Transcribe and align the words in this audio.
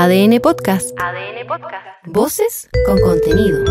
ADN 0.00 0.38
Podcast. 0.40 0.90
ADN 0.96 1.44
Podcast. 1.48 1.84
Voces 2.06 2.68
con 2.86 3.00
contenido. 3.00 3.64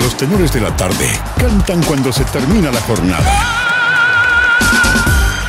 Los 0.00 0.16
tenores 0.16 0.54
de 0.54 0.62
la 0.62 0.74
tarde 0.74 1.06
cantan 1.38 1.82
cuando 1.82 2.10
se 2.10 2.24
termina 2.24 2.72
la 2.72 2.80
jornada. 2.80 3.30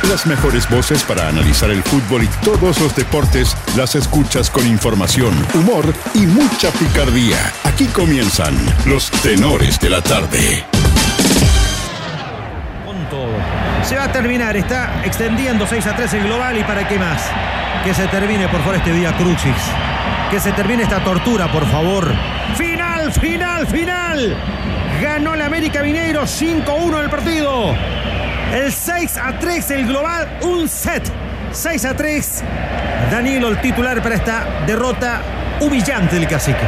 Las 0.06 0.26
mejores 0.26 0.68
voces 0.68 1.02
para 1.02 1.28
analizar 1.28 1.70
el 1.70 1.82
fútbol 1.82 2.24
y 2.24 2.28
todos 2.44 2.78
los 2.78 2.94
deportes 2.94 3.56
las 3.74 3.94
escuchas 3.94 4.50
con 4.50 4.66
información, 4.66 5.32
humor 5.54 5.86
y 6.12 6.26
mucha 6.26 6.70
picardía. 6.72 7.38
Aquí 7.64 7.86
comienzan 7.86 8.54
los 8.84 9.10
tenores 9.22 9.80
de 9.80 9.88
la 9.88 10.02
tarde. 10.02 10.62
Con 12.84 13.08
todo. 13.08 13.61
Se 13.84 13.96
va 13.96 14.04
a 14.04 14.12
terminar, 14.12 14.56
está 14.56 15.02
extendiendo 15.04 15.66
6 15.66 15.86
a 15.86 15.96
3 15.96 16.14
el 16.14 16.22
global 16.24 16.56
y 16.56 16.62
para 16.62 16.86
qué 16.86 16.98
más. 16.98 17.28
Que 17.84 17.92
se 17.92 18.06
termine 18.06 18.46
por 18.48 18.60
favor 18.60 18.76
este 18.76 18.92
día 18.92 19.12
Crucis. 19.16 19.56
Que 20.30 20.38
se 20.38 20.52
termine 20.52 20.84
esta 20.84 21.02
tortura, 21.02 21.50
por 21.50 21.66
favor. 21.66 22.06
Final, 22.56 23.12
final, 23.12 23.66
final. 23.66 24.36
Ganó 25.02 25.34
el 25.34 25.42
América 25.42 25.82
Mineiro 25.82 26.22
5-1 26.22 27.02
el 27.02 27.10
partido. 27.10 27.74
El 28.54 28.72
6 28.72 29.16
a 29.18 29.38
3 29.38 29.70
el 29.72 29.86
global, 29.86 30.38
un 30.42 30.68
set. 30.68 31.02
6 31.50 31.84
a 31.84 31.96
3. 31.96 32.44
Danilo 33.10 33.48
el 33.48 33.60
titular 33.60 34.00
para 34.00 34.14
esta 34.14 34.46
derrota 34.64 35.20
humillante 35.60 36.16
del 36.16 36.28
cacique. 36.28 36.66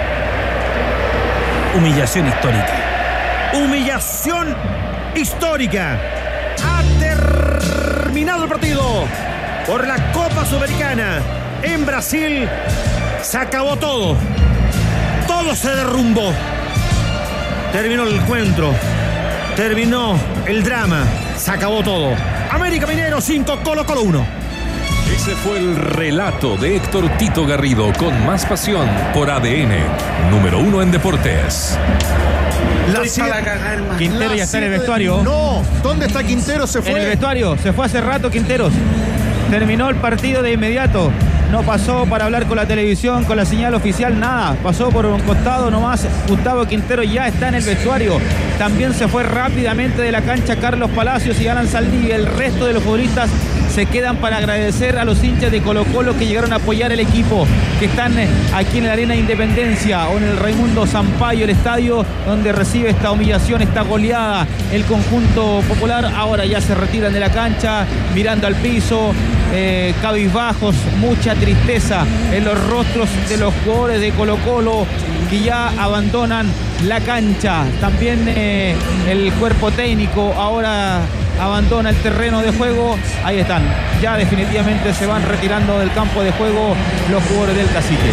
Humillación 1.77 2.27
histórica. 2.27 3.53
Humillación 3.55 4.55
histórica. 5.15 6.24
Terminado 7.25 8.45
el 8.45 8.49
partido 8.49 8.83
por 9.67 9.87
la 9.87 10.13
Copa 10.13 10.45
Sudamericana 10.45 11.21
en 11.63 11.87
Brasil. 11.87 12.49
Se 13.23 13.39
acabó 13.39 13.77
todo. 13.77 14.17
Todo 15.27 15.55
se 15.55 15.75
derrumbó. 15.75 16.33
Terminó 17.73 18.05
el 18.05 18.17
encuentro. 18.17 18.73
Terminó 19.57 20.19
el 20.47 20.63
drama. 20.63 21.05
Se 21.37 21.51
acabó 21.51 21.83
todo. 21.83 22.15
América 22.51 22.87
Minero 22.87 23.21
5, 23.21 23.61
Colo 23.65 23.85
Colo 23.87 24.03
1. 24.03 24.44
Ese 25.15 25.37
fue 25.37 25.59
el 25.59 25.77
relato 25.77 26.57
de 26.57 26.75
Héctor 26.75 27.09
Tito 27.19 27.47
Garrido 27.47 27.93
con 27.93 28.27
más 28.27 28.45
pasión 28.45 28.89
por 29.15 29.31
ADN, 29.31 29.71
número 30.29 30.59
uno 30.59 30.83
en 30.83 30.91
deportes. 30.91 31.79
La 32.93 33.03
Quintero 33.97 34.35
ya 34.35 34.43
está 34.43 34.59
en 34.59 34.65
el 34.65 34.71
vestuario. 34.71 35.23
No, 35.23 35.63
¿dónde 35.85 36.07
está 36.07 36.25
Quintero? 36.25 36.67
Se 36.67 36.81
En 36.81 36.87
el 36.89 36.93
fue. 36.93 37.05
vestuario, 37.07 37.57
se 37.63 37.73
fue 37.73 37.87
hace 37.87 38.01
rato 38.01 38.29
Quinteros. 38.29 38.73
Terminó 39.51 39.89
el 39.89 39.95
partido 39.97 40.43
de 40.43 40.53
inmediato. 40.53 41.13
No 41.53 41.63
pasó 41.63 42.07
para 42.07 42.25
hablar 42.25 42.47
con 42.47 42.57
la 42.57 42.67
televisión, 42.67 43.25
con 43.25 43.37
la 43.37 43.45
señal 43.45 43.75
oficial, 43.75 44.19
nada. 44.19 44.57
Pasó 44.65 44.89
por 44.89 45.07
un 45.07 45.21
costado 45.21 45.71
nomás. 45.71 46.09
Gustavo 46.27 46.67
Quintero 46.67 47.05
ya 47.05 47.29
está 47.29 47.49
en 47.49 47.55
el 47.55 47.63
vestuario. 47.63 48.19
También 48.59 48.93
se 48.93 49.07
fue 49.07 49.23
rápidamente 49.23 50.03
de 50.03 50.11
la 50.11 50.23
cancha 50.23 50.57
Carlos 50.57 50.91
Palacios 50.91 51.41
y 51.41 51.47
Alan 51.47 51.69
Saldivia. 51.69 52.17
El 52.17 52.27
resto 52.27 52.67
de 52.67 52.73
los 52.73 52.83
futbolistas 52.83 53.31
se 53.75 53.87
quedan 53.87 54.19
para 54.19 54.37
agradecer 54.37 54.99
a 54.99 55.05
los 55.05 55.25
hinchas 55.25 55.51
de 55.51 55.61
Colo 55.61 55.85
Colo 55.87 56.17
que 56.17 56.29
llegaron 56.29 56.53
a 56.53 56.57
apoyar 56.57 56.93
el 56.93 57.01
equipo, 57.01 57.45
que 57.81 57.87
están 57.87 58.17
eh, 58.17 58.29
aquí 58.55 58.79
en 58.79 58.87
la 58.87 58.93
Arena 58.93 59.17
Independencia 59.17 60.09
o 60.09 60.17
en 60.17 60.23
el 60.23 60.37
Raimundo 60.37 60.87
Sampaio, 60.87 61.43
el 61.43 61.51
estadio 61.51 62.07
donde 62.25 62.53
recibe 62.53 62.91
esta 62.91 63.11
humillación, 63.11 63.63
esta 63.63 63.83
goleada 63.83 64.47
el 64.73 64.85
conjunto 64.85 65.61
popular. 65.69 66.05
Ahora 66.15 66.47
ya 66.47 66.61
se 66.61 66.73
retiran 66.77 67.13
de 67.13 67.19
la 67.19 67.33
cancha, 67.33 67.85
mirando 68.15 68.47
al 68.47 68.55
piso, 68.55 69.13
eh, 69.53 69.93
cabizbajos, 70.01 70.77
mucha 71.01 71.35
tristeza 71.35 72.07
en 72.33 72.45
los 72.45 72.69
rostros 72.69 73.09
de 73.29 73.39
los 73.39 73.53
jugadores 73.65 74.01
de 74.01 74.13
Colo 74.13 74.37
Colo 74.45 74.87
que 75.29 75.41
ya 75.41 75.71
abandonan 75.83 76.47
la 76.87 77.01
cancha. 77.01 77.65
También 77.81 78.25
eh, 78.29 78.77
el 79.09 79.33
cuerpo 79.33 79.73
técnico 79.73 80.33
ahora 80.35 81.01
abandona 81.41 81.91
el 81.91 81.97
terreno 81.97 82.41
de 82.43 82.53
juego. 82.53 82.97
Ahí 83.25 83.39
están. 83.41 83.63
Ya 84.03 84.17
definitivamente 84.17 84.93
se 84.95 85.07
van 85.07 85.23
retirando 85.27 85.79
del 85.79 85.93
campo 85.93 86.23
de 86.23 86.31
juego 86.33 86.75
los 87.11 87.23
jugadores 87.25 87.57
del 87.57 87.69
cacique. 87.71 88.13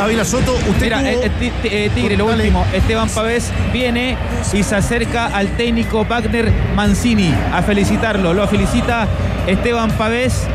Ávila 0.00 0.24
Soto, 0.26 0.54
usted 0.54 0.82
Mira, 0.82 0.98
tuvo- 0.98 1.22
eh, 1.24 1.30
eh, 1.40 1.52
eh, 1.64 1.90
Tigre, 1.94 2.16
lo 2.18 2.26
último. 2.26 2.66
Esteban 2.74 3.08
Pavés 3.08 3.50
viene 3.72 4.16
y 4.52 4.62
se 4.62 4.76
acerca 4.76 5.26
al 5.26 5.48
técnico 5.56 6.04
Wagner 6.04 6.52
Mancini 6.74 7.32
a 7.52 7.62
felicitarlo. 7.62 8.34
Lo 8.34 8.46
felicita 8.46 9.06
Esteban 9.46 9.90
Pavés. 9.92 10.46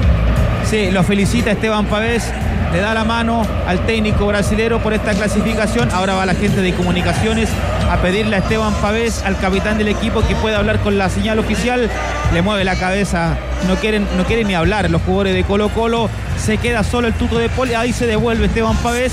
Sí, 0.69 0.91
lo 0.91 1.03
felicita 1.03 1.51
Esteban 1.51 1.85
Pavés. 1.85 2.31
Le 2.74 2.80
da 2.80 2.94
la 2.94 3.04
mano 3.04 3.46
al 3.68 3.86
técnico 3.86 4.26
brasilero 4.28 4.82
por 4.82 4.94
esta 4.94 5.14
clasificación. 5.14 5.90
Ahora 5.92 6.14
va 6.14 6.26
la 6.26 6.36
gente 6.36 6.62
de 6.62 6.74
comunicaciones 6.74 7.50
a 7.90 7.98
pedirle 7.98 8.38
a 8.38 8.40
Esteban 8.40 8.74
Pavés, 8.76 9.24
al 9.26 9.38
capitán 9.38 9.78
del 9.78 9.90
equipo, 9.90 10.26
que 10.26 10.36
pueda 10.36 10.59
hablar 10.59 10.80
con 10.80 10.98
la 10.98 11.10
señal 11.10 11.40
oficial. 11.40 11.90
Le 12.34 12.42
mueve 12.42 12.64
la 12.64 12.78
cabeza. 12.78 13.38
No 13.68 13.76
quieren, 13.76 14.08
no 14.16 14.24
quieren 14.24 14.48
ni 14.48 14.56
hablar 14.56 14.90
los 14.90 15.02
jugadores 15.02 15.34
de 15.34 15.44
Colo 15.44 15.70
Colo. 15.70 16.10
Se 16.38 16.58
queda 16.58 16.84
solo 16.84 17.08
el 17.08 17.14
tuto 17.14 17.38
de 17.38 17.50
Poli. 17.50 17.74
Ahí 17.74 17.92
se 17.92 18.08
devuelve 18.08 18.46
Esteban 18.46 18.78
Pavés 18.78 19.12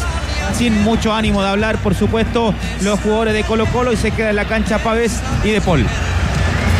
sin 0.56 0.82
mucho 0.82 1.12
ánimo 1.12 1.42
de 1.42 1.48
hablar, 1.48 1.78
por 1.78 1.94
supuesto, 1.94 2.54
los 2.82 3.00
jugadores 3.00 3.34
de 3.34 3.44
Colo 3.44 3.66
Colo 3.66 3.92
y 3.92 3.96
se 3.96 4.12
queda 4.12 4.30
en 4.30 4.36
la 4.36 4.44
cancha 4.44 4.78
Pavés 4.78 5.20
y 5.44 5.50
de 5.50 5.60
Paul. 5.60 5.84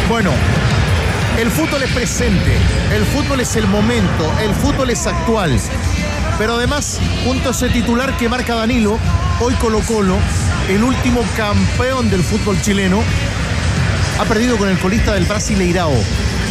Bueno, 0.09 0.31
el 1.39 1.51
fútbol 1.51 1.83
es 1.83 1.91
presente, 1.91 2.53
el 2.95 3.05
fútbol 3.05 3.41
es 3.41 3.57
el 3.57 3.67
momento, 3.67 4.33
el 4.43 4.55
fútbol 4.55 4.91
es 4.91 5.07
actual. 5.07 5.59
Pero 6.39 6.55
además, 6.55 7.01
junto 7.25 7.49
a 7.49 7.53
ese 7.53 7.69
titular 7.69 8.17
que 8.17 8.29
marca 8.29 8.55
Danilo, 8.55 8.97
hoy 9.41 9.55
Colo 9.55 9.81
Colo, 9.81 10.17
el 10.69 10.85
último 10.85 11.25
campeón 11.37 12.09
del 12.11 12.23
fútbol 12.23 12.63
chileno, 12.63 13.03
ha 14.21 14.25
perdido 14.25 14.57
con 14.57 14.69
el 14.69 14.79
colista 14.79 15.13
del 15.15 15.25
Brasileirao 15.27 15.93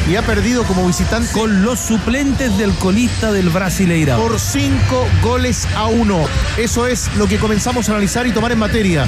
y 0.10 0.16
ha 0.16 0.22
perdido 0.22 0.64
como 0.64 0.86
visitante 0.86 1.32
Con 1.34 1.64
los 1.64 1.80
suplentes 1.80 2.58
del 2.58 2.74
colista 2.76 3.32
del 3.32 3.50
Brasileirao. 3.50 4.22
por 4.22 4.40
cinco 4.40 5.08
goles 5.22 5.66
a 5.76 5.88
uno. 5.88 6.26
Eso 6.58 6.86
es 6.86 7.14
lo 7.16 7.28
que 7.28 7.38
comenzamos 7.38 7.88
a 7.88 7.94
analizar 7.94 8.28
y 8.28 8.32
tomar 8.32 8.52
en 8.52 8.60
materia. 8.60 9.06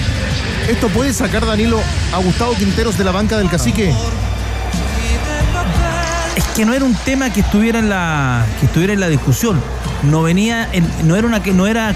¿Esto 0.70 0.88
puede 0.88 1.14
sacar 1.14 1.46
Danilo 1.46 1.80
a 2.14 2.18
Gustavo 2.20 2.54
Quinteros 2.56 2.98
de 2.98 3.04
la 3.04 3.12
banca 3.12 3.38
del 3.38 3.50
cacique? 3.50 3.94
Es 6.36 6.44
que 6.56 6.66
no 6.66 6.74
era 6.74 6.86
un 6.86 6.96
tema 6.96 7.32
que 7.34 7.42
estuviera 7.42 7.80
en 7.80 7.90
la 7.90 8.46
que 8.60 8.66
estuviera 8.68 8.94
en 8.94 9.02
la 9.02 9.10
discusión. 9.10 9.62
No 10.04 10.22
venía 10.24 10.68
en- 10.72 10.88
no 11.08 11.16
era 11.16 11.28
una 11.28 11.44
que 11.44 11.52
no 11.54 11.68
era 11.68 11.94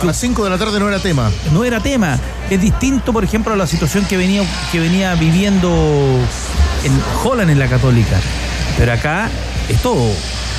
A 0.00 0.04
las 0.04 0.16
5 0.18 0.44
de 0.44 0.50
la 0.50 0.58
tarde 0.58 0.78
no 0.78 0.88
era 0.88 0.98
tema. 0.98 1.30
no 1.52 1.64
era 1.64 1.80
tema. 1.80 2.18
Es 2.50 2.60
distinto, 2.60 3.12
por 3.12 3.24
ejemplo, 3.24 3.52
a 3.52 3.56
la 3.56 3.66
situación 3.66 4.04
que 4.04 4.16
venía, 4.16 4.42
que 4.70 4.78
venía 4.78 5.14
viviendo 5.14 5.68
en 6.84 6.92
Holland 7.24 7.50
en 7.50 7.58
la 7.58 7.66
Católica. 7.68 8.16
Pero 8.76 8.92
acá 8.92 9.28
esto 9.68 9.96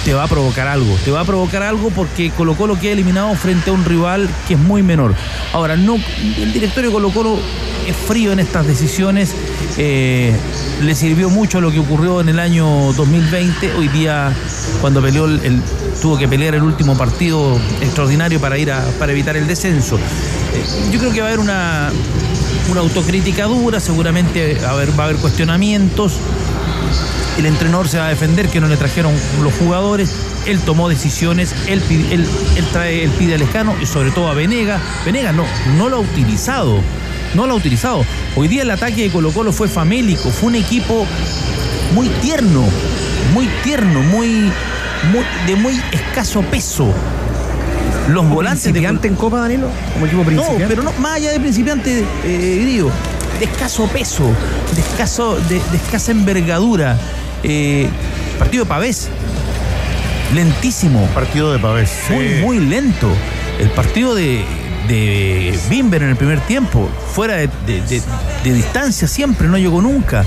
te 0.04 0.14
va 0.14 0.24
a 0.24 0.28
provocar 0.28 0.68
algo. 0.68 0.98
Te 1.06 1.12
va 1.12 1.22
a 1.22 1.26
provocar 1.26 1.62
algo 1.64 1.90
porque 1.92 2.32
Colo 2.32 2.56
Colo 2.56 2.80
queda 2.80 2.94
eliminado 2.94 3.34
frente 3.36 3.70
a 3.70 3.74
un 3.74 3.86
rival 3.86 4.28
que 4.48 4.56
es 4.56 4.60
muy 4.60 4.82
menor. 4.82 5.14
Ahora, 5.54 5.76
no, 5.78 5.98
el 6.38 6.52
directorio 6.54 6.92
Colo 6.92 7.12
Colo 7.12 7.40
es 7.88 7.96
frío 7.96 8.34
en 8.34 8.40
estas 8.40 8.68
decisiones. 8.68 9.34
Eh, 9.78 10.36
le 10.82 10.96
sirvió 10.96 11.30
mucho 11.30 11.62
lo 11.62 11.72
que 11.72 11.80
ocurrió 11.80 12.22
en 12.22 12.30
el 12.30 12.40
año 12.40 12.94
2020. 12.94 13.74
Hoy 13.74 13.88
día, 13.88 14.34
cuando 14.82 15.02
peleó 15.02 15.26
el, 15.26 15.62
tuvo 16.02 16.18
que 16.18 16.28
pelear 16.28 16.56
el 16.56 16.64
último 16.64 16.98
partido 16.98 17.58
extraordinario 17.82 18.40
para 18.40 18.58
ir 18.58 18.72
a, 18.72 18.84
para 19.00 19.14
evitar 19.14 19.38
el 19.38 19.48
descenso. 19.48 19.96
Eh, 19.98 20.90
yo 20.92 21.00
creo 21.00 21.14
que 21.14 21.22
va 21.22 21.28
a 21.28 21.30
haber 21.30 21.40
una, 21.40 21.92
una 22.70 22.82
autocrítica 22.82 23.46
dura, 23.46 23.80
seguramente 23.80 24.58
a 24.66 24.72
haber, 24.72 24.92
va 24.92 25.04
a 25.04 25.08
haber 25.08 25.18
cuestionamientos. 25.18 26.14
El 27.38 27.46
entrenador 27.46 27.88
se 27.88 28.00
va 28.00 28.08
a 28.08 28.10
defender 28.10 28.50
que 28.50 28.60
no 28.60 28.68
le 28.68 28.78
trajeron 28.78 29.14
los 29.44 29.54
jugadores. 29.54 30.12
Él 30.46 30.60
tomó 30.60 30.90
decisiones, 30.90 31.54
él, 31.68 31.82
él, 32.12 32.26
trae, 32.72 33.04
él 33.04 33.12
pide 33.12 33.36
a 33.36 33.38
Lescano 33.38 33.76
y 33.82 33.86
sobre 33.86 34.12
todo 34.12 34.28
a 34.28 34.34
Venega. 34.34 34.80
Venega 35.06 35.32
no, 35.32 35.46
no 35.78 35.88
lo 35.88 35.98
ha 35.98 36.00
utilizado. 36.00 36.82
No 37.36 37.46
lo 37.48 37.54
ha 37.54 37.56
utilizado. 37.56 38.06
Hoy 38.36 38.48
día 38.48 38.64
el 38.64 38.72
ataque 38.72 39.04
de 39.04 39.10
Colo 39.10 39.32
Colo 39.32 39.52
fue 39.52 39.68
famélico, 39.68 40.30
fue 40.32 40.50
un 40.50 40.56
equipo 40.56 41.06
muy 41.94 42.08
tierno, 42.22 42.64
muy 43.34 43.48
tierno, 43.64 44.02
muy, 44.02 44.52
muy- 45.12 45.26
de 45.46 45.56
muy 45.56 45.80
escaso 45.92 46.42
peso. 46.42 46.94
Los 48.10 48.28
volantes 48.30 48.64
de 48.64 48.72
¿Principiante 48.72 49.08
en 49.10 49.16
Copa, 49.16 49.40
Danilo? 49.42 49.68
Como 49.94 50.06
equipo 50.06 50.22
no, 50.22 50.26
principiante. 50.28 50.68
pero 50.68 50.84
no, 50.84 50.92
más 51.00 51.16
allá 51.18 51.32
de 51.32 51.40
principiante, 51.40 52.04
eh, 52.24 52.60
Grillo, 52.62 52.90
de 53.40 53.46
escaso 53.46 53.86
peso, 53.88 54.24
de, 54.74 54.82
escaso, 54.82 55.36
de, 55.50 55.56
de 55.72 55.78
escasa 55.78 56.12
envergadura. 56.12 56.98
Eh, 57.44 57.88
partido 58.40 58.64
de 58.64 58.70
Pavés, 58.70 59.10
lentísimo, 60.34 61.06
Partido 61.14 61.52
de 61.52 61.60
Pavés. 61.60 61.92
muy, 62.10 62.26
muy 62.42 62.60
lento. 62.60 63.10
El 63.60 63.70
partido 63.72 64.16
de, 64.16 64.46
de 64.88 65.58
Bimber 65.70 66.04
en 66.04 66.10
el 66.10 66.16
primer 66.16 66.40
tiempo, 66.42 66.90
fuera 67.14 67.36
de, 67.36 67.50
distancia 68.44 69.08
siempre, 69.08 69.48
no 69.48 69.58
llegó 69.58 69.82
nunca. 69.82 70.24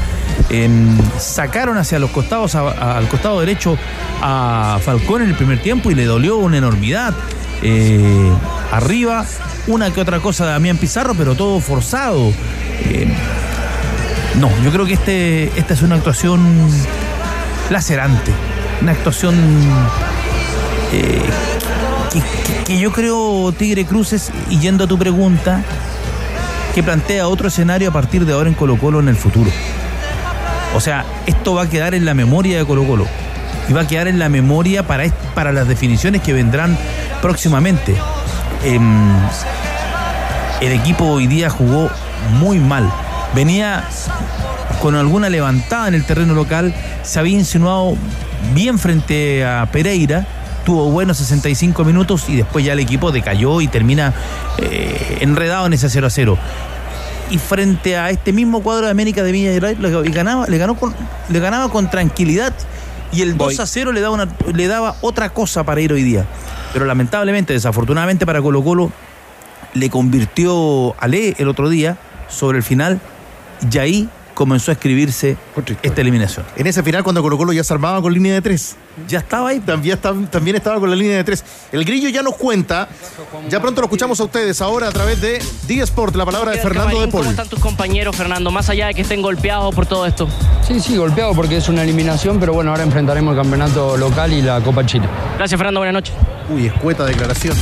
Sacaron 1.19 1.79
hacia 1.79 1.99
los 1.99 2.11
costados, 2.11 2.55
al 2.55 3.09
costado 3.09 3.41
derecho 3.41 3.79
a 4.23 4.79
Falcón 4.85 5.23
en 5.23 5.29
el 5.31 5.35
primer 5.37 5.61
tiempo 5.63 5.91
y 5.91 5.95
le 5.95 6.05
dolió 6.05 6.37
una 6.37 6.59
enormidad. 6.59 7.15
Eh, 7.63 8.33
arriba, 8.73 9.27
una 9.67 9.93
que 9.93 10.01
otra 10.01 10.21
cosa 10.21 10.47
de 10.47 10.53
Damián 10.53 10.79
Pizarro, 10.79 11.15
pero 11.15 11.35
todo 11.35 11.61
forzado. 11.61 12.33
Em, 12.91 13.13
no, 14.41 14.51
yo 14.65 14.71
creo 14.71 14.87
que 14.87 14.95
este, 14.95 15.59
esta 15.59 15.75
es 15.75 15.83
una 15.83 15.97
actuación 15.97 16.41
lacerante, 17.71 18.33
una 18.81 18.93
actuación 18.93 19.35
que, 22.67 22.79
yo 22.79 22.93
creo, 22.93 23.53
Tigre 23.53 23.85
Cruces, 23.85 24.31
y 24.49 24.59
yendo 24.59 24.85
a 24.85 24.87
tu 24.87 24.99
pregunta, 24.99 25.63
que 26.75 26.83
plantea 26.83 27.29
otro 27.29 27.49
escenario 27.49 27.91
a 27.91 27.93
partir 27.93 28.25
de 28.25 28.33
ahora 28.33 28.49
en 28.49 28.55
Colo 28.55 28.79
Colo 28.79 29.01
en 29.01 29.09
el 29.09 29.17
futuro. 29.17 29.51
O 30.75 30.81
sea, 30.81 31.05
esto 31.27 31.55
va 31.55 31.63
a 31.63 31.69
quedar 31.69 31.95
en 31.95 32.05
la 32.05 32.15
memoria 32.15 32.59
de 32.59 32.65
Colo 32.65 32.85
Colo 32.85 33.07
y 33.69 33.73
va 33.73 33.83
a 33.83 33.87
quedar 33.87 34.09
en 34.09 34.19
la 34.19 34.29
memoria 34.29 34.87
para, 34.87 35.05
para 35.35 35.53
las 35.53 35.67
definiciones 35.67 36.23
que 36.23 36.33
vendrán 36.33 36.77
próximamente. 37.21 37.97
Em, 38.65 39.17
el 40.61 40.73
equipo 40.73 41.05
hoy 41.07 41.27
día 41.27 41.51
jugó 41.51 41.91
muy 42.39 42.59
mal. 42.59 42.91
Venía 43.35 43.85
con 44.81 44.95
alguna 44.95 45.29
levantada 45.29 45.89
en 45.89 45.95
el 45.95 46.05
terreno 46.05 46.35
local, 46.35 46.75
se 47.03 47.19
había 47.19 47.39
insinuado 47.39 47.97
bien 48.55 48.79
frente 48.79 49.45
a 49.45 49.69
Pereira 49.71 50.27
tuvo 50.65 50.91
buenos 50.91 51.19
65 51.19 51.85
minutos 51.85 52.29
y 52.29 52.37
después 52.37 52.65
ya 52.65 52.73
el 52.73 52.81
equipo 52.81 53.13
decayó 53.13 53.61
y 53.61 53.69
termina 53.69 54.13
eh, 54.59 55.19
enredado 55.21 55.67
en 55.67 55.73
ese 55.73 55.89
0 55.89 56.07
a 56.07 56.11
0. 56.11 56.39
Y 57.31 57.39
frente 57.39 57.97
a 57.97 58.11
este 58.11 58.33
mismo 58.33 58.63
cuadro 58.63 58.87
de 58.87 58.91
América 58.91 59.23
de 59.23 59.33
Villa 59.33 59.53
le 59.53 60.11
ganaba, 60.11 60.47
le, 60.47 60.59
ganó 60.59 60.75
con, 60.77 60.95
le 61.29 61.39
ganaba 61.39 61.71
con 61.71 61.89
tranquilidad 61.89 62.53
y 63.13 63.23
el 63.23 63.37
2 63.37 63.61
a 63.61 63.67
0 63.67 63.93
le 63.93 64.01
daba, 64.01 64.15
una, 64.15 64.29
le 64.53 64.67
daba 64.67 64.97
otra 65.01 65.31
cosa 65.31 65.65
para 65.65 65.81
ir 65.81 65.93
hoy 65.93 66.03
día. 66.03 66.27
Pero 66.73 66.85
lamentablemente, 66.87 67.53
desafortunadamente 67.53 68.27
para 68.27 68.41
Colo 68.43 68.63
Colo, 68.63 68.93
le 69.75 69.91
convirtió 69.91 70.95
a 71.01 71.09
Le 71.09 71.35
el 71.39 71.49
otro 71.49 71.69
día 71.69 71.97
sobre 72.29 72.59
el 72.59 72.65
final 72.65 73.01
y 73.71 73.79
ahí 73.79 74.09
comenzó 74.41 74.71
a 74.71 74.73
escribirse 74.73 75.37
esta 75.83 76.01
eliminación. 76.01 76.47
En 76.57 76.67
ese 76.67 76.83
final, 76.83 77.05
cuando 77.05 77.21
Colo 77.21 77.37
Colo 77.37 77.53
ya 77.53 77.63
se 77.63 77.75
armaba 77.75 78.01
con 78.01 78.11
línea 78.11 78.33
de 78.33 78.41
tres. 78.41 78.75
Ya 79.07 79.19
estaba 79.19 79.51
ahí. 79.51 79.61
También, 79.61 79.99
también 80.31 80.57
estaba 80.57 80.81
con 80.81 80.89
la 80.89 80.97
línea 80.97 81.19
de 81.19 81.25
tres. 81.25 81.45
El 81.71 81.85
grillo 81.85 82.09
ya 82.09 82.23
nos 82.23 82.37
cuenta. 82.37 82.89
Ya 83.51 83.61
pronto 83.61 83.83
lo 83.83 83.85
escuchamos 83.85 84.19
a 84.19 84.25
ustedes 84.25 84.63
ahora 84.63 84.89
a 84.89 84.93
través 84.93 85.21
de 85.21 85.43
D 85.69 85.83
Sport, 85.83 86.17
la 86.17 86.25
palabra 86.25 86.53
de 86.53 86.59
Fernando 86.59 87.03
de 87.03 87.09
Paul. 87.09 87.25
¿Cómo 87.25 87.31
están 87.33 87.51
tus 87.51 87.59
compañeros, 87.59 88.17
Fernando? 88.17 88.51
Más 88.51 88.71
allá 88.71 88.87
de 88.87 88.95
que 88.95 89.03
estén 89.03 89.21
golpeados 89.21 89.75
por 89.75 89.85
todo 89.85 90.07
esto. 90.07 90.27
Sí, 90.67 90.81
sí, 90.81 90.97
golpeados 90.97 91.37
porque 91.37 91.59
es 91.59 91.69
una 91.69 91.83
eliminación, 91.83 92.41
pero 92.41 92.55
bueno, 92.55 92.71
ahora 92.71 92.83
enfrentaremos 92.83 93.37
el 93.37 93.43
campeonato 93.43 93.99
local 93.99 94.33
y 94.33 94.41
la 94.41 94.63
Copa 94.63 94.87
Chile. 94.87 95.07
Gracias, 95.37 95.59
Fernando. 95.59 95.81
Buenas 95.81 95.93
noches. 95.93 96.15
Uy, 96.49 96.65
escueta 96.65 97.05
declaración. 97.05 97.55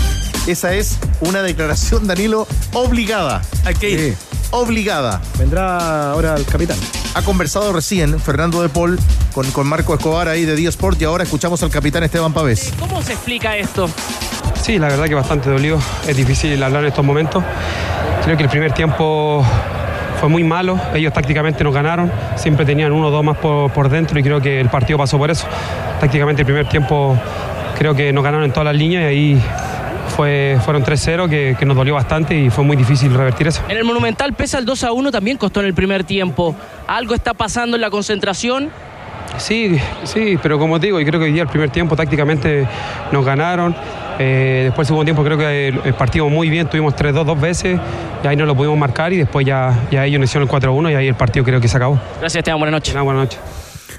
Esa 0.46 0.74
es 0.74 0.96
una 1.22 1.42
declaración, 1.42 2.06
Danilo, 2.06 2.46
obligada. 2.72 3.42
Hay 3.64 3.74
que 3.74 3.90
ir 3.90 4.27
obligada. 4.50 5.20
Vendrá 5.38 6.10
ahora 6.12 6.34
el 6.36 6.44
capitán. 6.44 6.78
Ha 7.14 7.22
conversado 7.22 7.72
recién 7.72 8.18
Fernando 8.20 8.62
de 8.62 8.68
Paul 8.68 8.98
con, 9.34 9.50
con 9.50 9.66
Marco 9.66 9.94
Escobar 9.94 10.28
ahí 10.28 10.44
de 10.44 10.54
Día 10.56 10.68
Sport 10.68 11.00
y 11.02 11.04
ahora 11.04 11.24
escuchamos 11.24 11.62
al 11.62 11.70
capitán 11.70 12.02
Esteban 12.02 12.32
Pavés. 12.32 12.72
¿Cómo 12.78 13.02
se 13.02 13.12
explica 13.12 13.56
esto? 13.56 13.88
Sí, 14.60 14.78
la 14.78 14.88
verdad 14.88 15.06
que 15.06 15.14
bastante 15.14 15.50
dolido. 15.50 15.78
Es 16.06 16.16
difícil 16.16 16.62
hablar 16.62 16.82
en 16.82 16.88
estos 16.88 17.04
momentos. 17.04 17.42
Creo 18.24 18.36
que 18.36 18.42
el 18.42 18.48
primer 18.48 18.72
tiempo 18.72 19.44
fue 20.20 20.28
muy 20.28 20.44
malo. 20.44 20.78
Ellos 20.94 21.12
tácticamente 21.12 21.64
nos 21.64 21.72
ganaron. 21.74 22.12
Siempre 22.36 22.66
tenían 22.66 22.92
uno 22.92 23.08
o 23.08 23.10
dos 23.10 23.24
más 23.24 23.38
por, 23.38 23.70
por 23.72 23.88
dentro 23.88 24.18
y 24.18 24.22
creo 24.22 24.40
que 24.40 24.60
el 24.60 24.68
partido 24.68 24.98
pasó 24.98 25.16
por 25.18 25.30
eso. 25.30 25.46
Tácticamente 26.00 26.42
el 26.42 26.46
primer 26.46 26.68
tiempo 26.68 27.18
creo 27.78 27.94
que 27.94 28.12
nos 28.12 28.24
ganaron 28.24 28.44
en 28.44 28.52
todas 28.52 28.66
las 28.66 28.76
líneas 28.76 29.04
y 29.04 29.06
ahí 29.06 29.42
fueron 30.18 30.84
3-0 30.84 31.28
que, 31.28 31.64
nos 31.64 31.76
dolió 31.76 31.94
bastante 31.94 32.36
y 32.36 32.50
fue 32.50 32.64
muy 32.64 32.76
difícil 32.76 33.14
revertir 33.14 33.46
eso. 33.46 33.62
En 33.68 33.76
el 33.76 33.84
Monumental, 33.84 34.32
pesa 34.32 34.58
el 34.58 34.66
2-1, 34.66 35.12
también 35.12 35.36
costó 35.36 35.60
en 35.60 35.66
el 35.66 35.74
primer 35.74 36.04
tiempo. 36.04 36.56
¿Algo 36.86 37.14
está 37.14 37.34
pasando 37.34 37.76
en 37.76 37.80
la 37.80 37.90
concentración? 37.90 38.70
Sí, 39.36 39.78
sí, 40.04 40.38
pero 40.42 40.58
como 40.58 40.80
te 40.80 40.86
digo, 40.86 40.98
yo 40.98 41.06
creo 41.06 41.20
que 41.20 41.26
hoy 41.26 41.32
día 41.32 41.42
el 41.42 41.48
primer 41.48 41.70
tiempo 41.70 41.94
tácticamente 41.94 42.66
nos 43.12 43.24
ganaron. 43.24 43.76
Eh, 44.18 44.62
después 44.64 44.86
el 44.86 44.88
segundo 44.88 45.04
tiempo 45.04 45.22
creo 45.22 45.38
que 45.38 45.68
el, 45.68 45.94
partido 45.94 46.28
muy 46.28 46.50
bien, 46.50 46.68
tuvimos 46.68 46.94
3-2 46.96 47.24
dos 47.24 47.40
veces 47.40 47.78
y 48.24 48.26
ahí 48.26 48.34
no 48.34 48.46
lo 48.46 48.56
pudimos 48.56 48.76
marcar 48.76 49.12
y 49.12 49.18
después 49.18 49.46
ya, 49.46 49.86
ya 49.92 50.04
ellos 50.04 50.18
nos 50.18 50.30
hicieron 50.30 50.48
el 50.48 50.54
4-1 50.54 50.90
y 50.90 50.94
ahí 50.94 51.06
el 51.06 51.14
partido 51.14 51.44
creo 51.44 51.60
que 51.60 51.68
se 51.68 51.76
acabó. 51.76 52.00
Gracias, 52.18 52.40
Esteban, 52.40 52.58
buenas 52.58 52.72
noches. 52.72 52.94
buenas 52.94 53.22
noches. 53.22 53.38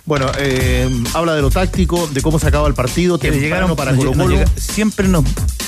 Bueno, 0.03 0.25
eh, 0.39 0.89
habla 1.13 1.35
de 1.35 1.41
lo 1.41 1.51
táctico, 1.51 2.07
de 2.07 2.21
cómo 2.21 2.39
se 2.39 2.47
acaba 2.47 2.67
el 2.67 2.73
partido, 2.73 3.17
llegaron 3.19 3.75
para 3.75 3.95
Colo 3.95 4.13
-Colo. 4.13 4.45
siempre 4.57 5.07
nos 5.07 5.23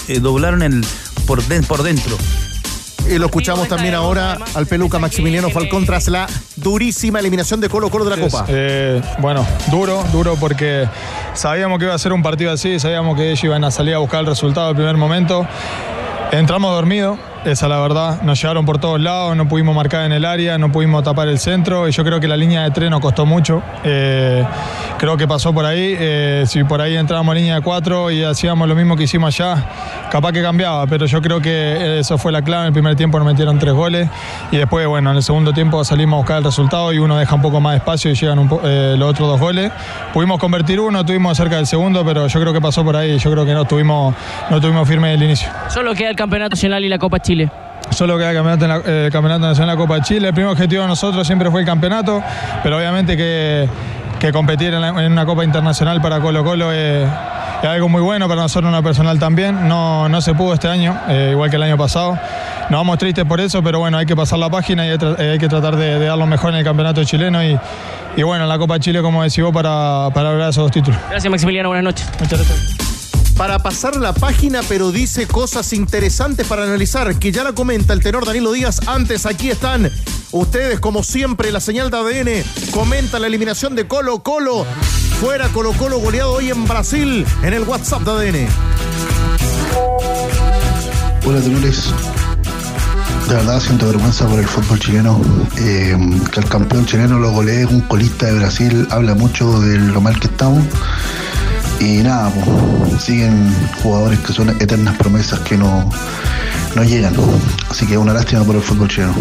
eh, 0.07 0.19
doblaron 0.19 0.63
el 0.63 0.86
por, 1.25 1.42
por 1.68 1.83
dentro. 1.83 2.18
Y 3.09 3.18
lo 3.18 3.25
escuchamos 3.25 3.68
también 3.68 3.95
ahora 3.95 4.38
al 4.53 4.68
peluca 4.68 5.00
Maximiliano 5.00 5.50
Falcón 5.50 5.86
tras 5.86 6.07
la 6.07 6.27
durísima 6.56 7.19
eliminación 7.19 7.59
de 7.59 7.68
Colo 7.68 7.89
Colo 7.89 8.06
de 8.06 8.15
la 8.15 8.21
Copa. 8.21 8.45
Eh, 8.48 9.01
bueno, 9.19 9.45
duro, 9.71 10.03
duro 10.12 10.36
porque 10.39 10.88
sabíamos 11.33 11.80
que 11.80 11.86
iba 11.86 11.94
a 11.94 11.98
ser 11.98 12.13
un 12.13 12.21
partido 12.21 12.51
así, 12.51 12.80
sabíamos 12.80 13.18
que 13.18 13.27
ellos 13.27 13.44
iban 13.44 13.63
a 13.63 13.71
salir 13.71 13.95
a 13.95 13.98
buscar 13.98 14.21
el 14.21 14.27
resultado 14.27 14.68
al 14.69 14.75
primer 14.75 14.98
momento. 14.98 15.48
Entramos 16.31 16.71
dormidos, 16.71 17.18
esa 17.43 17.65
es 17.65 17.69
la 17.69 17.79
verdad. 17.79 18.21
Nos 18.21 18.39
llevaron 18.39 18.65
por 18.65 18.77
todos 18.77 18.99
lados, 18.99 19.35
no 19.35 19.47
pudimos 19.47 19.75
marcar 19.75 20.05
en 20.05 20.11
el 20.11 20.25
área, 20.25 20.57
no 20.57 20.71
pudimos 20.71 21.03
tapar 21.03 21.27
el 21.27 21.39
centro 21.39 21.88
y 21.88 21.91
yo 21.91 22.03
creo 22.03 22.19
que 22.19 22.27
la 22.27 22.38
línea 22.38 22.63
de 22.63 22.71
tres 22.71 22.89
nos 22.89 22.99
costó 22.99 23.25
mucho. 23.25 23.63
Eh, 23.83 24.45
creo 24.99 25.17
que 25.17 25.27
pasó 25.27 25.53
por 25.53 25.65
ahí. 25.65 25.95
Eh, 25.99 26.43
si 26.45 26.63
por 26.63 26.81
ahí 26.81 26.95
entrábamos 26.95 27.33
línea 27.35 27.55
de 27.55 27.61
cuatro 27.61 28.11
y 28.11 28.23
hacíamos 28.23 28.67
lo 28.67 28.75
mismo 28.75 28.95
que 28.95 29.03
hicimos 29.03 29.39
allá, 29.39 29.63
capaz 30.11 30.31
que 30.33 30.41
cambiaba, 30.41 30.85
pero 30.85 31.07
yo 31.07 31.21
creo 31.21 31.41
que 31.41 31.99
eso 31.99 32.17
fue 32.17 32.31
la 32.31 32.43
clave. 32.43 32.63
En 32.63 32.67
el 32.67 32.73
primer 32.73 32.95
tiempo 32.95 33.17
nos 33.17 33.27
metieron 33.27 33.57
tres 33.57 33.73
goles 33.73 34.07
y 34.51 34.57
después, 34.57 34.85
bueno, 34.85 35.09
en 35.09 35.17
el 35.17 35.23
segundo 35.23 35.51
tiempo 35.51 35.83
salimos 35.83 36.13
a 36.13 36.17
buscar 36.17 36.37
el 36.37 36.44
resultado 36.44 36.94
y 36.94 36.99
uno 36.99 37.17
deja 37.17 37.33
un 37.33 37.41
poco 37.41 37.59
más 37.59 37.73
de 37.73 37.77
espacio 37.77 38.11
y 38.11 38.15
llegan 38.15 38.47
eh, 38.63 38.95
los 38.97 39.09
otros 39.09 39.27
dos 39.27 39.39
goles. 39.39 39.71
Pudimos 40.13 40.39
convertir 40.39 40.79
uno, 40.79 41.03
tuvimos 41.03 41.35
cerca 41.37 41.55
del 41.55 41.65
segundo, 41.65 42.05
pero 42.05 42.27
yo 42.27 42.39
creo 42.39 42.53
que 42.53 42.61
pasó 42.61 42.83
por 42.83 42.95
ahí. 42.95 43.17
Yo 43.17 43.31
creo 43.31 43.45
que 43.45 43.53
no 43.53 43.65
tuvimos, 43.65 44.13
no 44.49 44.61
tuvimos 44.61 44.87
firme 44.87 45.13
el 45.13 45.23
inicio. 45.23 45.49
Solo 45.69 45.95
queda 45.95 46.09
el 46.11 46.15
Campeonato 46.15 46.51
Nacional 46.51 46.85
y 46.85 46.89
la 46.89 46.99
Copa 46.99 47.19
Chile. 47.19 47.31
Solo 47.92 48.18
queda 48.18 48.31
el 48.31 48.36
campeonato, 48.38 48.89
eh, 48.89 49.10
campeonato 49.12 49.45
Nacional 49.48 49.75
la 49.75 49.81
Copa 49.81 49.95
de 49.95 50.01
Chile. 50.01 50.28
El 50.30 50.33
primer 50.33 50.51
objetivo 50.51 50.83
de 50.83 50.88
nosotros 50.88 51.25
siempre 51.25 51.50
fue 51.51 51.62
el 51.62 51.66
campeonato, 51.66 52.24
pero 52.63 52.78
obviamente 52.78 53.18
que, 53.18 53.68
competir 54.31 54.74
en, 54.74 55.12
una 55.12 55.25
Copa 55.25 55.44
Internacional 55.44 56.01
para 56.01 56.19
Colo 56.19 56.44
Colo 56.44 56.72
es, 56.72 57.07
algo 57.63 57.89
muy 57.89 58.01
bueno, 58.01 58.28
para 58.28 58.42
nosotros 58.42 58.69
una 58.69 58.81
personal 58.81 59.19
también. 59.19 59.68
No, 59.68 60.07
no 60.09 60.21
se 60.21 60.33
pudo 60.33 60.54
este 60.54 60.68
año, 60.68 60.97
eh, 61.09 61.30
igual 61.31 61.50
que 61.50 61.57
el 61.57 61.64
año 61.64 61.78
pasado. 61.78 62.18
Nos 62.69 62.80
vamos 62.80 62.97
tristes 62.97 63.26
por 63.26 63.42
eso, 63.42 63.61
pero 63.61 63.80
bueno, 63.80 63.97
hay 63.97 64.06
que 64.06 64.16
pasar 64.16 64.40
la 64.40 64.50
página 64.50 64.85
y 64.88 64.90
hay, 64.92 65.38
que 65.38 65.50
tratar 65.50 65.76
de, 65.76 66.00
dar 66.00 66.18
lo 66.18 66.28
mejor 66.28 66.52
en 66.52 66.59
el 66.59 66.64
campeonato 66.64 67.04
chileno 67.04 67.44
y, 67.44 67.59
y 68.16 68.23
bueno, 68.23 68.44
en 68.45 68.50
la 68.50 68.57
Copa 68.57 68.76
de 68.76 68.80
Chile, 68.80 69.02
como 69.02 69.21
decís 69.21 69.44
vos, 69.44 69.54
para, 69.54 70.09
para 70.14 70.31
lograr 70.31 70.50
esos 70.50 70.64
dos 70.64 70.71
títulos. 70.71 71.00
Gracias, 71.09 71.30
Maximiliano. 71.30 71.69
Buenas 71.69 71.83
noches. 71.83 72.09
Muchas 72.19 72.40
gracias 72.40 72.91
para 73.38 73.59
pasar 73.59 73.95
la 73.97 74.14
página, 74.14 74.61
pero 74.68 74.92
dice 74.92 75.28
cosas 75.28 75.73
interesantes 75.73 76.47
para 76.47 76.64
analizar, 76.64 77.18
que 77.18 77.31
ya 77.31 77.44
la 77.44 77.54
comenta 77.54 77.94
el 77.94 78.02
tenor 78.02 78.26
Danilo 78.26 78.52
Díaz. 78.52 78.88
Antes, 78.88 79.26
aquí 79.26 79.50
están 79.50 79.92
ustedes, 80.31 80.80
como 80.80 81.04
siempre, 81.04 81.52
la 81.52 81.59
señal 81.59 81.90
de 81.90 81.97
ADN 81.97 82.71
comenta 82.71 83.19
la 83.19 83.28
eliminación 83.28 83.76
de 83.76 83.88
Colo 83.88 84.23
Colo. 84.23 84.66
Fuera 85.19 85.50
Colo 85.50 85.73
Colo 85.73 86.00
goleado 86.00 86.33
hoy 86.33 86.50
en 86.50 86.66
Brasil 86.66 87.26
en 87.44 87.54
el 87.54 87.64
WhatsApp 87.64 88.02
de 88.04 88.11
ADN. 88.11 88.47
Hola, 91.26 91.42
tenores. 91.42 91.94
De 93.28 93.35
verdad 93.35 93.59
siento 93.61 93.88
vergüenza 93.88 94.28
por 94.28 94.40
el 94.40 94.47
fútbol 94.47 94.80
chileno. 94.80 95.21
Eh, 95.57 95.95
que 96.31 96.40
el 96.40 96.50
campeón 96.50 96.85
chileno 96.85 97.19
lo 97.19 97.31
golee 97.31 97.66
un 97.66 97.81
colista 97.81 98.26
de 98.26 98.33
Brasil 98.33 98.88
habla 98.90 99.16
mucho 99.16 99.61
de 99.61 99.78
lo 99.78 100.02
mal 100.02 100.19
que 100.19 100.28
estamos. 100.28 100.64
Y 101.81 102.04
nada, 102.04 102.30
pues, 102.30 103.02
siguen 103.02 103.52
jugadores 103.81 104.19
que 104.19 104.33
son 104.33 104.50
eternas 104.50 104.95
promesas 104.97 105.40
que 105.40 105.57
no, 105.57 105.90
no 106.76 106.83
llegan. 106.83 107.16
Así 107.71 107.88
que 107.88 107.94
es 107.94 108.00
una 108.00 108.14
lástima 108.14 108.44
por 108.44 108.56
el 108.56 108.61
fútbol 108.61 108.88
chileno. 108.88 109.16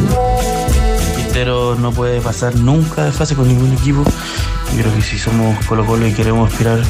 Quintero 1.16 1.74
no 1.76 1.90
puede 1.90 2.20
pasar 2.20 2.54
nunca 2.56 3.04
de 3.04 3.12
fase 3.12 3.34
con 3.34 3.48
ningún 3.48 3.72
equipo. 3.72 4.04
Yo 4.76 4.82
creo 4.82 4.94
que 4.94 5.00
si 5.00 5.18
somos 5.18 5.64
Colo 5.64 5.86
Colo 5.86 6.06
y 6.06 6.12
queremos 6.12 6.52
aspirar 6.52 6.80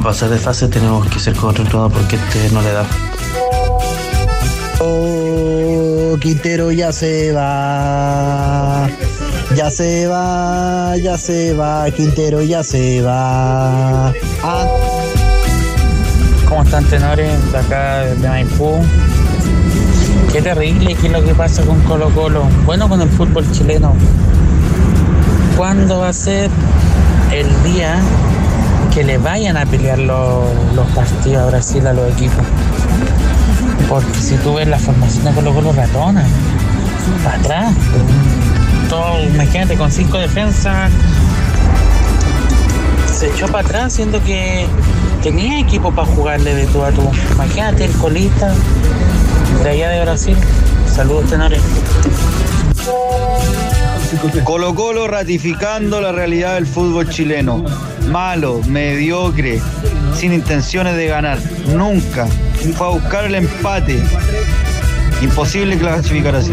a 0.00 0.02
pasar 0.02 0.28
de 0.28 0.38
fase, 0.38 0.68
tenemos 0.68 1.08
que 1.08 1.18
ser 1.18 1.34
concentrados 1.34 1.90
porque 1.94 2.16
este 2.16 2.50
no 2.50 2.60
le 2.60 2.72
da. 2.72 2.84
Oh, 4.80 6.18
Quintero 6.20 6.72
ya 6.72 6.92
se 6.92 7.32
va. 7.32 8.86
Ya 9.56 9.68
se 9.68 10.06
va, 10.06 10.96
ya 10.96 11.18
se 11.18 11.54
va, 11.54 11.90
Quintero 11.90 12.40
ya 12.40 12.62
se 12.62 13.02
va. 13.02 14.08
Ah. 14.42 14.66
¿Cómo 16.48 16.62
están 16.62 16.84
tenores? 16.84 17.52
De 17.52 17.58
acá 17.58 18.00
de 18.04 18.28
Maipú. 18.28 18.80
Qué 20.32 20.40
terrible 20.40 20.94
que 20.94 21.08
es 21.08 21.12
lo 21.12 21.24
que 21.24 21.34
pasa 21.34 21.64
con 21.64 21.80
Colo 21.80 22.10
Colo. 22.10 22.44
Bueno, 22.64 22.88
con 22.88 23.00
el 23.02 23.08
fútbol 23.08 23.44
chileno. 23.50 23.92
¿Cuándo 25.56 25.98
va 25.98 26.10
a 26.10 26.12
ser 26.12 26.48
el 27.32 27.62
día 27.64 27.96
que 28.94 29.02
le 29.02 29.18
vayan 29.18 29.56
a 29.56 29.66
pelear 29.66 29.98
los, 29.98 30.44
los 30.76 30.86
partidos 30.88 31.42
a 31.42 31.46
Brasil 31.46 31.86
a 31.88 31.92
los 31.92 32.12
equipos? 32.12 32.44
Porque 33.88 34.20
si 34.20 34.36
tú 34.36 34.54
ves 34.54 34.68
la 34.68 34.78
formación 34.78 35.24
de 35.24 35.32
Colo 35.32 35.52
Colo 35.52 35.72
ratona, 35.72 36.24
para 37.24 37.36
atrás. 37.36 37.74
Imagínate, 39.34 39.76
con 39.76 39.92
cinco 39.92 40.18
defensas 40.18 40.90
se 43.06 43.28
echó 43.28 43.46
para 43.46 43.60
atrás, 43.60 43.92
siendo 43.92 44.22
que 44.24 44.66
tenía 45.22 45.60
equipo 45.60 45.92
para 45.92 46.08
jugarle 46.08 46.54
de 46.54 46.66
tú 46.66 46.82
a 46.82 46.90
tú. 46.90 47.08
Imagínate 47.34 47.84
el 47.84 47.92
colista 47.92 48.52
de 49.62 49.70
allá 49.70 49.90
de 49.90 50.00
Brasil. 50.00 50.36
Saludos, 50.92 51.30
tenores. 51.30 51.60
Colo 54.42 54.74
Colo 54.74 55.06
ratificando 55.06 56.00
la 56.00 56.10
realidad 56.10 56.54
del 56.54 56.66
fútbol 56.66 57.08
chileno. 57.08 57.64
Malo, 58.08 58.60
mediocre, 58.66 59.60
sin 60.16 60.32
intenciones 60.32 60.96
de 60.96 61.06
ganar. 61.06 61.38
Nunca. 61.68 62.26
Fue 62.76 62.86
a 62.86 62.90
buscar 62.90 63.26
el 63.26 63.36
empate. 63.36 64.02
Imposible 65.22 65.78
clasificar 65.78 66.34
así. 66.34 66.52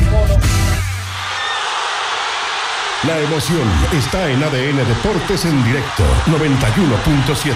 La 3.03 3.19
emoción 3.19 3.61
está 3.93 4.27
en 4.31 4.41
ADN 4.43 4.77
Deportes 4.87 5.45
en 5.45 5.63
directo 5.63 6.03
91.7. 6.25 7.53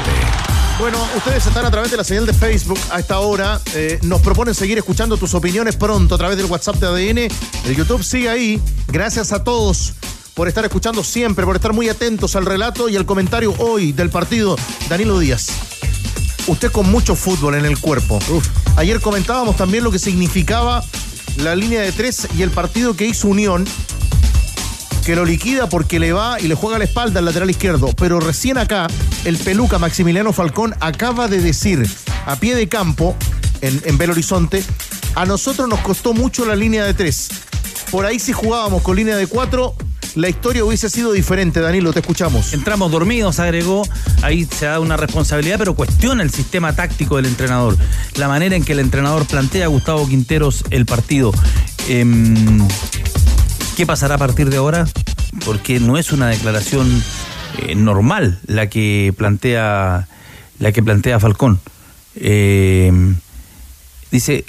Bueno, 0.79 0.99
ustedes 1.17 1.47
están 1.47 1.65
a 1.65 1.71
través 1.71 1.89
de 1.89 1.97
la 1.97 2.03
señal 2.03 2.27
de 2.27 2.33
Facebook 2.33 2.79
a 2.91 2.99
esta 2.99 3.19
hora. 3.19 3.59
Eh, 3.73 3.97
nos 4.03 4.21
proponen 4.21 4.53
seguir 4.53 4.77
escuchando 4.77 5.17
tus 5.17 5.33
opiniones 5.33 5.75
pronto 5.77 6.13
a 6.13 6.17
través 6.19 6.37
del 6.37 6.45
WhatsApp 6.45 6.75
de 6.75 6.85
ADN. 6.85 7.17
El 7.65 7.75
YouTube 7.75 8.03
sigue 8.03 8.29
ahí. 8.29 8.61
Gracias 8.87 9.33
a 9.33 9.43
todos 9.43 9.93
por 10.35 10.47
estar 10.47 10.63
escuchando 10.63 11.03
siempre, 11.03 11.43
por 11.43 11.55
estar 11.55 11.73
muy 11.73 11.89
atentos 11.89 12.35
al 12.35 12.45
relato 12.45 12.87
y 12.87 12.95
al 12.95 13.07
comentario 13.07 13.55
hoy 13.57 13.93
del 13.93 14.11
partido. 14.11 14.55
Danilo 14.89 15.17
Díaz, 15.17 15.47
usted 16.45 16.71
con 16.71 16.89
mucho 16.91 17.15
fútbol 17.15 17.55
en 17.55 17.65
el 17.65 17.79
cuerpo. 17.79 18.19
Ayer 18.75 19.01
comentábamos 19.01 19.57
también 19.57 19.83
lo 19.83 19.91
que 19.91 19.97
significaba 19.97 20.83
la 21.37 21.55
línea 21.55 21.81
de 21.81 21.91
tres 21.91 22.27
y 22.37 22.43
el 22.43 22.51
partido 22.51 22.95
que 22.95 23.07
hizo 23.07 23.27
Unión 23.27 23.65
que 25.05 25.15
lo 25.15 25.25
liquida 25.25 25.67
porque 25.67 25.99
le 25.99 26.13
va 26.13 26.39
y 26.39 26.47
le 26.47 26.55
juega 26.55 26.77
la 26.77 26.85
espalda 26.85 27.19
al 27.19 27.25
lateral 27.25 27.49
izquierdo. 27.49 27.93
Pero 27.95 28.19
recién 28.19 28.57
acá, 28.57 28.87
el 29.25 29.37
peluca 29.37 29.79
Maximiliano 29.79 30.33
Falcón 30.33 30.75
acaba 30.79 31.27
de 31.27 31.41
decir 31.41 31.87
a 32.25 32.35
pie 32.35 32.55
de 32.55 32.67
campo, 32.67 33.15
en, 33.61 33.81
en 33.85 33.97
Belo 33.97 34.13
Horizonte, 34.13 34.63
a 35.15 35.25
nosotros 35.25 35.67
nos 35.67 35.79
costó 35.79 36.13
mucho 36.13 36.45
la 36.45 36.55
línea 36.55 36.85
de 36.85 36.93
tres. 36.93 37.29
Por 37.91 38.05
ahí 38.05 38.19
si 38.19 38.31
jugábamos 38.31 38.81
con 38.81 38.95
línea 38.95 39.17
de 39.17 39.27
cuatro, 39.27 39.75
la 40.15 40.27
historia 40.27 40.65
hubiese 40.65 40.89
sido 40.89 41.13
diferente, 41.13 41.61
Danilo, 41.61 41.93
te 41.93 41.99
escuchamos. 41.99 42.53
Entramos 42.53 42.91
dormidos, 42.91 43.39
agregó, 43.39 43.83
ahí 44.21 44.45
se 44.45 44.65
da 44.65 44.79
una 44.79 44.97
responsabilidad, 44.97 45.57
pero 45.57 45.73
cuestiona 45.73 46.21
el 46.23 46.31
sistema 46.31 46.73
táctico 46.73 47.15
del 47.15 47.27
entrenador, 47.27 47.77
la 48.15 48.27
manera 48.27 48.55
en 48.55 48.63
que 48.63 48.73
el 48.73 48.79
entrenador 48.79 49.25
plantea 49.25 49.65
a 49.65 49.67
Gustavo 49.69 50.07
Quinteros 50.07 50.65
el 50.69 50.85
partido. 50.85 51.31
Em, 51.87 52.67
¿Qué 53.75 53.85
pasará 53.85 54.15
a 54.15 54.17
partir 54.17 54.49
de 54.49 54.57
ahora? 54.57 54.85
Porque 55.45 55.79
no 55.79 55.97
es 55.97 56.11
una 56.11 56.27
declaración 56.27 57.03
eh, 57.57 57.75
normal 57.75 58.39
la 58.45 58.67
que 58.67 59.13
plantea 59.17 60.07
la 60.59 60.71
que 60.71 60.83
plantea 60.83 61.19
Falcón. 61.19 61.59
Eh, 62.15 62.91
dice, 64.11 64.45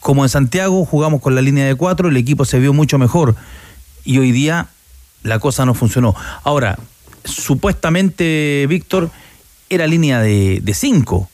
como 0.00 0.24
en 0.24 0.28
Santiago 0.28 0.84
jugamos 0.84 1.20
con 1.20 1.34
la 1.34 1.42
línea 1.42 1.66
de 1.66 1.74
cuatro, 1.74 2.08
el 2.08 2.16
equipo 2.16 2.44
se 2.44 2.58
vio 2.58 2.72
mucho 2.72 2.98
mejor 2.98 3.36
y 4.04 4.18
hoy 4.18 4.32
día 4.32 4.68
la 5.22 5.38
cosa 5.38 5.64
no 5.64 5.74
funcionó. 5.74 6.16
Ahora, 6.42 6.78
supuestamente, 7.24 8.66
Víctor, 8.68 9.10
era 9.68 9.86
línea 9.86 10.20
de, 10.20 10.60
de 10.60 10.74
cinco, 10.74 11.30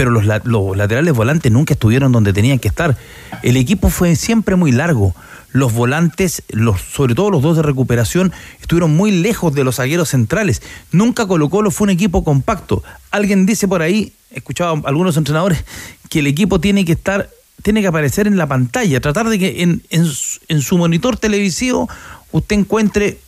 pero 0.00 0.10
los, 0.10 0.24
los 0.44 0.76
laterales 0.78 1.12
volantes 1.12 1.52
nunca 1.52 1.74
estuvieron 1.74 2.10
donde 2.10 2.32
tenían 2.32 2.58
que 2.58 2.68
estar. 2.68 2.96
El 3.42 3.58
equipo 3.58 3.90
fue 3.90 4.16
siempre 4.16 4.56
muy 4.56 4.72
largo. 4.72 5.14
Los 5.52 5.74
volantes, 5.74 6.42
los, 6.48 6.80
sobre 6.80 7.14
todo 7.14 7.30
los 7.30 7.42
dos 7.42 7.56
de 7.58 7.62
recuperación, 7.62 8.32
estuvieron 8.62 8.96
muy 8.96 9.10
lejos 9.10 9.54
de 9.54 9.62
los 9.62 9.76
zagueros 9.76 10.08
centrales. 10.08 10.62
Nunca 10.90 11.26
Colo 11.26 11.50
Colo 11.50 11.70
fue 11.70 11.84
un 11.84 11.90
equipo 11.90 12.24
compacto. 12.24 12.82
Alguien 13.10 13.44
dice 13.44 13.68
por 13.68 13.82
ahí, 13.82 14.14
he 14.30 14.38
escuchado 14.38 14.80
a 14.82 14.88
algunos 14.88 15.18
entrenadores, 15.18 15.66
que 16.08 16.20
el 16.20 16.28
equipo 16.28 16.60
tiene 16.60 16.86
que 16.86 16.92
estar, 16.92 17.28
tiene 17.62 17.82
que 17.82 17.88
aparecer 17.88 18.26
en 18.26 18.38
la 18.38 18.46
pantalla, 18.46 19.02
tratar 19.02 19.28
de 19.28 19.38
que 19.38 19.60
en, 19.62 19.82
en 19.90 20.06
su- 20.06 20.40
en 20.48 20.62
su 20.62 20.78
monitor 20.78 21.18
televisivo 21.18 21.90
usted 22.32 22.56
encuentre 22.56 23.18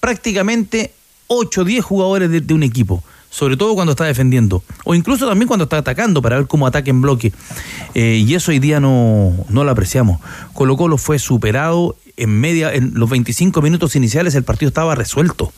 prácticamente 0.00 0.92
8 1.28 1.62
o 1.62 1.64
10 1.64 1.82
jugadores 1.82 2.46
de 2.46 2.52
un 2.52 2.62
equipo, 2.62 3.02
sobre 3.34 3.56
todo 3.56 3.74
cuando 3.74 3.90
está 3.90 4.04
defendiendo, 4.04 4.62
o 4.84 4.94
incluso 4.94 5.26
también 5.26 5.48
cuando 5.48 5.64
está 5.64 5.78
atacando 5.78 6.22
para 6.22 6.36
ver 6.36 6.46
cómo 6.46 6.68
ataca 6.68 6.88
en 6.88 7.00
bloque. 7.00 7.32
Eh, 7.94 8.22
y 8.24 8.32
eso 8.32 8.52
hoy 8.52 8.60
día 8.60 8.78
no, 8.78 9.34
no 9.48 9.64
lo 9.64 9.72
apreciamos. 9.72 10.20
Colo 10.52 10.76
Colo 10.76 10.98
fue 10.98 11.18
superado 11.18 11.96
en 12.16 12.30
media, 12.30 12.72
en 12.72 12.92
los 12.94 13.10
25 13.10 13.60
minutos 13.60 13.96
iniciales 13.96 14.36
el 14.36 14.44
partido 14.44 14.68
estaba 14.68 14.94
resuelto. 14.94 15.52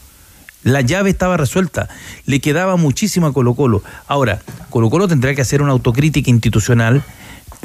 La 0.63 0.81
llave 0.81 1.11
estaba 1.11 1.37
resuelta, 1.37 1.91
le 2.25 2.41
quedaba 2.41 2.77
muchísimo 2.77 3.27
a 3.27 3.35
Colo 3.35 3.55
Colo. 3.55 3.83
Ahora, 4.09 4.41
Colo 4.71 4.89
Colo 4.89 5.07
tendrá 5.07 5.35
que 5.35 5.43
hacer 5.43 5.61
una 5.61 5.73
autocrítica 5.73 6.31
institucional 6.31 7.05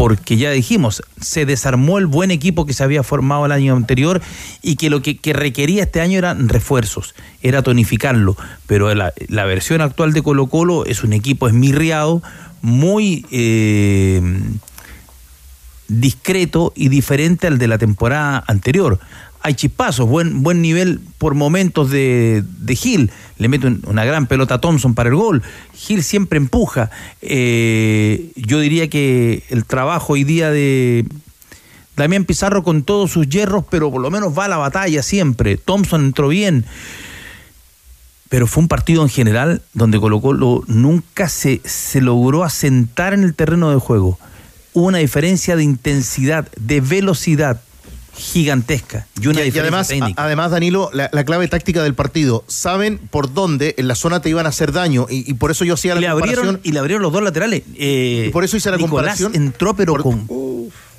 porque 0.01 0.35
ya 0.35 0.49
dijimos, 0.49 1.03
se 1.21 1.45
desarmó 1.45 1.99
el 1.99 2.07
buen 2.07 2.31
equipo 2.31 2.65
que 2.65 2.73
se 2.73 2.83
había 2.83 3.03
formado 3.03 3.45
el 3.45 3.51
año 3.51 3.75
anterior 3.75 4.19
y 4.63 4.75
que 4.75 4.89
lo 4.89 5.03
que, 5.03 5.17
que 5.17 5.31
requería 5.31 5.83
este 5.83 6.01
año 6.01 6.17
eran 6.17 6.49
refuerzos, 6.49 7.13
era 7.43 7.61
tonificarlo. 7.61 8.35
Pero 8.65 8.91
la, 8.95 9.13
la 9.27 9.45
versión 9.45 9.79
actual 9.79 10.11
de 10.13 10.23
Colo 10.23 10.47
Colo 10.47 10.87
es 10.87 11.03
un 11.03 11.13
equipo 11.13 11.47
esmirriado, 11.47 12.23
muy 12.63 13.27
eh, 13.29 14.23
discreto 15.87 16.73
y 16.75 16.89
diferente 16.89 17.45
al 17.45 17.59
de 17.59 17.67
la 17.67 17.77
temporada 17.77 18.43
anterior. 18.47 18.99
Hay 19.43 19.53
chispazos, 19.53 20.09
buen, 20.09 20.41
buen 20.41 20.63
nivel 20.63 20.99
por 21.19 21.35
momentos 21.35 21.91
de, 21.91 22.43
de 22.57 22.75
Gil. 22.75 23.11
Le 23.41 23.47
mete 23.47 23.65
un- 23.65 23.81
una 23.87 24.05
gran 24.05 24.27
pelota 24.27 24.55
a 24.55 24.61
Thompson 24.61 24.93
para 24.93 25.09
el 25.09 25.15
gol. 25.15 25.41
Gil 25.73 26.03
siempre 26.03 26.37
empuja. 26.37 26.91
Eh, 27.23 28.31
yo 28.35 28.59
diría 28.59 28.87
que 28.87 29.43
el 29.49 29.65
trabajo 29.65 30.13
hoy 30.13 30.23
día 30.23 30.51
de 30.51 31.05
Damián 31.97 32.25
Pizarro 32.25 32.61
con 32.61 32.83
todos 32.83 33.09
sus 33.11 33.27
hierros, 33.27 33.65
pero 33.67 33.89
por 33.89 33.99
lo 33.99 34.11
menos 34.11 34.37
va 34.37 34.45
a 34.45 34.47
la 34.47 34.57
batalla 34.57 35.01
siempre. 35.01 35.57
Thompson 35.57 36.05
entró 36.05 36.27
bien. 36.27 36.65
Pero 38.29 38.45
fue 38.45 38.61
un 38.61 38.67
partido 38.67 39.01
en 39.01 39.09
general 39.09 39.63
donde 39.73 39.99
Colo 39.99 40.21
Colo 40.21 40.63
nunca 40.67 41.27
se, 41.27 41.61
se 41.65 41.99
logró 41.99 42.43
asentar 42.43 43.13
en 43.15 43.23
el 43.23 43.33
terreno 43.33 43.71
de 43.71 43.77
juego. 43.77 44.19
Hubo 44.73 44.85
una 44.85 44.99
diferencia 44.99 45.55
de 45.55 45.63
intensidad, 45.63 46.47
de 46.57 46.79
velocidad 46.79 47.59
gigantesca 48.15 49.07
y 49.21 49.27
una 49.27 49.39
Y- 49.39 49.43
y, 49.43 49.45
diferencia 49.45 49.61
además, 49.61 49.87
técnica. 49.87 50.21
a- 50.21 50.25
además, 50.25 50.51
Danilo, 50.51 50.89
la, 50.93 51.09
la 51.11 51.23
clave 51.23 51.47
táctica 51.47 51.83
del 51.83 51.95
partido. 51.95 52.43
Saben 52.47 52.97
por 52.97 53.33
dónde 53.33 53.75
en 53.77 53.87
la 53.87 53.95
zona 53.95 54.21
te 54.21 54.29
iban 54.29 54.45
a 54.45 54.49
hacer 54.49 54.71
daño 54.71 55.07
y, 55.09 55.29
y 55.29 55.33
por 55.35 55.51
eso 55.51 55.65
yo 55.65 55.73
hacía 55.75 55.95
la 55.95 56.01
le 56.01 56.07
abrieron, 56.07 56.35
comparación. 56.45 56.61
y 56.63 56.71
le 56.73 56.79
abrieron 56.79 57.01
los 57.03 57.11
dos 57.13 57.23
laterales. 57.23 57.63
Eh, 57.75 58.25
Y 58.27 58.31
por 58.31 58.43
eso 58.43 58.57
hice 58.57 58.69
la 58.71 58.77
Nicolás 58.77 59.17
comparación. 59.19 59.35
entró, 59.35 59.75
pero 59.75 59.95
con, 59.95 60.27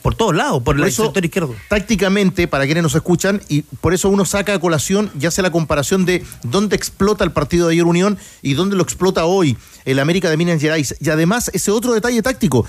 por 0.02 0.14
todos 0.16 0.35
lados, 0.35 0.62
por, 0.64 0.75
Por 0.76 0.85
el 0.85 0.88
eso, 0.88 1.04
sector 1.04 1.25
izquierdo. 1.25 1.54
tácticamente, 1.69 2.49
para 2.49 2.64
quienes 2.64 2.83
nos 2.83 2.95
escuchan, 2.95 3.40
y 3.49 3.62
por 3.62 3.95
eso 3.95 4.09
uno 4.09 4.25
saca 4.25 4.54
a 4.54 4.59
colación 4.59 5.11
y 5.21 5.26
hace 5.26 5.42
la 5.42 5.52
comparación 5.52 6.04
de 6.04 6.25
dónde 6.42 6.75
explota 6.75 7.23
el 7.25 7.31
partido 7.31 7.69
de 7.69 7.75
ayer 7.75 7.85
Unión 7.85 8.19
y 8.42 8.54
dónde 8.54 8.75
lo 8.75 8.83
explota 8.83 9.25
hoy 9.26 9.57
el 9.85 9.99
América 10.00 10.28
de 10.31 10.37
Minas 10.37 10.61
Gerais. 10.61 10.97
Y 11.00 11.11
además, 11.11 11.50
ese 11.54 11.71
otro 11.71 11.92
detalle 11.92 12.21
táctico, 12.23 12.66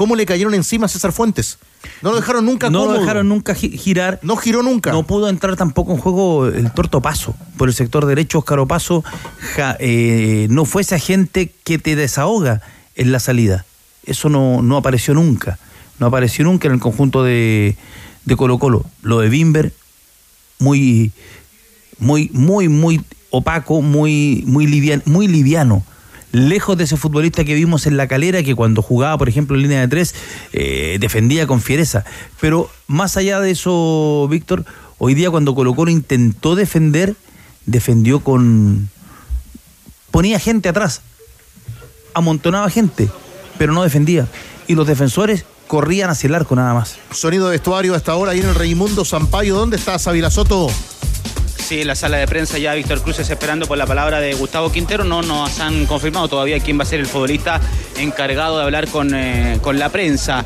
cómo 0.00 0.16
le 0.16 0.24
cayeron 0.24 0.54
encima 0.54 0.86
a 0.86 0.88
César 0.88 1.12
Fuentes. 1.12 1.58
No 2.00 2.08
lo 2.12 2.16
dejaron 2.16 2.46
nunca 2.46 2.70
No 2.70 2.86
lo 2.86 2.98
dejaron 3.00 3.28
nunca 3.28 3.54
gi- 3.54 3.76
girar. 3.76 4.18
No 4.22 4.36
giró 4.38 4.62
nunca. 4.62 4.92
No 4.92 5.02
pudo 5.06 5.28
entrar 5.28 5.56
tampoco 5.56 5.92
en 5.92 5.98
juego 5.98 6.46
el 6.46 6.72
torto 6.72 7.02
paso. 7.02 7.34
Por 7.58 7.68
el 7.68 7.74
sector 7.74 8.06
derecho, 8.06 8.38
Oscar 8.38 8.60
Opaso 8.60 9.04
ja- 9.56 9.76
eh, 9.78 10.46
no 10.48 10.64
fue 10.64 10.80
ese 10.80 10.94
agente 10.94 11.52
que 11.64 11.78
te 11.78 11.96
desahoga 11.96 12.62
en 12.96 13.12
la 13.12 13.20
salida. 13.20 13.66
Eso 14.06 14.30
no, 14.30 14.62
no 14.62 14.78
apareció 14.78 15.12
nunca. 15.12 15.58
No 15.98 16.06
apareció 16.06 16.46
nunca 16.46 16.66
en 16.68 16.72
el 16.72 16.80
conjunto 16.80 17.22
de, 17.22 17.76
de 18.24 18.36
Colo 18.36 18.58
Colo. 18.58 18.86
Lo 19.02 19.18
de 19.20 19.28
Bimber, 19.28 19.74
muy, 20.60 21.12
muy, 21.98 22.30
muy, 22.32 22.68
muy 22.70 23.02
opaco, 23.28 23.82
muy, 23.82 24.44
muy, 24.46 24.66
liviano, 24.66 25.02
muy 25.04 25.28
liviano. 25.28 25.82
Lejos 26.32 26.76
de 26.76 26.84
ese 26.84 26.96
futbolista 26.96 27.44
que 27.44 27.54
vimos 27.54 27.86
en 27.86 27.96
la 27.96 28.06
calera, 28.06 28.42
que 28.42 28.54
cuando 28.54 28.82
jugaba, 28.82 29.18
por 29.18 29.28
ejemplo, 29.28 29.56
en 29.56 29.62
línea 29.62 29.80
de 29.80 29.88
tres, 29.88 30.14
eh, 30.52 30.98
defendía 31.00 31.46
con 31.46 31.60
fiereza. 31.60 32.04
Pero 32.40 32.70
más 32.86 33.16
allá 33.16 33.40
de 33.40 33.50
eso, 33.50 34.28
Víctor, 34.30 34.64
hoy 34.98 35.14
día 35.14 35.30
cuando 35.30 35.54
Colo 35.54 35.74
Colo 35.74 35.90
intentó 35.90 36.54
defender, 36.54 37.16
defendió 37.66 38.20
con... 38.20 38.90
ponía 40.10 40.38
gente 40.38 40.68
atrás, 40.68 41.02
amontonaba 42.14 42.70
gente, 42.70 43.08
pero 43.58 43.72
no 43.72 43.82
defendía. 43.82 44.28
Y 44.68 44.76
los 44.76 44.86
defensores 44.86 45.44
corrían 45.66 46.10
hacia 46.10 46.28
el 46.28 46.34
arco 46.34 46.56
nada 46.56 46.74
más. 46.74 46.96
Sonido 47.12 47.46
de 47.46 47.52
vestuario 47.52 47.94
hasta 47.94 48.12
ahora 48.12 48.32
ahí 48.32 48.40
en 48.40 48.48
el 48.48 48.54
Raimundo 48.54 49.04
Sampaio. 49.04 49.54
¿Dónde 49.54 49.76
está 49.76 49.98
Soto? 49.98 50.68
Sí, 51.70 51.82
en 51.82 51.86
la 51.86 51.94
sala 51.94 52.16
de 52.16 52.26
prensa 52.26 52.58
ya 52.58 52.74
Víctor 52.74 53.00
Cruces 53.00 53.30
esperando 53.30 53.64
por 53.66 53.78
la 53.78 53.86
palabra 53.86 54.18
de 54.18 54.34
Gustavo 54.34 54.72
Quintero. 54.72 55.04
No 55.04 55.22
nos 55.22 55.60
han 55.60 55.86
confirmado 55.86 56.26
todavía 56.26 56.58
quién 56.58 56.76
va 56.76 56.82
a 56.82 56.84
ser 56.84 56.98
el 56.98 57.06
futbolista 57.06 57.60
encargado 57.96 58.58
de 58.58 58.64
hablar 58.64 58.88
con, 58.88 59.14
eh, 59.14 59.56
con 59.62 59.78
la 59.78 59.88
prensa. 59.88 60.44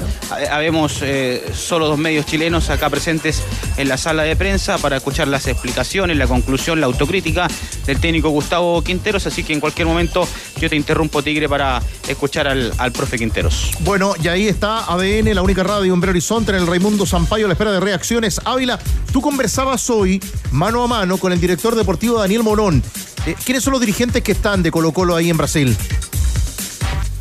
Habemos 0.50 1.00
eh, 1.00 1.43
solo 1.54 1.88
dos 1.88 1.97
medios 1.97 2.26
chilenos 2.26 2.69
acá 2.69 2.90
presentes 2.90 3.43
en 3.78 3.88
la 3.88 3.97
sala 3.97 4.25
de 4.25 4.37
prensa 4.37 4.76
para 4.76 4.99
escuchar 4.99 5.26
las 5.28 5.47
explicaciones, 5.47 6.19
la 6.19 6.26
conclusión, 6.26 6.78
la 6.78 6.85
autocrítica 6.85 7.49
del 7.87 8.00
técnico 8.00 8.28
Gustavo 8.28 8.85
Quinteros. 8.85 9.26
Así 9.26 9.45
que 9.45 9.54
en 9.54 9.61
cualquier 9.61 9.87
momento 9.87 10.28
yo 10.61 10.68
te 10.68 10.76
interrumpo, 10.76 11.23
Tigre, 11.23 11.49
para 11.49 11.82
escuchar 12.08 12.49
al, 12.49 12.73
al 12.78 12.92
profe 12.92 13.18
Quinteros. 13.18 13.70
Bueno, 13.80 14.14
y 14.23 14.28
ahí 14.28 14.49
está 14.49 14.84
ADN, 14.92 15.34
la 15.34 15.42
única 15.42 15.62
radio 15.62 15.94
en 15.94 16.00
Belo 16.00 16.11
Horizonte, 16.11 16.52
en 16.52 16.58
el 16.58 16.66
Raimundo 16.66 17.06
Sampaio, 17.06 17.46
a 17.46 17.49
la 17.49 17.54
espera 17.54 17.73
de 17.73 17.80
reacciones. 17.80 18.40
Ávila, 18.44 18.78
tú 19.12 19.20
conversabas 19.20 19.88
hoy 19.90 20.23
mano 20.52 20.82
a 20.82 20.87
mano 20.87 21.18
con 21.18 21.32
el 21.32 21.40
director 21.40 21.75
deportivo 21.75 22.18
Daniel 22.18 22.42
Morón. 22.42 22.82
Eh, 23.26 23.34
¿Quiénes 23.44 23.64
son 23.64 23.73
los 23.73 23.80
dirigentes 23.80 24.23
que 24.23 24.32
están 24.32 24.62
de 24.62 24.70
Colo 24.70 24.92
Colo 24.92 25.16
ahí 25.16 25.30
en 25.30 25.37
Brasil? 25.37 25.76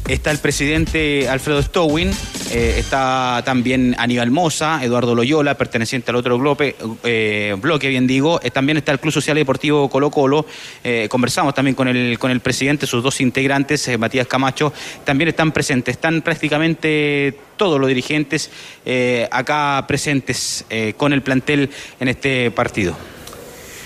Está 0.07 0.31
el 0.31 0.39
presidente 0.39 1.29
Alfredo 1.29 1.61
Stowin, 1.61 2.11
eh, 2.51 2.75
está 2.77 3.41
también 3.45 3.95
Aníbal 3.97 4.31
Moza, 4.31 4.83
Eduardo 4.83 5.15
Loyola, 5.15 5.55
perteneciente 5.55 6.11
al 6.11 6.17
otro 6.17 6.37
bloque, 6.37 6.75
eh, 7.03 7.55
bloque 7.59 7.89
bien 7.89 8.07
digo. 8.07 8.39
Eh, 8.43 8.51
también 8.51 8.77
está 8.77 8.91
el 8.91 8.99
Club 8.99 9.13
Social 9.13 9.37
y 9.37 9.41
Deportivo 9.41 9.89
Colo 9.89 10.11
Colo. 10.11 10.45
Eh, 10.83 11.07
conversamos 11.09 11.53
también 11.53 11.75
con 11.75 11.87
el, 11.87 12.19
con 12.19 12.31
el 12.31 12.39
presidente, 12.39 12.87
sus 12.87 13.03
dos 13.03 13.21
integrantes, 13.21 13.89
Matías 13.97 14.27
Camacho, 14.27 14.73
también 15.03 15.29
están 15.29 15.51
presentes. 15.51 15.95
Están 15.95 16.21
prácticamente 16.21 17.37
todos 17.57 17.79
los 17.79 17.87
dirigentes 17.87 18.49
acá 19.31 19.85
presentes 19.87 20.65
con 20.97 21.13
el 21.13 21.21
plantel 21.21 21.69
en 21.99 22.07
este 22.07 22.51
partido. 22.51 22.95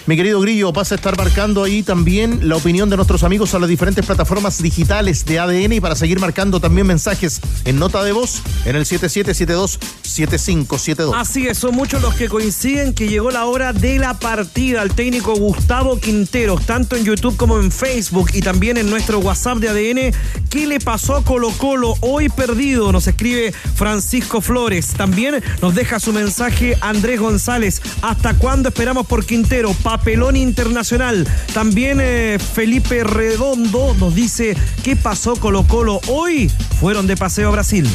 Mi 0.07 0.15
querido 0.15 0.39
Grillo, 0.39 0.71
vas 0.71 0.93
a 0.93 0.95
estar 0.95 1.17
marcando 1.17 1.65
ahí 1.65 1.83
también 1.83 2.47
la 2.47 2.55
opinión 2.55 2.89
de 2.89 2.95
nuestros 2.95 3.23
amigos 3.23 3.53
a 3.53 3.59
las 3.59 3.67
diferentes 3.67 4.05
plataformas 4.05 4.63
digitales 4.63 5.25
de 5.25 5.37
ADN 5.37 5.73
y 5.73 5.81
para 5.81 5.97
seguir 5.97 6.21
marcando 6.21 6.61
también 6.61 6.87
mensajes 6.87 7.41
en 7.65 7.77
nota 7.77 8.01
de 8.05 8.13
voz 8.13 8.41
en 8.63 8.77
el 8.77 8.85
7772-7572. 8.85 11.11
Así 11.13 11.47
es, 11.47 11.57
son 11.57 11.75
muchos 11.75 12.01
los 12.01 12.15
que 12.15 12.29
coinciden 12.29 12.93
que 12.93 13.09
llegó 13.09 13.31
la 13.31 13.43
hora 13.43 13.73
de 13.73 13.99
la 13.99 14.17
partida 14.17 14.81
al 14.81 14.95
técnico 14.95 15.35
Gustavo 15.35 15.99
Quinteros, 15.99 16.65
tanto 16.65 16.95
en 16.95 17.03
YouTube 17.03 17.35
como 17.35 17.59
en 17.59 17.69
Facebook 17.69 18.29
y 18.33 18.39
también 18.39 18.77
en 18.77 18.89
nuestro 18.89 19.19
WhatsApp 19.19 19.57
de 19.57 19.67
ADN. 19.67 20.13
¿Qué 20.49 20.67
le 20.67 20.79
pasó 20.79 21.17
a 21.17 21.23
Colo 21.25 21.49
Colo 21.49 21.95
hoy 21.99 22.29
perdido? 22.29 22.93
Nos 22.93 23.07
escribe 23.07 23.53
Francisco 23.75 24.39
Flores. 24.39 24.93
También 24.95 25.43
nos 25.61 25.75
deja 25.75 25.99
su 25.99 26.13
mensaje 26.13 26.77
Andrés 26.79 27.19
González. 27.19 27.81
¿Hasta 28.01 28.35
cuándo 28.35 28.69
esperamos 28.69 29.05
por 29.05 29.25
Quintero? 29.25 29.75
Papelón 29.97 30.35
internacional. 30.35 31.27
También 31.55 31.97
eh, 31.99 32.37
Felipe 32.39 33.03
Redondo 33.03 33.95
nos 33.99 34.13
dice 34.13 34.55
qué 34.83 34.95
pasó 34.95 35.35
Colo 35.35 35.63
Colo 35.63 35.99
hoy. 36.07 36.49
Fueron 36.79 37.07
de 37.07 37.17
paseo 37.17 37.49
a 37.49 37.51
Brasil. 37.51 37.89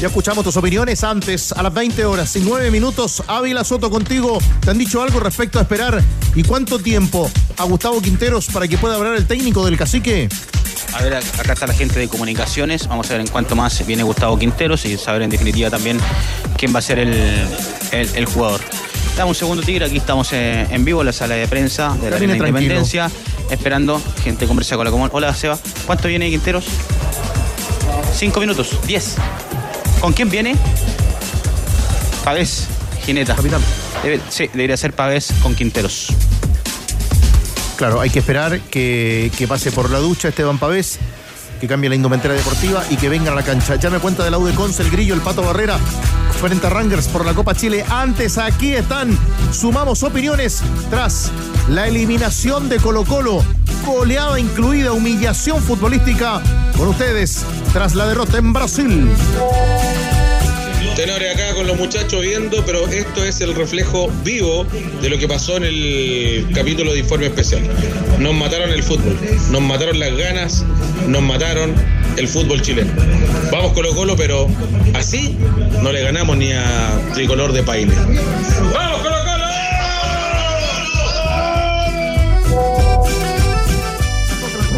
Ya 0.00 0.08
escuchamos 0.08 0.44
tus 0.44 0.56
opiniones 0.56 1.04
antes, 1.04 1.52
a 1.52 1.62
las 1.62 1.74
20 1.74 2.06
horas 2.06 2.34
y 2.36 2.40
9 2.40 2.70
minutos. 2.70 3.22
Ávila 3.26 3.64
Soto 3.64 3.90
contigo. 3.90 4.38
¿Te 4.60 4.70
han 4.70 4.78
dicho 4.78 5.02
algo 5.02 5.20
respecto 5.20 5.58
a 5.58 5.62
esperar? 5.62 6.02
¿Y 6.34 6.42
cuánto 6.42 6.78
tiempo 6.78 7.30
a 7.58 7.64
Gustavo 7.64 8.00
Quinteros 8.00 8.46
para 8.46 8.66
que 8.66 8.78
pueda 8.78 8.94
hablar 8.94 9.14
el 9.14 9.26
técnico 9.26 9.64
del 9.66 9.76
cacique? 9.76 10.30
A 10.94 11.02
ver, 11.02 11.14
acá 11.14 11.52
está 11.52 11.66
la 11.66 11.74
gente 11.74 12.00
de 12.00 12.08
comunicaciones. 12.08 12.88
Vamos 12.88 13.10
a 13.10 13.12
ver 13.12 13.20
en 13.20 13.28
cuánto 13.28 13.54
más 13.54 13.86
viene 13.86 14.02
Gustavo 14.04 14.38
Quinteros 14.38 14.86
y 14.86 14.96
saber 14.96 15.20
en 15.20 15.30
definitiva 15.30 15.68
también 15.68 16.00
quién 16.56 16.74
va 16.74 16.78
a 16.78 16.82
ser 16.82 16.98
el, 16.98 17.12
el, 17.92 18.08
el 18.14 18.24
jugador. 18.24 18.62
Dame 19.16 19.28
un 19.28 19.34
segundo, 19.34 19.62
Tigre. 19.62 19.84
Aquí 19.86 19.98
estamos 19.98 20.32
eh, 20.32 20.66
en 20.70 20.84
vivo 20.84 21.00
en 21.02 21.06
la 21.06 21.12
sala 21.12 21.34
de 21.34 21.46
prensa 21.46 21.94
de 22.00 22.10
la 22.10 22.16
Arena. 22.16 22.36
Independencia. 22.36 23.10
Esperando, 23.50 24.00
gente 24.24 24.46
conversa 24.46 24.76
con 24.76 24.84
la 24.86 24.90
común. 24.90 25.10
Hola, 25.12 25.34
Seba. 25.34 25.58
¿Cuánto 25.86 26.08
viene 26.08 26.30
Quinteros? 26.30 26.64
Cinco 28.16 28.40
minutos. 28.40 28.70
Diez. 28.86 29.16
¿Con 30.00 30.12
quién 30.14 30.30
viene? 30.30 30.56
Pavés, 32.24 32.66
Gineta. 33.04 33.36
Debe- 34.02 34.20
sí, 34.30 34.48
debería 34.52 34.76
ser 34.76 34.94
Pavés 34.94 35.32
con 35.42 35.54
Quinteros. 35.54 36.08
Claro, 37.76 38.00
hay 38.00 38.10
que 38.10 38.20
esperar 38.20 38.60
que, 38.60 39.30
que 39.36 39.46
pase 39.46 39.72
por 39.72 39.90
la 39.90 39.98
ducha 39.98 40.28
Esteban 40.28 40.58
Pavés, 40.58 40.98
que 41.60 41.66
cambie 41.66 41.90
la 41.90 41.96
indumentaria 41.96 42.36
deportiva 42.36 42.82
y 42.90 42.96
que 42.96 43.08
venga 43.08 43.32
a 43.32 43.34
la 43.34 43.42
cancha. 43.42 43.76
Ya 43.76 43.90
me 43.90 43.98
cuenta 43.98 44.24
de 44.24 44.30
la 44.30 44.38
U 44.38 44.46
de 44.46 44.54
Conce, 44.54 44.82
el 44.82 44.90
Grillo, 44.90 45.14
el 45.14 45.20
Pato 45.20 45.42
Barrera, 45.42 45.78
frente 46.42 46.66
a 46.66 46.70
Rangers 46.70 47.06
por 47.06 47.24
la 47.24 47.34
Copa 47.34 47.54
Chile. 47.54 47.84
Antes, 47.88 48.36
aquí 48.36 48.74
están. 48.74 49.16
Sumamos 49.52 50.02
opiniones 50.02 50.60
tras 50.90 51.30
la 51.68 51.86
eliminación 51.86 52.68
de 52.68 52.78
Colo 52.78 53.04
Colo. 53.04 53.44
Goleada 53.86 54.40
incluida, 54.40 54.90
humillación 54.90 55.62
futbolística. 55.62 56.42
Con 56.76 56.88
ustedes, 56.88 57.44
tras 57.72 57.94
la 57.94 58.08
derrota 58.08 58.38
en 58.38 58.52
Brasil. 58.52 59.08
Tenores 60.96 61.32
acá 61.32 61.54
con 61.54 61.68
los 61.68 61.78
muchachos 61.78 62.20
viendo, 62.20 62.66
pero 62.66 62.88
esto 62.88 63.24
es 63.24 63.40
el 63.40 63.54
reflejo 63.54 64.10
vivo 64.24 64.66
de 65.00 65.08
lo 65.10 65.18
que 65.18 65.28
pasó 65.28 65.56
en 65.58 65.62
el 65.62 66.50
capítulo 66.52 66.92
de 66.92 66.98
Informe 66.98 67.26
Especial. 67.26 67.62
Nos 68.18 68.34
mataron 68.34 68.68
el 68.70 68.82
fútbol, 68.82 69.16
nos 69.52 69.62
mataron 69.62 70.00
las 70.00 70.16
ganas, 70.16 70.64
nos 71.06 71.22
mataron 71.22 71.72
el 72.16 72.28
fútbol 72.28 72.60
chileno. 72.62 72.92
Vamos 73.50 73.72
Colo 73.72 73.94
Colo, 73.94 74.16
pero 74.16 74.46
así 74.94 75.36
no 75.82 75.92
le 75.92 76.02
ganamos 76.02 76.36
ni 76.36 76.52
a 76.52 76.90
Tricolor 77.14 77.52
de 77.52 77.62
Paine. 77.62 77.94
¡Vamos 78.74 79.00
Colo 79.00 79.16
Colo! 79.24 79.42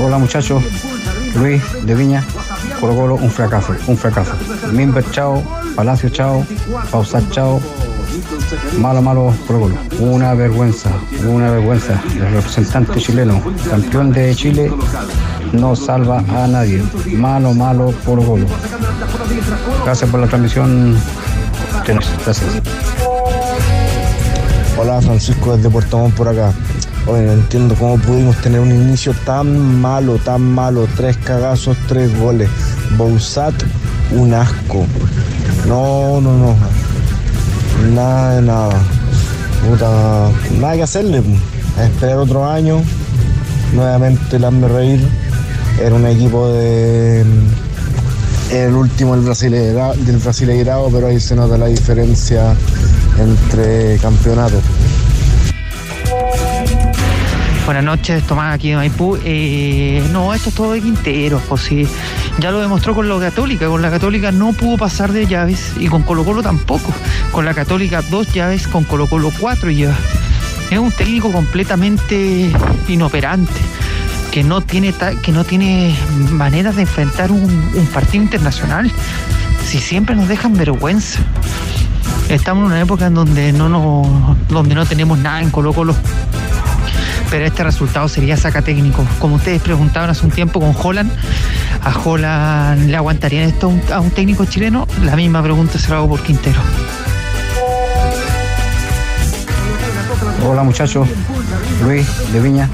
Hola 0.04 0.18
muchachos, 0.18 0.62
Luis 1.36 1.62
de 1.82 1.94
Viña, 1.94 2.24
Colo 2.80 2.94
Colo, 2.94 3.14
un 3.14 3.30
fracaso, 3.30 3.74
un 3.86 3.96
fracaso. 3.96 4.32
Mimber, 4.72 5.04
chao, 5.10 5.42
Palacio, 5.74 6.08
chao, 6.10 6.46
Pausat, 6.90 7.30
chao. 7.30 7.60
Malo, 8.78 9.02
malo, 9.02 9.34
Colo. 9.46 9.70
Una 9.98 10.34
vergüenza, 10.34 10.90
una 11.26 11.50
vergüenza. 11.50 12.00
El 12.14 12.32
representante 12.32 13.00
chileno, 13.00 13.42
campeón 13.68 14.12
de 14.12 14.34
Chile, 14.34 14.70
no 15.54 15.76
salva 15.76 16.18
a 16.18 16.46
nadie. 16.46 16.82
Malo, 17.16 17.54
malo, 17.54 17.92
Colo 18.04 18.22
Colo. 18.22 18.46
Gracias 19.84 20.10
por 20.10 20.20
la 20.20 20.26
transmisión. 20.26 20.96
Gracias. 21.86 22.42
Hola 24.76 25.00
Francisco 25.00 25.56
desde 25.56 25.70
Puerto 25.70 25.98
Montt 25.98 26.14
por 26.14 26.28
acá. 26.28 26.52
Oye, 27.06 27.22
no 27.22 27.32
entiendo 27.32 27.74
cómo 27.74 27.98
pudimos 27.98 28.36
tener 28.38 28.60
un 28.60 28.72
inicio 28.72 29.14
tan 29.24 29.80
malo, 29.80 30.18
tan 30.18 30.42
malo. 30.42 30.88
Tres 30.96 31.16
cagazos, 31.18 31.76
tres 31.86 32.18
goles. 32.18 32.48
Bousat, 32.96 33.54
un 34.12 34.34
asco. 34.34 34.86
No, 35.66 36.20
no, 36.20 36.36
no. 36.36 36.56
Nada 37.94 38.36
de 38.36 38.42
nada. 38.42 38.74
Puta, 39.68 40.30
nada 40.58 40.76
que 40.76 40.82
hacerle. 40.82 41.22
A 41.78 41.84
esperar 41.84 42.18
otro 42.18 42.48
año. 42.48 42.82
Nuevamente 43.74 44.36
hazme 44.36 44.68
reír. 44.68 45.23
Era 45.80 45.94
un 45.94 46.06
equipo 46.06 46.48
de. 46.52 47.24
Era 48.50 48.68
el 48.68 48.74
último 48.74 49.16
del 49.16 49.24
Brasileirao, 49.24 49.94
del 49.94 50.18
Brasileirao, 50.18 50.90
pero 50.90 51.08
ahí 51.08 51.18
se 51.18 51.34
nota 51.34 51.58
la 51.58 51.66
diferencia 51.66 52.54
entre 53.18 53.98
campeonatos. 53.98 54.62
Buenas 57.64 57.84
noches, 57.84 58.22
Tomás 58.24 58.54
aquí 58.54 58.70
de 58.70 58.76
Maipú. 58.76 59.18
Eh, 59.24 60.06
no, 60.12 60.34
esto 60.34 60.50
es 60.50 60.54
todo 60.54 60.72
de 60.72 60.82
Quinteros, 60.82 61.42
pues 61.48 61.62
sí. 61.62 61.88
Ya 62.38 62.50
lo 62.50 62.60
demostró 62.60 62.94
con 62.94 63.08
la 63.08 63.18
Católica. 63.18 63.66
Con 63.68 63.80
la 63.80 63.90
Católica 63.90 64.30
no 64.30 64.52
pudo 64.52 64.76
pasar 64.76 65.12
de 65.12 65.26
llaves 65.26 65.72
y 65.78 65.88
con 65.88 66.02
Colo 66.02 66.24
Colo 66.24 66.42
tampoco. 66.42 66.92
Con 67.32 67.46
la 67.46 67.54
Católica 67.54 68.02
dos 68.10 68.30
llaves, 68.32 68.68
con 68.68 68.84
Colo 68.84 69.06
Colo 69.06 69.32
cuatro 69.40 69.70
llaves. 69.70 69.96
Es 70.70 70.78
un 70.78 70.92
técnico 70.92 71.32
completamente 71.32 72.52
inoperante, 72.88 73.52
que 74.34 74.42
no 74.42 74.62
tiene, 74.62 74.92
ta- 74.92 75.14
que 75.14 75.30
no 75.30 75.44
tiene 75.44 75.94
maneras 76.32 76.74
de 76.74 76.82
enfrentar 76.82 77.30
un, 77.30 77.46
partido 77.94 78.24
internacional. 78.24 78.90
Si 79.64 79.78
siempre 79.78 80.16
nos 80.16 80.26
dejan 80.26 80.54
vergüenza. 80.54 81.20
Estamos 82.28 82.62
en 82.62 82.72
una 82.72 82.80
época 82.80 83.06
en 83.06 83.14
donde 83.14 83.52
no, 83.52 83.68
nos- 83.68 84.48
donde 84.48 84.74
no 84.74 84.86
tenemos 84.86 85.18
nada 85.18 85.40
en 85.40 85.50
Colo 85.50 85.72
Colo 85.72 85.94
pero 87.30 87.46
este 87.46 87.62
resultado 87.64 88.08
sería 88.08 88.36
saca 88.36 88.60
técnico. 88.62 89.04
Como 89.20 89.36
ustedes 89.36 89.62
preguntaban 89.62 90.10
hace 90.10 90.24
un 90.24 90.30
tiempo 90.32 90.58
con 90.60 90.74
Holland, 90.80 91.10
¿a 91.82 91.96
Holland 91.96 92.88
le 92.90 92.96
aguantarían 92.96 93.44
esto 93.48 93.72
a 93.92 94.00
un 94.00 94.10
técnico 94.10 94.44
chileno? 94.46 94.86
La 95.04 95.14
misma 95.16 95.42
pregunta 95.44 95.78
se 95.78 95.90
la 95.90 95.96
hago 95.96 96.08
por 96.08 96.22
Quintero. 96.22 96.60
Hola 100.46 100.62
muchachos, 100.62 101.08
Luis 101.84 102.06
de 102.32 102.40
Viña, 102.40 102.68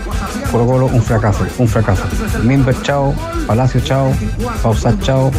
Colo 0.51 0.67
Colo, 0.67 0.87
un 0.87 1.03
fracaso, 1.03 1.47
un 1.59 1.69
fracaso. 1.69 2.03
Mimber, 2.43 2.75
chao, 2.83 3.15
Palacio, 3.47 3.81
chao, 3.81 4.13
Pausat, 4.63 5.01
chao. 5.03 5.31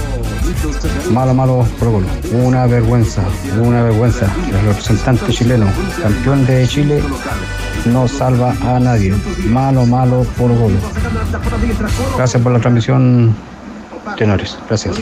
Malo, 1.11 1.33
malo, 1.33 1.67
Colo 1.79 1.91
Colo. 1.91 2.07
Una 2.31 2.65
vergüenza, 2.65 3.21
una 3.61 3.83
vergüenza. 3.83 4.25
El 4.47 4.67
representante 4.67 5.31
chileno, 5.31 5.67
campeón 6.01 6.45
de 6.45 6.67
Chile, 6.67 7.03
no 7.85 8.07
salva 8.07 8.55
a 8.63 8.79
nadie. 8.79 9.13
Malo, 9.47 9.85
malo, 9.85 10.25
Colo 10.37 10.55
Colo. 10.55 10.77
Gracias 12.15 12.41
por 12.41 12.51
la 12.53 12.59
transmisión, 12.59 13.35
tenores. 14.17 14.57
Gracias. 14.67 14.95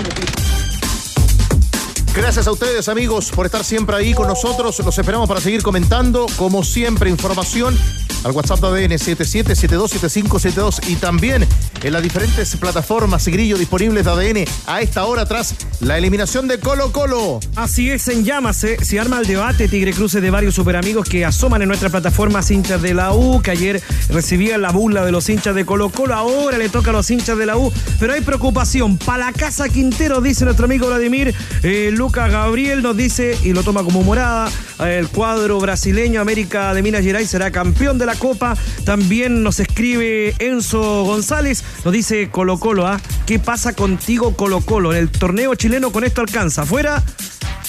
Gracias 2.15 2.47
a 2.47 2.51
ustedes, 2.51 2.89
amigos, 2.89 3.31
por 3.31 3.45
estar 3.45 3.63
siempre 3.63 3.95
ahí 3.95 4.13
con 4.13 4.27
nosotros. 4.27 4.77
Los 4.79 4.97
esperamos 4.97 5.27
para 5.27 5.39
seguir 5.39 5.61
comentando. 5.61 6.25
Como 6.37 6.63
siempre, 6.63 7.09
información 7.09 7.77
al 8.23 8.31
WhatsApp 8.31 8.59
de 8.59 8.85
ADN 8.85 8.97
77727572 8.97 10.87
y 10.87 10.95
también 10.95 11.45
en 11.81 11.93
las 11.93 12.03
diferentes 12.03 12.55
plataformas 12.57 13.27
y 13.27 13.31
grillos 13.31 13.59
disponibles 13.59 14.05
de 14.05 14.11
ADN 14.11 14.45
a 14.67 14.81
esta 14.81 15.05
hora 15.05 15.25
tras 15.25 15.55
la 15.79 15.97
eliminación 15.97 16.47
de 16.47 16.59
Colo 16.59 16.91
Colo. 16.91 17.39
Así 17.55 17.89
es, 17.89 18.07
en 18.07 18.25
llamas, 18.25 18.63
eh, 18.63 18.77
se 18.81 18.99
arma 18.99 19.19
el 19.19 19.27
debate 19.27 19.67
Tigre 19.67 19.93
Cruce 19.93 20.19
de 20.19 20.29
varios 20.29 20.55
superamigos 20.55 21.07
que 21.07 21.25
asoman 21.25 21.61
en 21.61 21.67
nuestra 21.67 21.89
plataforma 21.89 22.41
hinchas 22.49 22.81
de 22.81 22.93
la 22.93 23.13
U, 23.13 23.41
que 23.41 23.51
ayer 23.51 23.81
recibían 24.09 24.61
la 24.61 24.71
burla 24.71 25.05
de 25.05 25.11
los 25.11 25.29
hinchas 25.29 25.55
de 25.55 25.65
Colo 25.65 25.89
Colo, 25.89 26.15
ahora 26.15 26.57
le 26.57 26.69
toca 26.69 26.89
a 26.89 26.93
los 26.93 27.09
hinchas 27.11 27.37
de 27.37 27.45
la 27.45 27.57
U, 27.57 27.71
pero 27.99 28.13
hay 28.13 28.21
preocupación. 28.21 28.97
Para 28.97 29.25
la 29.25 29.33
casa 29.33 29.69
Quintero, 29.69 30.21
dice 30.21 30.45
nuestro 30.45 30.65
amigo 30.65 30.87
Vladimir, 30.87 31.33
eh, 31.63 31.91
Lucas 31.93 32.31
Gabriel 32.31 32.81
nos 32.81 32.95
dice, 32.95 33.37
y 33.43 33.53
lo 33.53 33.63
toma 33.63 33.83
como 33.83 34.03
morada, 34.03 34.49
el 34.79 35.07
cuadro 35.09 35.59
brasileño 35.59 36.21
América 36.21 36.73
de 36.73 36.81
Minas 36.81 37.03
Gerais 37.03 37.29
será 37.29 37.51
campeón 37.51 37.97
de 37.97 38.05
la 38.09 38.15
Copa. 38.15 38.57
También 38.85 39.43
nos 39.43 39.59
escribe 39.59 40.33
Enzo 40.39 41.03
González, 41.03 41.63
nos 41.85 41.93
dice 41.93 42.29
Colo 42.31 42.59
Colo, 42.59 42.87
¿ah? 42.87 42.99
¿qué 43.27 43.37
pasa 43.37 43.73
contigo 43.73 44.35
Colo 44.35 44.61
Colo? 44.61 44.93
En 44.93 44.97
el 44.97 45.11
torneo 45.11 45.53
chileno 45.53 45.91
con 45.91 46.03
esto 46.03 46.21
alcanza. 46.21 46.65
Fuera, 46.65 47.03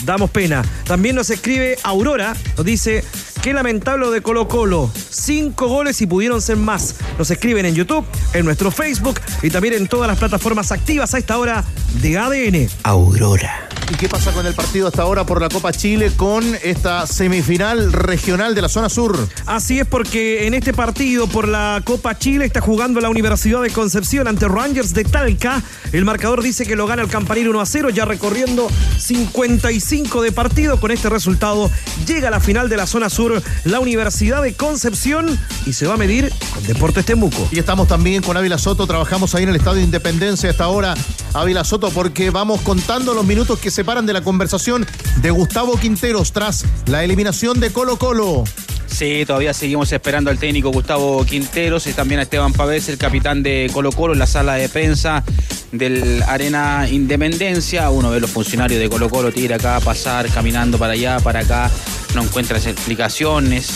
damos 0.05 0.31
pena. 0.31 0.63
También 0.85 1.15
nos 1.15 1.29
escribe 1.29 1.77
Aurora, 1.83 2.35
nos 2.57 2.65
dice, 2.65 3.05
qué 3.43 3.53
lamentable 3.53 4.09
de 4.09 4.23
Colo 4.23 4.49
Colo. 4.49 4.91
Cinco 5.11 5.69
goles 5.69 6.01
y 6.01 6.07
pudieron 6.07 6.41
ser 6.41 6.57
más. 6.57 6.97
Nos 7.19 7.31
escriben 7.31 7.67
en 7.67 7.75
YouTube, 7.75 8.07
en 8.33 8.47
nuestro 8.47 8.71
Facebook 8.71 9.21
y 9.43 9.51
también 9.51 9.75
en 9.75 9.89
todas 9.89 10.09
las 10.09 10.19
plataformas 10.19 10.73
activas 10.73 11.13
a 11.13 11.19
esta 11.19 11.37
hora 11.37 11.65
de 12.01 12.17
ADN. 12.17 12.69
Aurora. 12.85 13.70
¿Y 13.89 13.95
qué 13.95 14.09
pasa 14.09 14.33
con 14.33 14.47
el 14.47 14.55
partido 14.55 14.89
hasta 14.89 15.03
ahora 15.03 15.25
por 15.25 15.41
la 15.41 15.49
Copa 15.49 15.73
Chile 15.73 16.13
con 16.17 16.45
esta 16.63 17.07
semifinal 17.07 17.93
regional 17.93 18.55
de 18.55 18.63
la 18.63 18.69
zona 18.69 18.89
sur? 18.89 19.17
Así 19.47 19.81
es 19.81 19.87
porque 19.87 20.47
en 20.47 20.55
este 20.55 20.73
partido 20.73 21.27
por 21.27 21.49
la 21.49 21.81
Copa 21.85 22.19
Chile 22.19 22.45
está 22.45 22.61
jugando 22.61 23.01
la 23.01 23.11
Universidad 23.11 23.63
de 23.63 23.71
Concepción 23.71 24.29
ante 24.29 24.47
Rangers 24.47 24.95
de 24.95 25.05
Talca. 25.05 25.63
El 25.93 26.05
marcador 26.05 26.43
dice 26.43 26.67
que 26.67 26.77
lo 26.77 26.87
gana 26.87 27.03
el 27.03 27.09
Campanil 27.09 27.49
1 27.49 27.61
a 27.61 27.67
0, 27.67 27.91
ya 27.91 28.05
recorriendo 28.05 28.69
55 28.99 30.23
de 30.23 30.33
partido. 30.33 30.79
Con 30.79 30.91
este 30.91 31.09
resultado 31.09 31.71
llega 32.07 32.29
a 32.29 32.31
la 32.31 32.41
final 32.41 32.69
de 32.69 32.77
la 32.77 32.87
zona 32.87 33.11
sur 33.11 33.43
la 33.65 33.81
Universidad 33.81 34.43
de 34.43 34.55
Concepción 34.55 35.39
y 35.67 35.73
se 35.73 35.87
va 35.87 35.95
a 35.95 35.97
medir 35.97 36.33
con 36.55 36.67
Deportes 36.67 37.05
Temuco. 37.05 37.49
Y 37.51 37.59
estamos 37.59 37.89
también 37.89 38.23
con 38.23 38.37
Ávila 38.37 38.59
Soto, 38.59 38.87
trabajamos 38.87 39.35
ahí 39.35 39.45
en 39.45 39.51
el 39.51 39.57
Estadio 39.57 39.79
de 39.79 39.85
Independencia 39.85 40.51
hasta 40.51 40.65
ahora, 40.65 40.95
Ávila 41.35 41.65
Soto, 41.65 41.91
porque 41.91 42.31
vamos 42.31 42.61
contando 42.61 43.15
los 43.15 43.25
minutos 43.25 43.59
que 43.59 43.70
se 43.71 43.77
separan 43.77 44.05
de 44.05 44.13
la 44.13 44.23
conversación 44.23 44.85
de 45.23 45.31
Gustavo 45.31 45.79
Quinteros 45.79 46.33
tras 46.33 46.65
la 46.87 47.05
eliminación 47.05 47.61
de 47.61 47.71
Colo 47.71 47.99
Colo. 47.99 48.45
Sí, 48.87 49.23
todavía 49.25 49.55
seguimos 49.55 49.93
esperando 49.93 50.29
al 50.31 50.39
técnico 50.39 50.71
Gustavo 50.71 51.25
Quinteros 51.25 51.87
y 51.87 51.93
también 51.93 52.19
a 52.19 52.25
Esteban 52.25 52.53
Pavés, 52.53 52.89
el 52.89 52.99
capitán 52.99 53.43
de 53.45 53.71
Colo 53.73 53.93
Colo, 53.93 54.13
en 54.13 54.19
la 54.19 54.27
sala 54.27 54.55
de 54.55 54.69
prensa 54.69 55.23
del 55.71 56.23
Arena 56.25 56.89
Independencia. 56.91 57.91
Uno 57.91 58.11
ve 58.11 58.19
los 58.19 58.31
funcionarios 58.31 58.81
de 58.81 58.91
Colo 58.91 59.09
Colo, 59.09 59.31
tira 59.31 59.57
acá, 59.57 59.79
pasar, 59.81 60.29
caminando 60.29 60.77
para 60.77 60.95
allá, 60.95 61.21
para 61.21 61.41
acá. 61.41 61.71
No 62.15 62.23
encuentran 62.25 62.61
explicaciones, 62.61 63.71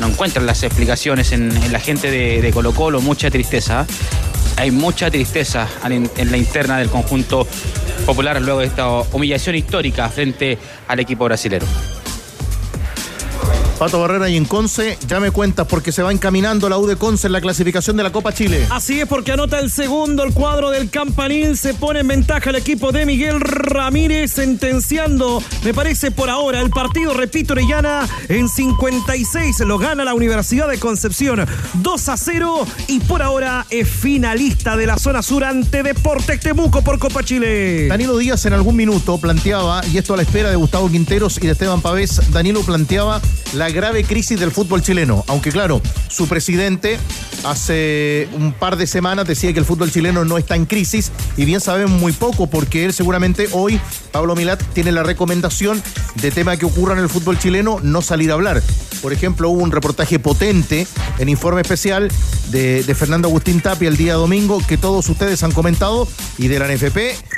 no 0.00 0.06
encuentran 0.06 0.46
las 0.46 0.62
explicaciones 0.62 1.32
en, 1.32 1.50
la 1.70 1.78
gente 1.78 2.10
de, 2.10 2.40
de 2.40 2.52
Colo 2.52 2.72
Colo, 2.72 3.02
mucha 3.02 3.30
tristeza 3.30 3.86
hay 4.56 4.70
mucha 4.70 5.10
tristeza 5.10 5.68
en 5.84 6.30
la 6.30 6.36
interna 6.36 6.78
del 6.78 6.88
conjunto 6.88 7.46
popular 8.04 8.40
luego 8.40 8.60
de 8.60 8.66
esta 8.66 8.88
humillación 8.88 9.56
histórica 9.56 10.08
frente 10.08 10.58
al 10.88 11.00
equipo 11.00 11.24
brasilero. 11.24 11.66
Pato 13.78 14.00
Barrera 14.00 14.30
y 14.30 14.36
en 14.36 14.46
Conce, 14.46 14.96
ya 15.06 15.20
me 15.20 15.30
cuentas 15.30 15.66
porque 15.66 15.92
se 15.92 16.02
va 16.02 16.10
encaminando 16.10 16.68
la 16.70 16.78
U 16.78 16.86
de 16.86 16.96
Conce 16.96 17.26
en 17.26 17.34
la 17.34 17.42
clasificación 17.42 17.96
de 17.96 18.02
la 18.02 18.10
Copa 18.10 18.32
Chile. 18.32 18.66
Así 18.70 19.00
es 19.00 19.06
porque 19.06 19.32
anota 19.32 19.58
el 19.58 19.70
segundo, 19.70 20.24
el 20.24 20.32
cuadro 20.32 20.70
del 20.70 20.88
Campanil, 20.88 21.58
se 21.58 21.74
pone 21.74 22.00
en 22.00 22.08
ventaja 22.08 22.48
el 22.50 22.56
equipo 22.56 22.90
de 22.90 23.04
Miguel 23.04 23.38
Ramírez 23.40 24.32
sentenciando, 24.32 25.42
me 25.62 25.74
parece 25.74 26.10
por 26.10 26.30
ahora, 26.30 26.62
el 26.62 26.70
partido, 26.70 27.12
repito, 27.12 27.52
Orellana 27.52 28.08
en 28.28 28.48
56 28.48 29.60
lo 29.60 29.78
gana 29.78 30.04
la 30.04 30.14
Universidad 30.14 30.68
de 30.68 30.78
Concepción 30.78 31.46
2 31.74 32.08
a 32.08 32.16
0 32.16 32.66
y 32.88 33.00
por 33.00 33.20
ahora 33.20 33.66
es 33.68 33.88
finalista 33.88 34.76
de 34.76 34.86
la 34.86 34.98
zona 34.98 35.22
sur 35.22 35.44
ante 35.44 35.82
Deportes 35.82 36.40
Temuco 36.40 36.82
por 36.82 36.98
Copa 36.98 37.22
Chile. 37.22 37.88
Danilo 37.88 38.16
Díaz 38.16 38.46
en 38.46 38.54
algún 38.54 38.76
minuto 38.76 39.18
planteaba, 39.18 39.82
y 39.86 39.98
esto 39.98 40.14
a 40.14 40.16
la 40.16 40.22
espera 40.22 40.48
de 40.48 40.56
Gustavo 40.56 40.90
Quinteros 40.90 41.36
y 41.38 41.40
de 41.42 41.52
Esteban 41.52 41.82
Pavés, 41.82 42.32
Danilo 42.32 42.62
planteaba 42.62 43.20
la 43.52 43.65
grave 43.70 44.04
crisis 44.04 44.38
del 44.38 44.50
fútbol 44.50 44.82
chileno. 44.82 45.24
Aunque 45.28 45.50
claro, 45.50 45.80
su 46.08 46.28
presidente 46.28 46.98
hace 47.44 48.28
un 48.32 48.52
par 48.52 48.76
de 48.76 48.86
semanas 48.86 49.26
decía 49.26 49.52
que 49.52 49.58
el 49.58 49.64
fútbol 49.64 49.90
chileno 49.90 50.24
no 50.24 50.38
está 50.38 50.56
en 50.56 50.66
crisis 50.66 51.12
y 51.36 51.44
bien 51.44 51.60
sabemos 51.60 52.00
muy 52.00 52.12
poco 52.12 52.48
porque 52.48 52.84
él 52.84 52.92
seguramente 52.92 53.48
hoy, 53.52 53.80
Pablo 54.12 54.34
Milat, 54.34 54.62
tiene 54.72 54.92
la 54.92 55.02
recomendación 55.02 55.82
de 56.16 56.30
tema 56.30 56.56
que 56.56 56.66
ocurra 56.66 56.94
en 56.94 57.00
el 57.00 57.08
fútbol 57.08 57.38
chileno 57.38 57.78
no 57.82 58.02
salir 58.02 58.30
a 58.30 58.34
hablar. 58.34 58.62
Por 59.02 59.12
ejemplo, 59.12 59.50
hubo 59.50 59.62
un 59.62 59.72
reportaje 59.72 60.18
potente 60.18 60.86
en 61.18 61.28
informe 61.28 61.60
especial 61.60 62.10
de, 62.50 62.82
de 62.82 62.94
Fernando 62.94 63.28
Agustín 63.28 63.60
Tapia 63.60 63.88
el 63.88 63.96
día 63.96 64.14
domingo 64.14 64.60
que 64.66 64.78
todos 64.78 65.08
ustedes 65.08 65.42
han 65.42 65.52
comentado 65.52 66.08
y 66.38 66.48
de 66.48 66.58
la 66.58 66.68
NFP 66.68 67.35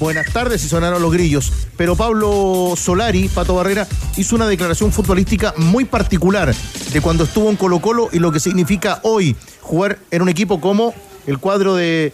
buenas 0.00 0.32
tardes 0.32 0.64
y 0.64 0.68
sonaron 0.68 1.00
los 1.00 1.12
grillos. 1.12 1.52
Pero 1.76 1.94
Pablo 1.94 2.72
Solari, 2.76 3.28
Pato 3.28 3.54
Barrera, 3.54 3.86
hizo 4.16 4.34
una 4.34 4.48
declaración 4.48 4.90
futbolística 4.90 5.54
muy 5.58 5.84
particular 5.84 6.52
de 6.92 7.00
cuando 7.00 7.24
estuvo 7.24 7.50
en 7.50 7.56
Colo 7.56 7.80
Colo 7.80 8.08
y 8.10 8.18
lo 8.18 8.32
que 8.32 8.40
significa 8.40 9.00
hoy 9.04 9.36
jugar 9.60 9.98
en 10.10 10.22
un 10.22 10.28
equipo 10.28 10.60
como 10.60 10.94
el 11.26 11.38
cuadro 11.38 11.76
de, 11.76 12.12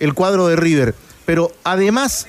el 0.00 0.14
cuadro 0.14 0.46
de 0.46 0.56
River. 0.56 0.94
Pero 1.26 1.52
además, 1.64 2.26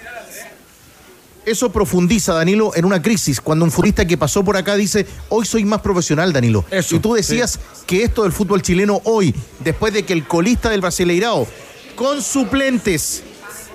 eso 1.46 1.72
profundiza, 1.72 2.34
Danilo, 2.34 2.72
en 2.76 2.86
una 2.86 3.02
crisis. 3.02 3.40
Cuando 3.40 3.64
un 3.64 3.72
futbolista 3.72 4.06
que 4.06 4.18
pasó 4.18 4.44
por 4.44 4.58
acá 4.58 4.76
dice, 4.76 5.06
hoy 5.30 5.46
soy 5.46 5.66
más 5.66 5.82
profesional, 5.82 6.34
Danilo. 6.34 6.66
y 6.90 7.00
tú 7.00 7.14
decías 7.14 7.60
que 7.86 8.04
esto 8.04 8.24
del 8.24 8.32
fútbol 8.32 8.64
chileno 8.64 9.02
hoy, 9.04 9.36
después 9.60 9.94
de 9.94 10.04
que 10.04 10.14
el 10.14 10.28
colista 10.28 10.70
del 10.70 10.82
Brasileirao, 10.82 11.48
con 11.96 12.22
suplentes, 12.22 13.24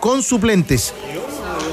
con 0.01 0.23
suplentes, 0.23 0.93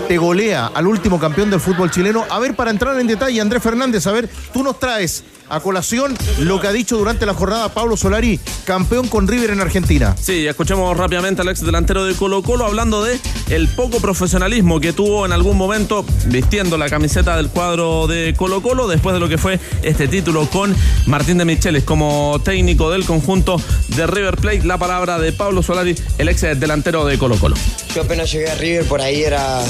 te 0.08 0.18
golea 0.18 0.68
al 0.68 0.86
último 0.88 1.20
campeón 1.20 1.50
del 1.50 1.60
fútbol 1.60 1.90
chileno. 1.90 2.26
A 2.30 2.40
ver, 2.40 2.56
para 2.56 2.72
entrar 2.72 3.00
en 3.00 3.08
detalle, 3.08 3.42
Andrés 3.42 3.63
Fernández, 3.63 4.06
a 4.06 4.12
ver, 4.12 4.30
tú 4.54 4.63
nos 4.63 4.80
traes 4.80 5.24
a 5.50 5.60
colación 5.60 6.16
lo 6.40 6.60
que 6.60 6.68
ha 6.68 6.72
dicho 6.72 6.98
durante 6.98 7.26
la 7.26 7.34
jornada 7.34 7.70
Pablo 7.70 7.98
Solari, 7.98 8.40
campeón 8.66 9.08
con 9.08 9.28
River 9.28 9.52
en 9.52 9.62
Argentina. 9.62 10.16
Sí, 10.20 10.46
escuchemos 10.48 10.96
rápidamente 10.98 11.42
al 11.42 11.50
ex 11.50 11.66
delantero 11.66 12.06
de 12.06 12.14
Colo 12.16 12.42
Colo 12.44 12.66
hablando 12.66 13.04
de 13.04 13.20
el 13.50 13.68
poco 13.70 14.00
profesionalismo 14.00 14.80
que 14.80 14.94
tuvo 14.94 15.26
en 15.26 15.32
algún 15.32 15.58
momento 15.58 16.06
vistiendo 16.26 16.78
la 16.78 16.90
camiseta 16.90 17.38
del 17.38 17.50
cuadro 17.50 18.08
de 18.08 18.34
Colo 18.38 18.62
Colo 18.62 18.88
después 18.88 19.14
de 19.14 19.20
lo 19.20 19.30
que 19.30 19.38
fue 19.38 19.60
este 19.84 20.08
título 20.08 20.48
con 20.50 20.76
Martín 21.06 21.38
de 21.38 21.46
Micheles 21.46 21.84
como 21.84 22.40
técnico 22.44 22.92
del 22.92 23.06
conjunto 23.06 23.62
de 23.90 24.08
River 24.08 24.38
Plate. 24.38 24.64
La 24.64 24.78
palabra 24.78 25.20
de 25.20 25.32
Pablo 25.32 25.64
Solari, 25.64 25.96
el 26.18 26.30
ex 26.30 26.42
delantero 26.60 27.06
de 27.06 27.18
Colo 27.18 27.38
Colo. 27.38 27.56
Yo 27.96 28.02
apenas 28.02 28.32
llegué 28.32 28.50
a 28.50 28.56
River 28.56 28.86
por 28.86 29.02
ahí 29.02 29.24
era 29.24 29.62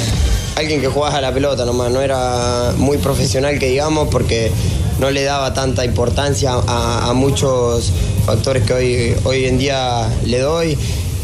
alguien 0.56 0.82
que 0.82 0.88
jugaba 0.88 1.18
a 1.18 1.22
la 1.22 1.34
pelota 1.34 1.66
nomás, 1.66 1.92
no 1.92 2.02
era 2.02 2.74
muy 2.78 2.98
profesional 2.98 3.60
que 3.60 3.68
digamos 3.68 4.08
porque 4.10 4.52
no 5.00 5.12
le 5.12 5.24
daba 5.24 5.54
tanta 5.54 5.86
importancia 5.86 6.54
a, 6.68 7.12
muchos 7.14 7.92
factores 8.26 8.64
que 8.64 8.74
hoy, 8.74 9.16
hoy 9.24 9.46
en 9.46 9.58
día 9.58 10.08
le 10.26 10.40
doy. 10.40 10.78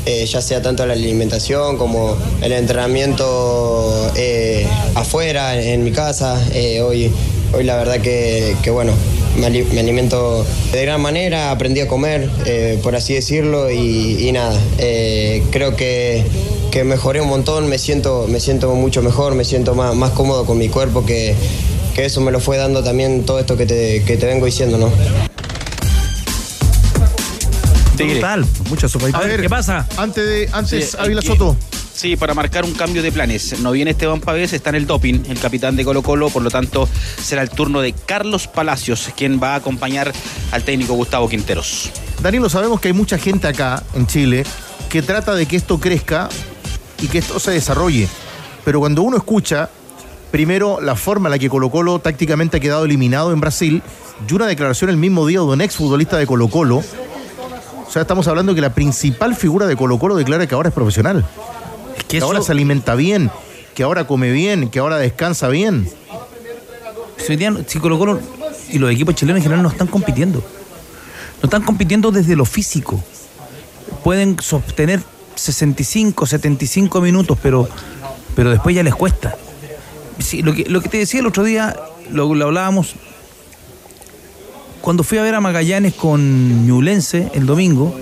Eh, 0.06 0.26
ya 0.26 0.42
sea 0.42 0.62
tanto 0.62 0.86
la 0.86 0.94
alimentación 0.94 1.78
como 1.78 2.18
el 2.42 2.52
entrenamiento 2.52 4.12
eh, 4.18 4.68
afuera, 4.96 5.58
en, 5.62 5.82
mi 5.86 5.94
casa. 5.94 6.46
Eh, 6.54 6.82
hoy, 6.82 7.10
hoy 7.54 7.64
la 7.64 7.78
verdad 7.78 8.02
que, 8.02 8.58
que 8.62 8.70
bueno, 8.70 8.92
me, 9.38 9.50
me, 9.50 9.80
alimento 9.80 10.46
de 10.74 10.82
gran 10.82 11.00
manera, 11.00 11.52
aprendí 11.52 11.80
a 11.80 11.88
comer, 11.88 12.30
por 12.84 12.98
así 12.98 13.14
decirlo, 13.14 13.72
y, 13.72 14.28
y 14.28 14.32
nada, 14.34 14.60
creo 15.52 15.78
que, 15.78 16.26
que, 16.70 16.84
mejoré 16.84 17.22
un 17.22 17.30
montón, 17.30 17.70
me 17.70 17.78
siento, 17.78 18.26
me 18.28 18.42
siento 18.42 18.76
mucho 18.76 19.02
mejor, 19.02 19.36
me 19.36 19.46
siento 19.46 19.74
más, 19.74 19.96
más 19.96 20.12
cómodo 20.12 20.46
con 20.46 20.58
mi 20.58 20.68
cuerpo 20.68 21.06
que, 21.06 21.34
que 21.93 22.06
eso 22.06 22.21
me 22.21 22.32
lo 22.32 22.39
fue 22.39 22.58
dando 22.58 22.84
también 22.84 23.25
todo 23.25 23.39
esto 23.39 23.56
que 23.56 23.65
te, 23.65 24.03
que 24.03 24.17
te 24.17 24.25
vengo 24.25 24.45
diciendo, 24.45 24.77
¿no? 24.77 24.91
Total, 27.97 28.45
mucha 28.69 28.89
sopa. 28.89 29.08
A 29.13 29.21
ver, 29.21 29.41
¿Qué 29.41 29.49
pasa? 29.49 29.88
Antes 29.97 30.25
de, 30.25 30.49
antes, 30.51 30.91
Sí, 30.91 30.97
Ávila 30.99 31.21
Soto. 31.21 31.56
Sí, 31.93 32.15
para 32.15 32.34
marcar 32.34 32.65
un 32.65 32.73
cambio 32.73 33.03
de 33.03 33.12
planes. 33.12 33.60
No 33.60 33.71
viene 33.71 33.91
Esteban 33.91 34.19
Pavés, 34.19 34.51
está 34.51 34.71
en 34.71 34.77
el 34.77 34.88
doping, 34.88 35.21
el 35.29 35.39
capitán 35.39 35.75
de 35.75 35.86
Colo 35.86 36.01
Colo, 36.01 36.29
por 36.29 36.41
lo 36.41 36.49
tanto 36.49 36.89
será 37.21 37.43
el 37.43 37.49
turno 37.49 37.82
de 37.82 37.93
Carlos 37.93 38.47
Palacios, 38.47 39.12
quien 39.15 39.39
va 39.41 39.53
a 39.53 39.56
acompañar 39.58 40.12
al 40.51 40.63
técnico 40.63 40.95
Gustavo 40.95 41.29
Quinteros. 41.29 41.91
Danilo, 42.21 42.49
sabemos 42.49 42.82
que 42.82 42.88
hay 42.89 42.93
mucha 42.93 43.17
gente 43.19 43.47
acá 43.47 43.84
en 43.93 44.08
Chile 44.08 44.43
que 44.89 45.01
trata 45.03 45.36
de 45.36 45.45
que 45.45 45.56
esto 45.56 45.79
crezca 45.79 46.29
y 47.01 47.08
que 47.08 47.19
esto 47.19 47.39
se 47.39 47.51
desarrolle. 47.51 48.08
Pero 48.65 48.79
cuando 48.79 49.03
uno 49.03 49.17
escucha, 49.17 49.69
primero, 50.34 50.82
la 50.82 50.96
forma 50.96 51.30
en 51.30 51.32
la 51.34 51.38
que 51.38 51.48
Colo 51.48 51.69
Colo 51.69 52.00
tácticamente 52.00 52.58
ha 52.58 52.60
quedado 52.60 52.86
eliminado 52.86 53.34
en 53.34 53.39
Brasil 53.39 53.84
y 54.28 54.34
una 54.34 54.48
declaración 54.48 54.89
el 54.89 54.98
mismo 54.98 55.28
día 55.28 55.38
de 55.38 55.46
un 55.46 55.62
exfutbolista 55.62 56.17
de 56.17 56.26
Colo 56.26 56.48
Colo, 56.48 56.78
o 56.78 57.91
sea, 57.91 58.02
estamos 58.02 58.28
hablando 58.28 58.56
que 58.56 58.62
la 58.62 58.74
principal 58.74 59.36
figura 59.36 59.67
de 59.67 59.76
Colo 59.76 60.00
Colo 60.00 60.15
declara 60.15 60.48
que 60.48 60.56
ahora 60.56 60.69
es 60.69 60.74
profesional. 60.74 61.24
que 62.08 62.17
ahora 62.17 62.41
se 62.41 62.52
alimenta 62.52 62.96
bien, 62.96 63.30
que 63.76 63.84
ahora 63.84 64.08
come 64.08 64.32
bien, 64.32 64.69
que 64.69 64.80
ahora 64.80 64.98
descansa 64.98 65.50
bien. 65.50 65.88
Si, 67.17 67.34
hoy 67.34 67.36
día, 67.36 67.54
si 67.67 67.78
Colo 67.78 68.00
Colo 68.00 68.19
y 68.72 68.80
los 68.80 68.91
equipos 68.91 69.13
chilenos 69.13 69.38
en 69.38 69.43
general 69.43 69.62
no 69.62 69.69
están 69.69 69.86
compitiendo. 69.86 70.39
No 70.39 71.46
están 71.46 71.62
compitiendo 71.62 72.10
desde 72.10 72.36
lo 72.36 72.46
físico. 72.46 73.04
Pueden 74.04 74.39
sostener 74.39 75.00
65, 75.36 76.26
75 76.26 77.02
minutos, 77.02 77.38
pero, 77.39 77.69
pero 78.36 78.50
después 78.50 78.76
ya 78.76 78.82
les 78.82 78.96
cuesta. 78.96 79.38
Sí, 80.19 80.41
lo, 80.41 80.54
que, 80.54 80.65
lo 80.65 80.82
que 80.82 80.89
te 80.89 80.97
decía 80.97 81.19
el 81.19 81.28
otro 81.28 81.43
día, 81.43 81.76
lo, 82.10 82.34
lo 82.36 82.45
hablábamos, 82.45 82.95
cuando 84.82 85.04
fui 85.04 85.17
a 85.17 85.23
ver 85.23 85.34
a 85.34 85.39
Magallanes 85.39 85.93
con 85.93 86.67
Ñulense 86.67 87.32
el 87.34 87.45
domingo, 87.45 87.97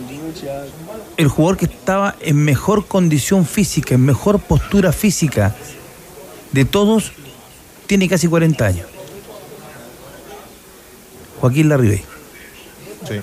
el 1.18 1.28
jugador 1.28 1.58
que 1.58 1.66
estaba 1.66 2.16
en 2.22 2.38
mejor 2.38 2.88
condición 2.88 3.46
física, 3.46 3.94
en 3.94 4.02
mejor 4.02 4.40
postura 4.40 4.92
física 4.92 5.56
de 6.52 6.66
todos, 6.66 7.12
tiene 7.86 8.10
casi 8.10 8.28
40 8.28 8.66
años. 8.66 8.88
Joaquín 11.40 11.70
Larribey. 11.70 12.04
Sí. 13.08 13.18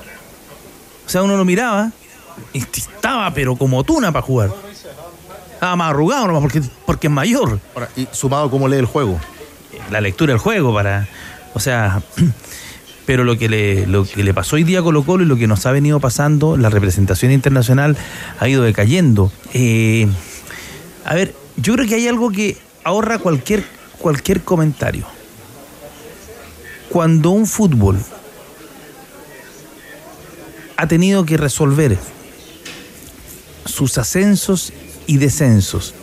O 1.06 1.08
sea, 1.08 1.22
uno 1.22 1.36
lo 1.36 1.44
miraba 1.44 1.90
y 2.52 2.58
estaba 2.60 3.32
pero 3.34 3.56
como 3.56 3.82
tuna 3.82 4.12
para 4.12 4.24
jugar. 4.24 4.50
Estaba 5.58 5.74
más 5.74 5.90
arrugado 5.90 6.28
nomás 6.28 6.40
porque, 6.40 6.62
porque 6.86 7.08
es 7.08 7.12
mayor. 7.12 7.58
Ahora, 7.74 7.88
y 7.96 8.06
sumado 8.12 8.48
cómo 8.48 8.68
lee 8.68 8.76
el 8.76 8.86
juego. 8.86 9.18
La 9.90 10.00
lectura 10.00 10.32
del 10.32 10.38
juego 10.38 10.72
para... 10.72 11.08
O 11.52 11.58
sea, 11.58 12.00
pero 13.06 13.24
lo 13.24 13.36
que 13.36 13.48
le, 13.48 13.84
lo 13.88 14.04
que 14.04 14.22
le 14.22 14.32
pasó 14.32 14.54
hoy 14.54 14.62
día 14.62 14.78
a 14.78 14.82
Colo 14.84 15.02
Colo 15.02 15.24
y 15.24 15.26
lo 15.26 15.34
que 15.34 15.48
nos 15.48 15.66
ha 15.66 15.72
venido 15.72 15.98
pasando, 15.98 16.56
la 16.56 16.70
representación 16.70 17.32
internacional 17.32 17.96
ha 18.38 18.48
ido 18.48 18.62
decayendo. 18.62 19.32
Eh, 19.52 20.06
a 21.04 21.16
ver, 21.16 21.34
yo 21.56 21.74
creo 21.74 21.88
que 21.88 21.96
hay 21.96 22.06
algo 22.06 22.30
que 22.30 22.56
ahorra 22.84 23.18
cualquier, 23.18 23.64
cualquier 23.98 24.42
comentario. 24.42 25.06
Cuando 26.88 27.30
un 27.30 27.48
fútbol 27.48 27.98
ha 30.76 30.86
tenido 30.86 31.26
que 31.26 31.36
resolver 31.36 31.98
sus 33.66 33.98
ascensos 33.98 34.72
y 35.08 35.16
descensos 35.16 35.94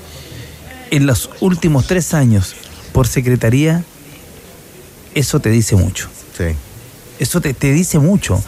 en 0.92 1.06
los 1.06 1.30
últimos 1.40 1.88
tres 1.88 2.14
años 2.14 2.56
por 2.92 3.08
secretaría, 3.08 3.84
eso 5.14 5.40
te 5.40 5.50
dice 5.50 5.76
mucho. 5.78 6.10
Sí. 6.38 6.56
Eso 7.20 7.40
te, 7.40 7.54
te 7.54 7.72
dice 7.72 8.00
mucho. 8.00 8.44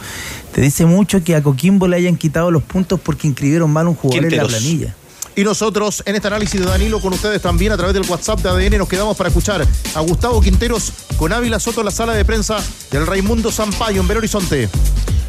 Te 0.54 0.60
dice 0.60 0.84
mucho 0.84 1.22
que 1.24 1.34
a 1.34 1.42
Coquimbo 1.42 1.88
le 1.88 1.96
hayan 1.96 2.16
quitado 2.16 2.50
los 2.50 2.62
puntos 2.62 3.00
porque 3.00 3.26
inscribieron 3.26 3.70
mal 3.70 3.88
un 3.88 3.94
jugador 3.94 4.30
en 4.32 4.36
la 4.36 4.46
planilla. 4.46 4.94
Y 5.36 5.44
nosotros 5.44 6.02
en 6.04 6.16
este 6.16 6.26
análisis 6.26 6.60
de 6.60 6.66
Danilo 6.66 7.00
con 7.00 7.12
ustedes 7.12 7.40
también 7.40 7.70
a 7.70 7.76
través 7.76 7.94
del 7.94 8.04
WhatsApp 8.10 8.40
de 8.40 8.48
ADN 8.48 8.78
nos 8.78 8.88
quedamos 8.88 9.16
para 9.16 9.28
escuchar 9.28 9.64
a 9.94 10.00
Gustavo 10.00 10.40
Quinteros 10.40 10.92
con 11.16 11.32
Ávila 11.32 11.60
Soto 11.60 11.80
en 11.80 11.84
la 11.84 11.92
sala 11.92 12.14
de 12.14 12.24
prensa 12.24 12.58
del 12.90 13.06
Raimundo 13.06 13.52
Sampaio 13.52 14.00
en 14.00 14.08
Belo 14.08 14.18
Horizonte. 14.18 14.68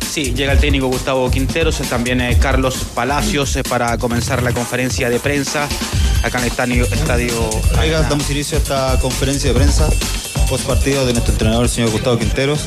Sí, 0.10 0.34
llega 0.34 0.54
el 0.54 0.60
técnico 0.60 0.88
Gustavo 0.88 1.30
Quinteros, 1.30 1.78
también 1.88 2.20
eh, 2.20 2.36
Carlos 2.40 2.84
Palacios 2.96 3.56
eh, 3.56 3.64
para 3.64 3.96
comenzar 4.00 4.42
la 4.42 4.52
conferencia 4.52 5.08
de 5.08 5.20
prensa 5.20 5.68
acá 6.24 6.40
en 6.40 6.46
el 6.46 6.50
estadio. 6.52 6.84
estadio 6.86 7.50
Oiga, 7.80 8.02
damos 8.02 8.30
inicio 8.32 8.58
a 8.58 8.62
esta 8.62 9.00
conferencia 9.00 9.50
de 9.50 9.56
prensa 9.56 9.88
post 10.50 10.66
partido 10.66 11.06
de 11.06 11.14
nuestro 11.14 11.34
entrenador, 11.34 11.66
el 11.66 11.70
señor 11.70 11.92
Gustavo 11.92 12.18
Quinteros, 12.18 12.62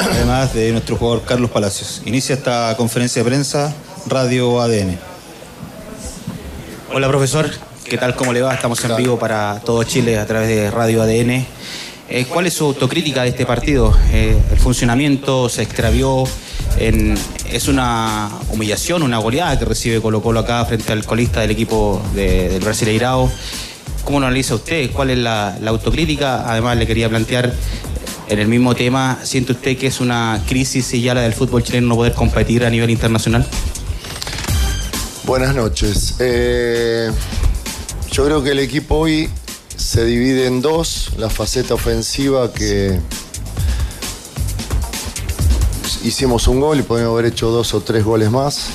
además 0.00 0.54
de 0.54 0.72
nuestro 0.72 0.96
jugador 0.96 1.22
Carlos 1.26 1.50
Palacios. 1.50 2.00
Inicia 2.06 2.34
esta 2.34 2.74
conferencia 2.78 3.22
de 3.22 3.28
prensa 3.28 3.74
Radio 4.06 4.62
ADN. 4.62 4.98
Hola 6.94 7.08
profesor, 7.08 7.50
¿qué 7.84 7.98
tal? 7.98 8.16
¿Cómo 8.16 8.32
le 8.32 8.40
va? 8.40 8.54
Estamos 8.54 8.82
en 8.86 8.96
vivo 8.96 9.18
para 9.18 9.60
todo 9.66 9.84
Chile 9.84 10.18
a 10.18 10.26
través 10.26 10.48
de 10.48 10.70
Radio 10.70 11.02
ADN. 11.02 11.46
Eh, 12.08 12.24
¿Cuál 12.26 12.46
es 12.46 12.54
su 12.54 12.64
autocrítica 12.64 13.22
de 13.22 13.30
este 13.30 13.44
partido? 13.44 13.92
Eh, 14.12 14.40
el 14.50 14.58
funcionamiento 14.58 15.48
se 15.50 15.62
extravió, 15.62 16.24
es 16.78 17.68
una 17.68 18.28
humillación, 18.50 19.02
una 19.02 19.18
goleada 19.18 19.58
que 19.58 19.64
recibe 19.64 20.00
Colo 20.00 20.22
Colo 20.22 20.40
acá 20.40 20.64
frente 20.66 20.92
al 20.92 21.04
colista 21.04 21.40
del 21.40 21.50
equipo 21.50 22.02
de- 22.14 22.48
del 22.48 22.62
Brasileirao. 22.62 23.30
¿Cómo 24.04 24.20
lo 24.20 24.26
analiza 24.26 24.54
usted? 24.54 24.90
¿Cuál 24.92 25.10
es 25.10 25.18
la, 25.18 25.58
la 25.60 25.70
autocrítica? 25.70 26.48
Además 26.50 26.76
le 26.76 26.86
quería 26.86 27.08
plantear 27.08 27.52
en 28.28 28.38
el 28.38 28.48
mismo 28.48 28.74
tema, 28.74 29.18
¿siente 29.24 29.52
usted 29.52 29.76
que 29.76 29.86
es 29.86 30.00
una 30.00 30.42
crisis 30.48 30.92
y 30.94 31.00
ya 31.00 31.14
la 31.14 31.22
del 31.22 31.32
fútbol 31.32 31.62
chileno 31.62 31.88
no 31.88 31.96
poder 31.96 32.12
competir 32.12 32.64
a 32.64 32.70
nivel 32.70 32.90
internacional? 32.90 33.46
Buenas 35.24 35.54
noches. 35.54 36.14
Eh, 36.20 37.10
yo 38.12 38.24
creo 38.24 38.42
que 38.42 38.50
el 38.50 38.58
equipo 38.60 38.96
hoy 38.96 39.28
se 39.76 40.04
divide 40.04 40.46
en 40.46 40.62
dos. 40.62 41.10
La 41.18 41.30
faceta 41.30 41.74
ofensiva 41.74 42.52
que 42.52 42.98
hicimos 46.06 46.46
un 46.46 46.60
gol 46.60 46.78
y 46.78 46.82
podemos 46.82 47.12
haber 47.12 47.26
hecho 47.26 47.50
dos 47.50 47.74
o 47.74 47.80
tres 47.80 48.04
goles 48.04 48.30
más. 48.30 48.68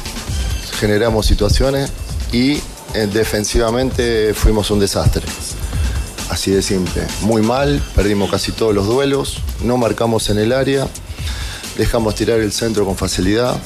Generamos 0.79 1.25
situaciones 1.25 1.91
y 2.31 2.55
eh, 2.93 3.07
defensivamente 3.11 4.33
fuimos 4.33 4.69
un 4.69 4.79
desastre. 4.79 5.23
Así 6.29 6.51
de 6.51 6.61
simple. 6.61 7.03
Muy 7.21 7.41
mal, 7.41 7.81
perdimos 7.95 8.29
casi 8.29 8.51
todos 8.51 8.75
los 8.75 8.85
duelos, 8.85 9.39
no 9.63 9.77
marcamos 9.77 10.29
en 10.29 10.39
el 10.39 10.51
área, 10.51 10.87
dejamos 11.77 12.15
tirar 12.15 12.39
el 12.39 12.51
centro 12.51 12.85
con 12.85 12.97
facilidad, 12.97 13.57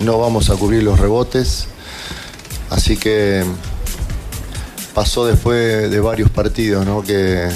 no 0.00 0.18
vamos 0.18 0.50
a 0.50 0.54
cubrir 0.54 0.82
los 0.82 0.98
rebotes. 0.98 1.66
Así 2.70 2.96
que 2.96 3.44
pasó 4.94 5.26
después 5.26 5.90
de 5.90 6.00
varios 6.00 6.30
partidos, 6.30 6.84
¿no? 6.86 7.02
Que, 7.02 7.48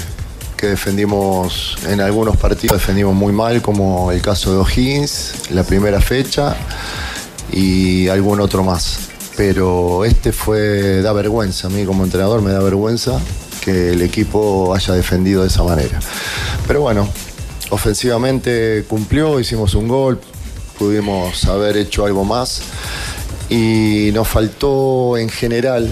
que 0.63 0.69
defendimos, 0.69 1.75
en 1.89 1.99
algunos 1.99 2.37
partidos 2.37 2.77
defendimos 2.77 3.13
muy 3.13 3.33
mal, 3.33 3.61
como 3.61 4.13
el 4.13 4.21
caso 4.21 4.53
de 4.53 4.59
O'Higgins, 4.59 5.49
la 5.49 5.65
primera 5.65 5.99
fecha, 5.99 6.55
y 7.51 8.07
algún 8.07 8.39
otro 8.39 8.63
más. 8.63 9.09
Pero 9.35 10.05
este 10.05 10.31
fue, 10.31 11.01
da 11.01 11.11
vergüenza, 11.11 11.67
a 11.67 11.69
mí 11.69 11.83
como 11.83 12.05
entrenador 12.05 12.41
me 12.41 12.53
da 12.53 12.61
vergüenza 12.61 13.19
que 13.59 13.89
el 13.89 14.01
equipo 14.03 14.73
haya 14.73 14.93
defendido 14.93 15.41
de 15.41 15.49
esa 15.49 15.63
manera. 15.63 15.99
Pero 16.65 16.79
bueno, 16.79 17.09
ofensivamente 17.69 18.85
cumplió, 18.87 19.41
hicimos 19.41 19.75
un 19.75 19.89
gol, 19.89 20.17
pudimos 20.79 21.43
haber 21.43 21.75
hecho 21.75 22.05
algo 22.05 22.23
más 22.23 22.61
y 23.49 24.11
nos 24.13 24.29
faltó 24.29 25.17
en 25.17 25.27
general, 25.27 25.89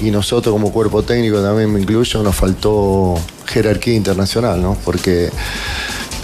y 0.00 0.10
nosotros 0.10 0.52
como 0.52 0.72
cuerpo 0.72 1.02
técnico 1.02 1.40
también 1.42 1.72
me 1.72 1.80
incluyo, 1.80 2.22
nos 2.22 2.34
faltó 2.34 3.14
jerarquía 3.46 3.94
internacional, 3.94 4.60
¿no? 4.60 4.76
Porque 4.84 5.30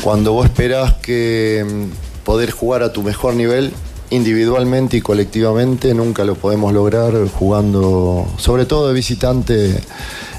cuando 0.02 0.32
vos 0.32 0.46
esperás 0.46 0.94
que 0.94 1.64
mm, 1.66 2.24
poder 2.24 2.50
jugar 2.50 2.82
a 2.82 2.92
tu 2.92 3.02
mejor 3.02 3.34
nivel, 3.34 3.72
individualmente 4.10 4.96
y 4.96 5.00
colectivamente, 5.00 5.94
nunca 5.94 6.24
lo 6.24 6.34
podemos 6.34 6.72
lograr 6.72 7.12
jugando, 7.28 8.26
sobre 8.38 8.64
todo 8.64 8.88
de 8.88 8.94
visitante 8.94 9.80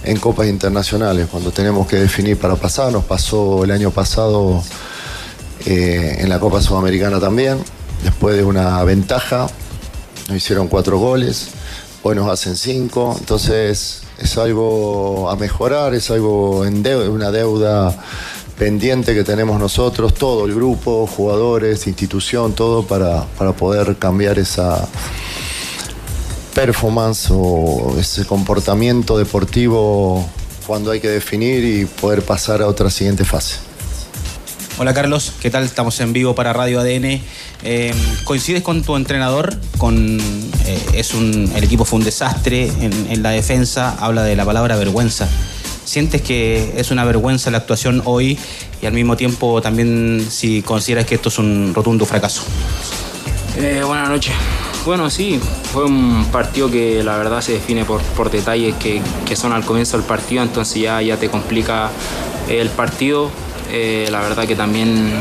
en 0.04 0.18
copas 0.18 0.48
internacionales, 0.48 1.28
cuando 1.30 1.52
tenemos 1.52 1.88
que 1.88 1.98
definir 1.98 2.38
para 2.38 2.56
pasar, 2.56 2.92
nos 2.92 3.04
pasó 3.04 3.64
el 3.64 3.72
año 3.72 3.92
pasado 3.92 4.64
eh, 5.66 6.18
en 6.20 6.30
la 6.30 6.40
Copa 6.40 6.62
Sudamericana 6.62 7.20
también, 7.20 7.60
después 8.04 8.36
de 8.36 8.44
una 8.44 8.84
ventaja, 8.84 9.48
nos 10.28 10.38
hicieron 10.38 10.68
cuatro 10.68 10.98
goles, 10.98 11.50
hoy 12.04 12.16
nos 12.16 12.30
hacen 12.30 12.56
cinco, 12.56 13.16
entonces 13.20 14.02
es 14.18 14.38
algo 14.38 15.30
a 15.30 15.36
mejorar, 15.36 15.94
es 15.94 16.10
algo 16.12 16.66
en 16.66 16.84
deu- 16.84 17.10
una 17.10 17.32
deuda 17.32 17.96
pendiente 18.58 19.14
que 19.14 19.24
tenemos 19.24 19.60
nosotros, 19.60 20.14
todo 20.14 20.46
el 20.46 20.54
grupo, 20.54 21.08
jugadores, 21.08 21.88
institución, 21.88 22.54
todo 22.54 22.84
para, 22.84 23.26
para 23.38 23.54
poder 23.54 23.98
cambiar 23.98 24.38
esa 24.40 24.88
performance 26.54 27.30
o 27.32 27.96
ese 27.98 28.26
comportamiento 28.26 29.18
deportivo 29.18 30.26
cuando 30.68 30.92
hay 30.92 31.00
que 31.00 31.10
definir 31.10 31.64
y 31.64 31.86
poder 31.86 32.22
pasar 32.22 32.62
a 32.62 32.68
otra 32.68 32.90
siguiente 32.90 33.24
fase. 33.24 33.56
Hola 34.82 34.94
Carlos, 34.94 35.34
¿qué 35.42 35.50
tal? 35.50 35.66
Estamos 35.66 36.00
en 36.00 36.14
vivo 36.14 36.36
para 36.36 36.54
Radio 36.54 36.80
ADN. 36.80 37.22
Eh, 37.64 37.94
¿Coincides 38.24 38.64
con 38.64 38.82
tu 38.82 38.96
entrenador? 38.96 39.60
Con, 39.78 40.18
eh, 40.66 40.80
es 40.94 41.14
un, 41.14 41.52
el 41.54 41.66
equipo 41.66 41.84
fue 41.84 42.00
un 42.00 42.06
desastre 42.06 42.72
en, 42.80 43.08
en 43.10 43.22
la 43.22 43.32
defensa, 43.32 43.98
habla 44.00 44.24
de 44.24 44.38
la 44.38 44.46
palabra 44.46 44.78
vergüenza. 44.78 45.28
¿Sientes 45.84 46.22
que 46.22 46.76
es 46.78 46.92
una 46.92 47.04
vergüenza 47.04 47.52
la 47.52 47.58
actuación 47.58 48.02
hoy 48.06 48.40
y 48.82 48.86
al 48.86 48.94
mismo 48.94 49.18
tiempo 49.18 49.62
también 49.62 50.26
si 50.30 50.62
consideras 50.62 51.06
que 51.06 51.16
esto 51.16 51.28
es 51.28 51.40
un 51.40 51.74
rotundo 51.76 52.06
fracaso? 52.06 52.44
Eh, 53.58 53.84
buenas 53.86 54.08
noches. 54.08 54.34
Bueno, 54.86 55.10
sí, 55.10 55.42
fue 55.74 55.84
un 55.84 56.24
partido 56.32 56.72
que 56.72 57.04
la 57.04 57.18
verdad 57.18 57.42
se 57.42 57.52
define 57.52 57.84
por, 57.84 58.32
detalles 58.32 58.76
que, 58.76 59.02
que 59.28 59.36
son 59.36 59.52
al 59.52 59.66
comienzo 59.66 59.98
del 59.98 60.06
partido, 60.06 60.42
entonces 60.42 60.82
ya, 60.82 61.02
ya 61.02 61.18
te 61.18 61.28
complica 61.28 61.90
el 62.48 62.70
partido. 62.70 63.30
Eh, 63.72 64.08
la 64.12 64.22
verdad 64.22 64.48
que 64.48 64.56
también 64.56 65.14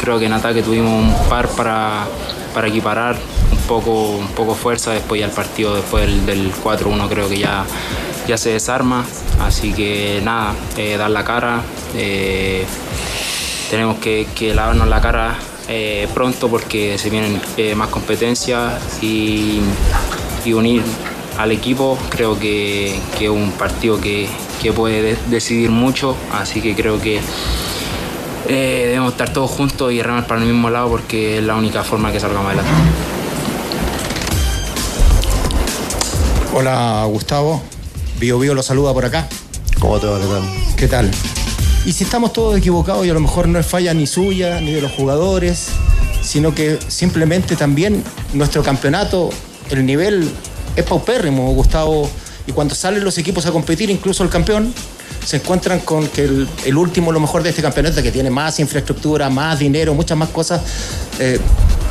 creo 0.00 0.18
que 0.18 0.26
en 0.26 0.32
ataque 0.32 0.62
tuvimos 0.62 1.04
un 1.04 1.28
par 1.28 1.48
para, 1.48 2.06
para 2.54 2.68
equiparar 2.68 3.16
un 3.52 3.58
poco, 3.68 4.10
un 4.16 4.28
poco 4.28 4.54
fuerza, 4.54 4.92
después 4.92 5.20
ya 5.20 5.26
el 5.26 5.32
partido, 5.32 5.74
después 5.74 6.06
del, 6.06 6.26
del 6.26 6.52
4-1 6.54 7.08
creo 7.08 7.28
que 7.28 7.38
ya, 7.38 7.64
ya 8.26 8.36
se 8.38 8.50
desarma, 8.50 9.04
así 9.40 9.72
que 9.72 10.20
nada, 10.24 10.54
eh, 10.76 10.96
dar 10.96 11.10
la 11.10 11.24
cara, 11.24 11.60
eh, 11.94 12.64
tenemos 13.70 13.98
que, 13.98 14.26
lavarnos 14.54 14.88
la 14.88 15.00
cara 15.00 15.38
pronto 16.14 16.48
porque 16.48 16.98
se 16.98 17.10
vienen 17.10 17.40
más 17.76 17.88
competencias 17.90 18.72
y, 19.00 19.60
unir 20.46 20.82
al 21.38 21.52
equipo 21.52 21.96
creo 22.08 22.36
que 22.40 22.98
es 23.20 23.28
un 23.28 23.52
partido 23.52 24.00
que, 24.00 24.28
que 24.60 24.72
puede 24.72 25.00
de- 25.02 25.18
decidir 25.28 25.70
mucho, 25.70 26.16
así 26.32 26.60
que 26.60 26.74
creo 26.74 27.00
que 27.00 27.20
eh, 28.52 28.86
debemos 28.86 29.12
estar 29.12 29.32
todos 29.32 29.48
juntos 29.48 29.92
y 29.92 30.02
remar 30.02 30.26
para 30.26 30.40
el 30.40 30.46
mismo 30.48 30.70
lado 30.70 30.88
porque 30.88 31.38
es 31.38 31.44
la 31.44 31.54
única 31.54 31.84
forma 31.84 32.10
que 32.10 32.18
salgamos 32.18 32.46
adelante. 32.46 32.70
Hola 36.52 37.04
Gustavo, 37.08 37.62
Bio 38.18 38.40
Bio 38.40 38.54
lo 38.54 38.64
saluda 38.64 38.92
por 38.92 39.04
acá. 39.04 39.28
¿Cómo 39.78 40.00
te 40.00 40.08
va? 40.08 40.18
¿Qué 40.76 40.88
tal? 40.88 41.08
Y 41.86 41.92
si 41.92 42.02
estamos 42.02 42.32
todos 42.32 42.58
equivocados 42.58 43.06
y 43.06 43.10
a 43.10 43.14
lo 43.14 43.20
mejor 43.20 43.46
no 43.46 43.60
es 43.60 43.66
falla 43.66 43.94
ni 43.94 44.08
suya 44.08 44.60
ni 44.60 44.72
de 44.72 44.82
los 44.82 44.90
jugadores, 44.90 45.68
sino 46.20 46.52
que 46.52 46.80
simplemente 46.88 47.54
también 47.54 48.02
nuestro 48.32 48.64
campeonato, 48.64 49.30
el 49.70 49.86
nivel 49.86 50.28
es 50.74 50.84
paupérrimo, 50.84 51.52
Gustavo, 51.52 52.10
y 52.48 52.52
cuando 52.52 52.74
salen 52.74 53.04
los 53.04 53.16
equipos 53.16 53.46
a 53.46 53.52
competir, 53.52 53.90
incluso 53.90 54.24
el 54.24 54.28
campeón, 54.28 54.74
se 55.24 55.36
encuentran 55.36 55.80
con 55.80 56.08
que 56.08 56.24
el, 56.64 56.76
último, 56.76 57.12
lo 57.12 57.20
mejor 57.20 57.42
de 57.42 57.50
este 57.50 57.62
campeonato, 57.62 58.02
que 58.02 58.12
tiene 58.12 58.30
más 58.30 58.58
infraestructura, 58.60 59.30
más 59.30 59.58
dinero, 59.58 59.94
muchas 59.94 60.16
más 60.16 60.30
cosas, 60.30 60.62
eh, 61.18 61.38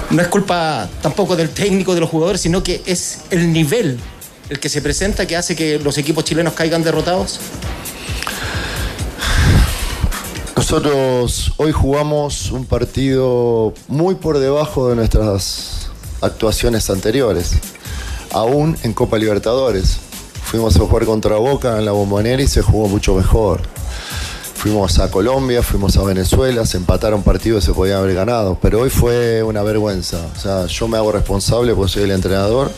no 0.09 0.21
es 0.21 0.27
culpa 0.27 0.89
tampoco 1.01 1.35
del 1.35 1.49
técnico, 1.49 1.93
de 1.93 2.01
los 2.01 2.09
jugadores, 2.09 2.41
sino 2.41 2.63
que 2.63 2.81
es 2.85 3.19
el 3.29 3.53
nivel 3.53 3.99
el 4.49 4.59
que 4.59 4.67
se 4.67 4.81
presenta 4.81 5.27
que 5.27 5.37
hace 5.37 5.55
que 5.55 5.79
los 5.79 5.97
equipos 5.97 6.23
chilenos 6.23 6.53
caigan 6.53 6.83
derrotados. 6.83 7.39
Nosotros 10.55 11.53
hoy 11.57 11.71
jugamos 11.71 12.51
un 12.51 12.65
partido 12.65 13.73
muy 13.87 14.15
por 14.15 14.39
debajo 14.39 14.89
de 14.89 14.95
nuestras 14.95 15.89
actuaciones 16.21 16.89
anteriores, 16.89 17.53
aún 18.31 18.77
en 18.83 18.93
Copa 18.93 19.17
Libertadores. 19.17 19.99
Fuimos 20.49 20.75
a 20.75 20.79
jugar 20.79 21.05
contra 21.05 21.35
Boca 21.35 21.77
en 21.77 21.85
la 21.85 21.91
bombonera 21.91 22.41
y 22.41 22.47
se 22.47 22.63
jugó 22.63 22.87
mucho 22.87 23.13
mejor. 23.13 23.61
Fuimos 24.55 24.97
a 24.97 25.11
Colombia, 25.11 25.61
fuimos 25.61 25.95
a 25.95 26.01
Venezuela, 26.01 26.65
se 26.65 26.77
empataron 26.77 27.21
partidos 27.21 27.63
y 27.63 27.67
se 27.67 27.73
podían 27.73 27.99
haber 27.99 28.15
ganado, 28.15 28.57
pero 28.59 28.79
hoy 28.79 28.89
fue 28.89 29.43
una 29.43 29.61
vergüenza. 29.61 30.17
O 30.35 30.39
sea, 30.39 30.65
yo 30.65 30.87
me 30.87 30.97
hago 30.97 31.11
responsable 31.11 31.75
porque 31.75 31.91
soy 31.91 32.03
el 32.05 32.11
entrenador. 32.11 32.71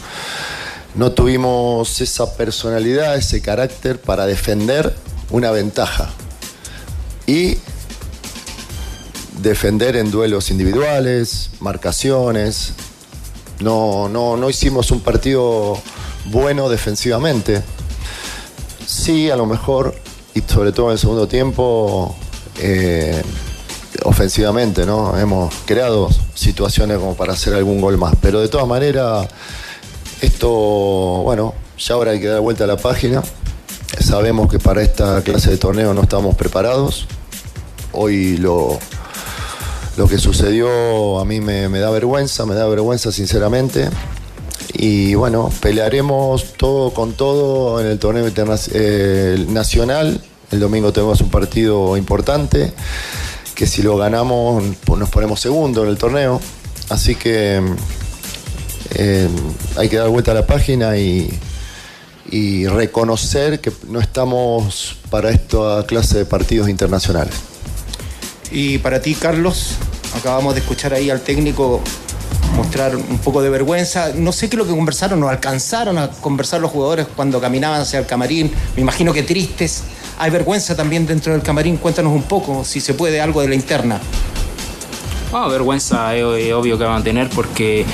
No 0.95 1.13
tuvimos 1.13 2.01
esa 2.01 2.35
personalidad, 2.35 3.15
ese 3.15 3.41
carácter 3.41 4.01
para 4.01 4.25
defender 4.25 4.93
una 5.29 5.51
ventaja. 5.51 6.09
Y 7.25 7.57
defender 9.41 9.95
en 9.95 10.11
duelos 10.11 10.51
individuales, 10.51 11.51
marcaciones. 11.61 12.73
No, 13.61 14.09
no, 14.09 14.35
no 14.35 14.49
hicimos 14.49 14.91
un 14.91 14.99
partido 14.99 15.81
bueno 16.25 16.69
defensivamente. 16.69 17.61
Sí, 18.85 19.29
a 19.29 19.35
lo 19.35 19.45
mejor, 19.45 19.95
y 20.33 20.41
sobre 20.41 20.71
todo 20.71 20.87
en 20.87 20.91
el 20.93 20.99
segundo 20.99 21.27
tiempo, 21.27 22.15
eh, 22.59 23.21
ofensivamente, 24.03 24.85
¿no? 24.85 25.17
Hemos 25.17 25.53
creado 25.65 26.09
situaciones 26.33 26.97
como 26.97 27.15
para 27.15 27.33
hacer 27.33 27.53
algún 27.53 27.81
gol 27.81 27.97
más. 27.97 28.15
Pero 28.21 28.41
de 28.41 28.47
todas 28.47 28.67
maneras, 28.67 29.27
esto, 30.21 30.49
bueno, 30.49 31.53
ya 31.77 31.95
ahora 31.95 32.11
hay 32.11 32.19
que 32.19 32.27
dar 32.27 32.41
vuelta 32.41 32.65
a 32.65 32.67
la 32.67 32.77
página. 32.77 33.23
Sabemos 33.99 34.49
que 34.49 34.59
para 34.59 34.81
esta 34.81 35.21
clase 35.21 35.51
de 35.51 35.57
torneo 35.57 35.93
no 35.93 36.01
estamos 36.01 36.35
preparados. 36.35 37.07
Hoy 37.91 38.37
lo, 38.37 38.79
lo 39.97 40.07
que 40.07 40.17
sucedió 40.17 41.19
a 41.19 41.25
mí 41.25 41.41
me, 41.41 41.67
me 41.69 41.79
da 41.79 41.89
vergüenza, 41.89 42.45
me 42.45 42.55
da 42.55 42.67
vergüenza 42.67 43.11
sinceramente. 43.11 43.89
Y 44.73 45.15
bueno, 45.15 45.51
pelearemos 45.61 46.53
todo 46.53 46.93
con 46.93 47.13
todo 47.13 47.81
en 47.81 47.87
el 47.87 47.99
torneo 47.99 48.29
eh, 48.73 49.45
nacional. 49.49 50.21
El 50.51 50.59
domingo 50.59 50.91
tenemos 50.91 51.21
un 51.21 51.29
partido 51.29 51.97
importante 51.97 52.73
que 53.55 53.67
si 53.67 53.81
lo 53.81 53.97
ganamos 53.97 54.63
pues 54.85 54.99
nos 54.99 55.09
ponemos 55.09 55.39
segundo 55.39 55.83
en 55.83 55.89
el 55.89 55.97
torneo. 55.97 56.41
Así 56.89 57.15
que 57.15 57.61
eh, 58.95 59.29
hay 59.77 59.89
que 59.89 59.97
dar 59.97 60.09
vuelta 60.09 60.31
a 60.31 60.35
la 60.35 60.47
página 60.47 60.97
y, 60.97 61.29
y 62.29 62.67
reconocer 62.67 63.61
que 63.61 63.71
no 63.87 63.99
estamos 63.99 64.97
para 65.09 65.31
esta 65.31 65.85
clase 65.85 66.19
de 66.19 66.25
partidos 66.25 66.69
internacionales. 66.69 67.35
Y 68.51 68.79
para 68.79 69.01
ti, 69.01 69.15
Carlos, 69.15 69.75
acabamos 70.17 70.55
de 70.55 70.61
escuchar 70.61 70.93
ahí 70.93 71.09
al 71.09 71.21
técnico 71.21 71.81
mostrar 72.55 72.95
un 72.95 73.17
poco 73.19 73.41
de 73.41 73.49
vergüenza. 73.49 74.11
No 74.15 74.31
sé 74.31 74.49
qué 74.49 74.55
es 74.55 74.59
lo 74.59 74.65
que 74.65 74.75
conversaron, 74.75 75.19
no 75.19 75.29
alcanzaron 75.29 75.97
a 75.97 76.09
conversar 76.09 76.61
los 76.61 76.71
jugadores 76.71 77.07
cuando 77.15 77.39
caminaban 77.39 77.81
hacia 77.81 77.99
el 77.99 78.05
camarín. 78.05 78.51
Me 78.75 78.81
imagino 78.81 79.13
que 79.13 79.23
tristes. 79.23 79.83
Hay 80.19 80.29
vergüenza 80.29 80.75
también 80.75 81.05
dentro 81.05 81.33
del 81.33 81.41
camarín. 81.41 81.77
Cuéntanos 81.77 82.13
un 82.13 82.23
poco, 82.23 82.63
si 82.63 82.79
se 82.79 82.93
puede, 82.93 83.21
algo 83.21 83.41
de 83.41 83.47
la 83.47 83.55
interna. 83.55 83.99
Ah, 85.33 85.47
vergüenza 85.47 86.15
es, 86.15 86.23
es 86.23 86.53
obvio 86.53 86.77
que 86.77 86.83
van 86.83 87.01
a 87.01 87.03
tener 87.03 87.29
porque 87.29 87.85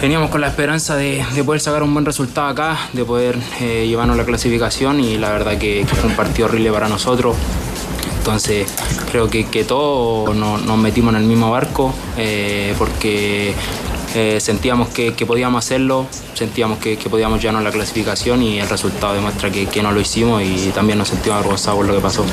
veníamos 0.00 0.30
con 0.30 0.40
la 0.40 0.48
esperanza 0.48 0.96
de, 0.96 1.24
de 1.34 1.44
poder 1.44 1.60
sacar 1.60 1.82
un 1.82 1.92
buen 1.92 2.06
resultado 2.06 2.48
acá, 2.48 2.78
de 2.92 3.04
poder 3.04 3.38
eh, 3.60 3.86
llevarnos 3.86 4.16
la 4.16 4.24
clasificación 4.24 5.00
y 5.00 5.18
la 5.18 5.30
verdad 5.30 5.58
que, 5.58 5.84
que 5.88 5.94
fue 5.94 6.08
un 6.10 6.16
partido 6.16 6.48
horrible 6.48 6.72
para 6.72 6.88
nosotros. 6.88 7.36
Entonces 8.24 8.66
creo 9.10 9.28
que, 9.28 9.44
que 9.48 9.64
todos 9.64 10.34
no- 10.34 10.56
nos 10.56 10.78
metimos 10.78 11.14
en 11.14 11.20
el 11.20 11.26
mismo 11.26 11.50
barco 11.50 11.92
eh, 12.16 12.74
porque 12.78 13.52
eh, 14.14 14.38
sentíamos 14.40 14.88
que, 14.88 15.12
que 15.12 15.26
podíamos 15.26 15.62
hacerlo, 15.62 16.06
sentíamos 16.32 16.78
que, 16.78 16.96
que 16.96 17.10
podíamos 17.10 17.38
llevarnos 17.42 17.62
la 17.62 17.70
clasificación 17.70 18.42
y 18.42 18.60
el 18.60 18.68
resultado 18.70 19.12
demuestra 19.12 19.50
que, 19.50 19.66
que 19.66 19.82
no 19.82 19.92
lo 19.92 20.00
hicimos 20.00 20.42
y 20.42 20.70
también 20.74 20.96
nos 20.96 21.08
sentimos 21.08 21.36
avergonzados 21.36 21.76
por 21.76 21.86
lo 21.86 21.94
que 21.96 22.00
pasó. 22.00 22.24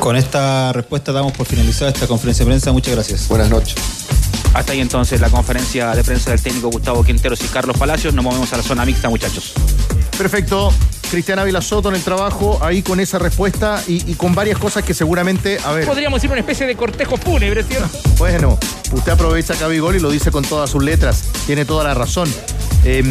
Con 0.00 0.16
esta 0.16 0.72
respuesta 0.72 1.12
damos 1.12 1.30
por 1.34 1.46
finalizada 1.46 1.92
esta 1.92 2.08
conferencia 2.08 2.44
de 2.44 2.50
prensa. 2.50 2.72
Muchas 2.72 2.94
gracias. 2.94 3.28
Buenas 3.28 3.50
noches. 3.50 3.76
Hasta 4.54 4.72
ahí 4.72 4.80
entonces 4.80 5.20
la 5.20 5.30
conferencia 5.30 5.94
de 5.94 6.02
prensa 6.02 6.30
del 6.30 6.42
técnico 6.42 6.68
Gustavo 6.68 7.04
Quinteros 7.04 7.40
y 7.44 7.46
Carlos 7.46 7.78
Palacios. 7.78 8.12
Nos 8.12 8.24
movemos 8.24 8.52
a 8.52 8.56
la 8.56 8.64
zona 8.64 8.84
mixta, 8.84 9.08
muchachos. 9.08 9.52
Perfecto. 10.18 10.72
Cristian 11.14 11.38
Ávila 11.38 11.62
Soto 11.62 11.90
en 11.90 11.94
el 11.94 12.02
trabajo, 12.02 12.58
ahí 12.60 12.82
con 12.82 12.98
esa 12.98 13.20
respuesta 13.20 13.80
y, 13.86 14.10
y 14.10 14.14
con 14.16 14.34
varias 14.34 14.58
cosas 14.58 14.82
que 14.82 14.94
seguramente, 14.94 15.58
a 15.64 15.70
ver, 15.70 15.86
Podríamos 15.86 16.24
ir 16.24 16.30
a 16.30 16.32
una 16.32 16.40
especie 16.40 16.66
de 16.66 16.74
cortejo 16.74 17.16
fúnebre, 17.16 17.62
¿cierto? 17.62 17.88
bueno, 18.18 18.58
usted 18.90 19.12
aprovecha 19.12 19.54
Cabigol 19.54 19.94
y 19.94 20.00
lo 20.00 20.10
dice 20.10 20.32
con 20.32 20.44
todas 20.44 20.70
sus 20.70 20.82
letras, 20.82 21.22
tiene 21.46 21.64
toda 21.64 21.84
la 21.84 21.94
razón. 21.94 22.28
Eh, 22.84 23.04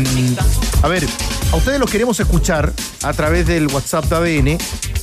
a 0.81 0.89
ver, 0.89 1.07
a 1.53 1.55
ustedes 1.55 1.79
los 1.79 1.89
queremos 1.89 2.19
escuchar 2.19 2.73
a 3.03 3.13
través 3.13 3.47
del 3.47 3.67
WhatsApp 3.67 4.03
de 4.03 4.15
ADN, 4.17 4.57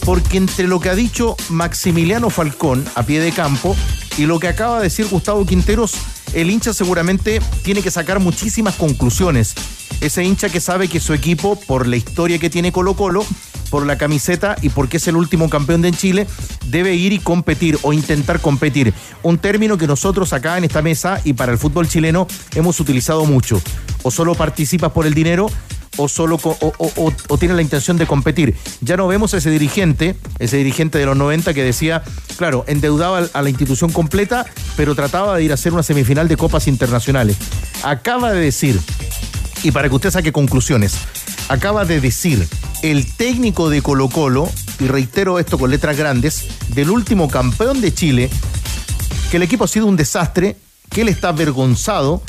porque 0.04 0.36
entre 0.36 0.68
lo 0.68 0.78
que 0.78 0.90
ha 0.90 0.94
dicho 0.94 1.36
Maximiliano 1.48 2.28
Falcón 2.28 2.84
a 2.96 3.02
pie 3.04 3.20
de 3.20 3.32
campo 3.32 3.74
y 4.18 4.26
lo 4.26 4.38
que 4.38 4.48
acaba 4.48 4.76
de 4.76 4.84
decir 4.84 5.06
Gustavo 5.08 5.46
Quinteros, 5.46 5.94
el 6.34 6.50
hincha 6.50 6.74
seguramente 6.74 7.40
tiene 7.62 7.80
que 7.80 7.90
sacar 7.90 8.20
muchísimas 8.20 8.74
conclusiones. 8.74 9.54
Ese 10.00 10.24
hincha 10.24 10.48
que 10.48 10.60
sabe 10.60 10.88
que 10.88 11.00
su 11.00 11.12
equipo, 11.12 11.58
por 11.60 11.86
la 11.86 11.96
historia 11.96 12.38
que 12.38 12.50
tiene 12.50 12.72
Colo 12.72 12.94
Colo, 12.94 13.24
por 13.70 13.86
la 13.86 13.96
camiseta 13.96 14.56
y 14.60 14.68
porque 14.68 14.96
es 14.96 15.08
el 15.08 15.16
último 15.16 15.48
campeón 15.48 15.82
de 15.82 15.92
Chile, 15.92 16.26
debe 16.66 16.94
ir 16.94 17.12
y 17.12 17.18
competir 17.18 17.78
o 17.82 17.92
intentar 17.92 18.40
competir. 18.40 18.92
Un 19.22 19.38
término 19.38 19.78
que 19.78 19.86
nosotros 19.86 20.32
acá 20.32 20.58
en 20.58 20.64
esta 20.64 20.82
mesa 20.82 21.20
y 21.24 21.34
para 21.34 21.52
el 21.52 21.58
fútbol 21.58 21.88
chileno 21.88 22.26
hemos 22.54 22.80
utilizado 22.80 23.24
mucho. 23.24 23.62
O 24.02 24.10
solo 24.10 24.34
participas 24.34 24.92
por 24.92 25.06
el 25.06 25.14
dinero 25.14 25.48
o 25.96 26.08
solo 26.08 26.38
o 26.42 27.38
tiene 27.38 27.54
la 27.54 27.62
intención 27.62 27.96
de 27.96 28.06
competir. 28.06 28.56
Ya 28.80 28.96
no 28.96 29.06
vemos 29.06 29.34
a 29.34 29.36
ese 29.36 29.50
dirigente, 29.50 30.16
ese 30.38 30.56
dirigente 30.56 30.98
de 30.98 31.06
los 31.06 31.16
90 31.16 31.52
que 31.52 31.62
decía, 31.62 32.02
claro, 32.36 32.64
endeudaba 32.66 33.28
a 33.32 33.42
la 33.42 33.50
institución 33.50 33.92
completa, 33.92 34.46
pero 34.76 34.94
trataba 34.94 35.36
de 35.36 35.44
ir 35.44 35.50
a 35.50 35.54
hacer 35.54 35.72
una 35.72 35.82
semifinal 35.82 36.26
de 36.26 36.36
copas 36.36 36.68
internacionales. 36.68 37.36
Acaba 37.82 38.32
de 38.32 38.40
decir, 38.40 38.80
y 39.62 39.70
para 39.70 39.88
que 39.88 39.94
usted 39.94 40.10
saque 40.10 40.32
conclusiones, 40.32 40.94
acaba 41.48 41.84
de 41.84 42.00
decir 42.00 42.46
el 42.82 43.06
técnico 43.12 43.70
de 43.70 43.82
Colo 43.82 44.08
Colo, 44.08 44.48
y 44.78 44.86
reitero 44.86 45.38
esto 45.38 45.58
con 45.58 45.70
letras 45.70 45.96
grandes, 45.96 46.46
del 46.68 46.90
último 46.90 47.28
campeón 47.28 47.80
de 47.80 47.92
Chile, 47.92 48.30
que 49.30 49.36
el 49.36 49.42
equipo 49.42 49.64
ha 49.64 49.68
sido 49.68 49.86
un 49.86 49.96
desastre, 49.96 50.56
que 50.88 51.02
él 51.02 51.08
está 51.08 51.28
avergonzado, 51.28 52.22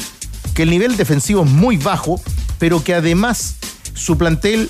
que 0.54 0.64
el 0.64 0.70
nivel 0.70 0.98
defensivo 0.98 1.44
es 1.44 1.50
muy 1.50 1.78
bajo, 1.78 2.22
pero 2.60 2.84
que 2.84 2.94
además 2.94 3.56
su 3.94 4.18
plantel 4.18 4.70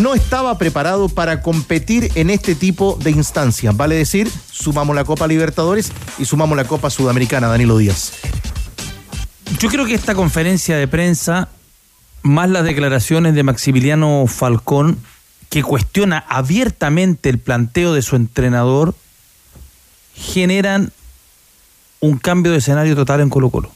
no 0.00 0.14
estaba 0.14 0.56
preparado 0.58 1.08
para 1.08 1.42
competir 1.42 2.10
en 2.14 2.30
este 2.30 2.54
tipo 2.54 2.98
de 3.02 3.10
instancias. 3.10 3.76
Vale 3.76 3.96
decir, 3.96 4.30
sumamos 4.50 4.94
la 4.94 5.04
Copa 5.04 5.26
Libertadores 5.26 5.92
y 6.18 6.24
sumamos 6.24 6.56
la 6.56 6.64
Copa 6.64 6.90
Sudamericana, 6.90 7.48
Danilo 7.48 7.78
Díaz. 7.78 8.12
Yo 9.58 9.68
creo 9.70 9.86
que 9.86 9.94
esta 9.94 10.14
conferencia 10.14 10.76
de 10.76 10.86
prensa, 10.86 11.48
más 12.22 12.48
las 12.50 12.64
declaraciones 12.64 13.34
de 13.34 13.42
Maximiliano 13.42 14.26
Falcón, 14.28 14.98
que 15.50 15.62
cuestiona 15.62 16.24
abiertamente 16.28 17.28
el 17.28 17.38
planteo 17.38 17.92
de 17.94 18.02
su 18.02 18.14
entrenador, 18.16 18.94
generan 20.14 20.92
un 22.00 22.18
cambio 22.18 22.52
de 22.52 22.58
escenario 22.58 22.94
total 22.94 23.20
en 23.20 23.30
Colo 23.30 23.50
Colo. 23.50 23.72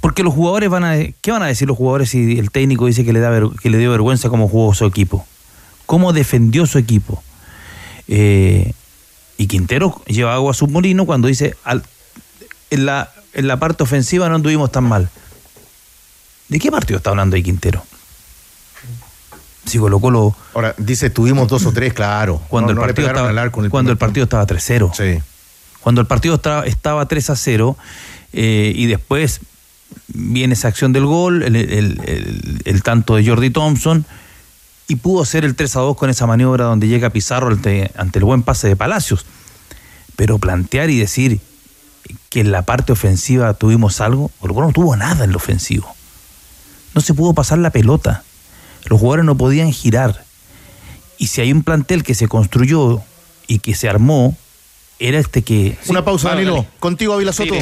Porque 0.00 0.22
los 0.22 0.32
jugadores 0.32 0.70
van 0.70 0.84
a... 0.84 0.94
¿Qué 1.20 1.30
van 1.30 1.42
a 1.42 1.46
decir 1.46 1.68
los 1.68 1.76
jugadores 1.76 2.10
si 2.10 2.38
el 2.38 2.50
técnico 2.50 2.86
dice 2.86 3.04
que 3.04 3.12
le, 3.12 3.20
da 3.20 3.38
que 3.60 3.68
le 3.68 3.76
dio 3.78 3.90
vergüenza 3.90 4.30
cómo 4.30 4.48
jugó 4.48 4.72
su 4.72 4.86
equipo? 4.86 5.26
¿Cómo 5.84 6.14
defendió 6.14 6.64
su 6.66 6.78
equipo? 6.78 7.22
Eh, 8.08 8.72
y 9.36 9.46
Quintero 9.48 10.00
lleva 10.06 10.34
agua 10.34 10.52
a 10.52 10.54
su 10.54 10.68
molino 10.68 11.04
cuando 11.04 11.28
dice, 11.28 11.54
al- 11.64 11.84
en, 12.70 12.86
la, 12.86 13.10
en 13.34 13.46
la 13.46 13.58
parte 13.58 13.82
ofensiva 13.82 14.28
no 14.28 14.34
anduvimos 14.36 14.70
tan 14.72 14.84
mal. 14.84 15.08
¿De 16.48 16.58
qué 16.58 16.70
partido 16.70 16.96
está 16.98 17.10
hablando 17.10 17.36
ahí 17.36 17.42
Quintero? 17.42 17.84
Si 19.66 19.78
Colo 19.78 20.00
Colo... 20.00 20.34
Ahora, 20.54 20.74
dice, 20.78 21.10
tuvimos 21.10 21.46
dos 21.48 21.64
o 21.66 21.72
tres, 21.72 21.92
claro. 21.92 22.40
Cuando, 22.48 22.74
No- 22.74 22.80
el, 22.80 22.86
partido 22.88 23.08
estaba, 23.08 23.28
al 23.28 23.38
el 23.38 23.50
cuando 23.50 23.66
el 23.66 23.70
primer 23.70 23.98
partido 23.98 24.24
estaba 24.24 24.46
3-0. 24.46 24.92
Sí. 24.94 25.22
Cuando 25.80 26.00
el 26.00 26.06
partido 26.06 26.34
estaba, 26.36 26.66
estaba 26.66 27.06
3 27.06 27.30
a 27.30 27.36
0 27.36 27.76
eh, 28.32 28.72
y 28.74 28.86
después 28.86 29.40
viene 30.08 30.54
esa 30.54 30.68
acción 30.68 30.92
del 30.92 31.04
gol, 31.06 31.42
el, 31.42 31.54
el- 31.56 32.00
el- 32.04 32.62
el 32.64 32.82
tanto 32.82 33.16
de 33.16 33.26
Jordi 33.26 33.50
Thompson, 33.50 34.04
y 34.88 34.96
pudo 34.96 35.22
hacer 35.22 35.44
el 35.44 35.54
3 35.54 35.76
a 35.76 35.80
2 35.80 35.96
con 35.96 36.10
esa 36.10 36.26
maniobra 36.26 36.64
donde 36.64 36.88
llega 36.88 37.10
Pizarro 37.10 37.48
ante, 37.48 37.92
ante 37.96 38.18
el 38.18 38.24
buen 38.24 38.42
pase 38.42 38.66
de 38.66 38.74
Palacios. 38.76 39.24
Pero 40.16 40.38
plantear 40.38 40.90
y 40.90 40.98
decir 40.98 41.40
que 42.28 42.40
en 42.40 42.52
la 42.52 42.62
parte 42.62 42.92
ofensiva 42.92 43.54
tuvimos 43.54 44.00
algo, 44.00 44.30
Colo 44.40 44.54
Colo 44.54 44.66
no 44.68 44.72
tuvo 44.72 44.96
nada 44.96 45.24
en 45.24 45.32
lo 45.32 45.36
ofensivo. 45.36 45.94
No 46.94 47.00
se 47.00 47.14
pudo 47.14 47.34
pasar 47.34 47.58
la 47.58 47.70
pelota. 47.70 48.22
Los 48.86 49.00
jugadores 49.00 49.24
no 49.24 49.36
podían 49.36 49.72
girar. 49.72 50.24
Y 51.18 51.28
si 51.28 51.40
hay 51.40 51.52
un 51.52 51.62
plantel 51.62 52.02
que 52.02 52.14
se 52.14 52.28
construyó 52.28 53.02
y 53.46 53.58
que 53.58 53.74
se 53.74 53.88
armó, 53.88 54.36
era 54.98 55.18
este 55.18 55.42
que... 55.42 55.76
Una 55.88 56.04
pausa, 56.04 56.30
Danilo. 56.30 56.54
dale. 56.56 56.68
Contigo, 56.78 57.14
Ávila 57.14 57.32
Soto. 57.32 57.54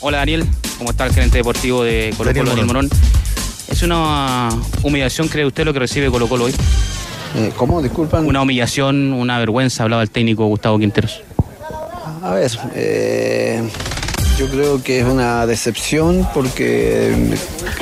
Hola 0.00 0.18
Daniel, 0.18 0.46
¿cómo 0.76 0.90
está 0.90 1.06
el 1.06 1.14
gerente 1.14 1.38
deportivo 1.38 1.82
de 1.82 2.12
Colo 2.16 2.28
Daniel 2.28 2.44
Colo, 2.44 2.50
Daniel 2.50 2.66
Morón. 2.66 2.86
Morón? 2.86 3.00
¿Es 3.68 3.82
una 3.82 4.50
humillación, 4.82 5.28
cree 5.28 5.46
usted, 5.46 5.64
lo 5.64 5.72
que 5.72 5.78
recibe 5.78 6.10
Colo 6.10 6.28
Colo 6.28 6.44
hoy? 6.44 6.54
¿Cómo? 7.56 7.82
Disculpan. 7.82 8.26
Una 8.26 8.42
humillación, 8.42 9.12
una 9.12 9.38
vergüenza, 9.38 9.82
hablaba 9.82 10.02
el 10.02 10.10
técnico 10.10 10.44
Gustavo 10.46 10.78
Quinteros. 10.78 11.22
A 12.24 12.32
ver, 12.32 12.50
eh, 12.74 13.62
yo 14.38 14.48
creo 14.48 14.82
que 14.82 15.00
es 15.00 15.04
una 15.04 15.46
decepción 15.46 16.26
porque 16.32 17.14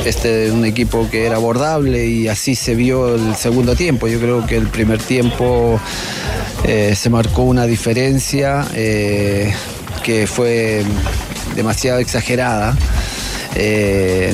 este 0.05 0.47
es 0.47 0.53
un 0.53 0.65
equipo 0.65 1.09
que 1.09 1.27
era 1.27 1.37
abordable 1.37 2.07
y 2.07 2.27
así 2.27 2.57
se 2.57 2.75
vio 2.75 3.15
el 3.15 3.37
segundo 3.37 3.77
tiempo. 3.77 4.09
Yo 4.09 4.19
creo 4.19 4.45
que 4.45 4.57
el 4.57 4.67
primer 4.67 5.01
tiempo 5.01 5.81
eh, 6.65 6.97
se 6.97 7.09
marcó 7.09 7.43
una 7.43 7.67
diferencia 7.67 8.67
eh, 8.75 9.55
que 10.03 10.27
fue 10.27 10.85
demasiado 11.55 12.01
exagerada. 12.01 12.77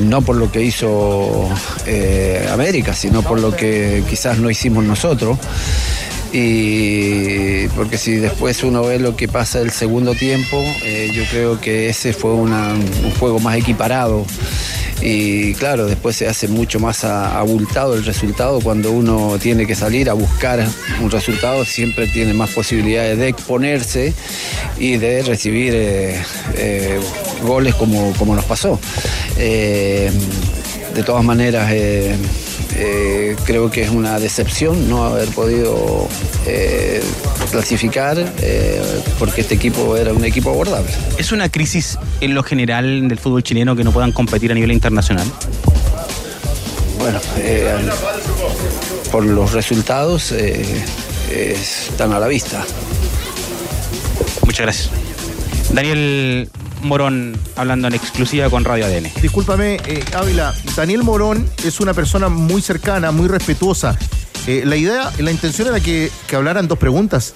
no 0.00 0.22
por 0.22 0.36
lo 0.36 0.50
que 0.50 0.62
hizo 0.62 1.50
América, 2.50 2.94
sino 2.94 3.22
por 3.22 3.40
lo 3.40 3.54
que 3.54 4.02
quizás 4.08 4.38
no 4.38 4.48
hicimos 4.48 4.84
nosotros. 4.84 5.36
Y 6.32 7.68
porque 7.68 7.96
si 7.96 8.16
después 8.16 8.62
uno 8.62 8.82
ve 8.82 8.98
lo 8.98 9.16
que 9.16 9.28
pasa 9.28 9.60
el 9.60 9.70
segundo 9.70 10.14
tiempo, 10.14 10.62
eh, 10.84 11.10
yo 11.14 11.24
creo 11.30 11.60
que 11.60 11.88
ese 11.88 12.12
fue 12.12 12.32
un 12.34 12.52
juego 13.18 13.38
más 13.38 13.56
equiparado. 13.56 14.26
Y 15.00 15.54
claro, 15.54 15.86
después 15.86 16.16
se 16.16 16.26
hace 16.26 16.48
mucho 16.48 16.80
más 16.80 17.04
abultado 17.04 17.94
el 17.94 18.04
resultado 18.04 18.60
cuando 18.60 18.90
uno 18.90 19.38
tiene 19.40 19.64
que 19.64 19.76
salir 19.76 20.10
a 20.10 20.12
buscar 20.12 20.66
un 21.00 21.10
resultado, 21.10 21.64
siempre 21.64 22.08
tiene 22.08 22.34
más 22.34 22.50
posibilidades 22.50 23.16
de 23.16 23.28
exponerse 23.28 24.12
y 24.76 24.96
de 24.96 25.22
recibir 25.22 25.72
eh, 25.74 26.20
eh, 26.56 27.00
goles 27.42 27.76
como, 27.76 28.12
como 28.14 28.34
nos 28.34 28.44
pasó. 28.44 28.78
De 29.36 31.02
todas 31.06 31.24
maneras, 31.24 31.70
eh, 32.76 33.36
creo 33.44 33.70
que 33.70 33.82
es 33.82 33.90
una 33.90 34.18
decepción 34.18 34.88
no 34.88 35.04
haber 35.04 35.28
podido 35.30 36.08
eh, 36.46 37.02
clasificar 37.50 38.16
eh, 38.40 38.80
porque 39.18 39.40
este 39.40 39.54
equipo 39.54 39.96
era 39.96 40.12
un 40.12 40.24
equipo 40.24 40.50
abordable. 40.50 40.90
¿Es 41.18 41.32
una 41.32 41.48
crisis 41.48 41.98
en 42.20 42.34
lo 42.34 42.42
general 42.42 43.08
del 43.08 43.18
fútbol 43.18 43.42
chileno 43.42 43.74
que 43.74 43.84
no 43.84 43.92
puedan 43.92 44.12
competir 44.12 44.52
a 44.52 44.54
nivel 44.54 44.72
internacional? 44.72 45.26
Bueno, 46.98 47.20
por 49.10 49.24
los 49.24 49.52
resultados 49.52 50.32
están 51.30 52.12
a 52.12 52.18
la 52.18 52.28
vista. 52.28 52.64
Muchas 54.44 54.60
gracias. 54.60 54.90
Daniel 55.72 56.48
Morón 56.82 57.36
hablando 57.56 57.88
en 57.88 57.94
exclusiva 57.94 58.48
con 58.50 58.64
Radio 58.64 58.86
ADN. 58.86 59.10
Discúlpame, 59.20 59.76
eh, 59.86 60.04
Ávila, 60.14 60.54
Daniel 60.76 61.02
Morón 61.02 61.48
es 61.64 61.80
una 61.80 61.94
persona 61.94 62.28
muy 62.28 62.62
cercana, 62.62 63.10
muy 63.10 63.28
respetuosa. 63.28 63.98
Eh, 64.46 64.62
la 64.64 64.76
idea, 64.76 65.12
la 65.18 65.30
intención 65.30 65.68
era 65.68 65.80
que, 65.80 66.10
que 66.26 66.36
hablaran 66.36 66.68
dos 66.68 66.78
preguntas. 66.78 67.34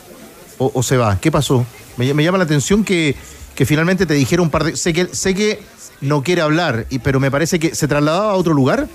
O, 0.59 0.83
se 0.83 0.97
va? 0.97 1.19
¿Qué 1.21 1.33
pasó? 1.33 1.67
Me, 1.97 2.07
llama 2.07 2.39
la 2.39 2.45
atención 2.45 2.85
que, 2.85 3.17
que 3.55 3.67
finalmente 3.67 4.07
te 4.07 4.15
dijera 4.15 4.43
un 4.43 4.51
par 4.51 4.65
de. 4.65 4.77
Sé 4.77 4.93
que, 4.93 5.09
sé 5.13 5.35
que 5.35 5.61
no 6.01 6.23
quiere 6.23 6.41
hablar, 6.43 6.87
pero 7.03 7.19
me 7.19 7.31
parece 7.31 7.59
que 7.59 7.75
se 7.75 7.89
trasladaba 7.89 8.33
a 8.33 8.35
otro 8.35 8.55
lugar. 8.55 8.89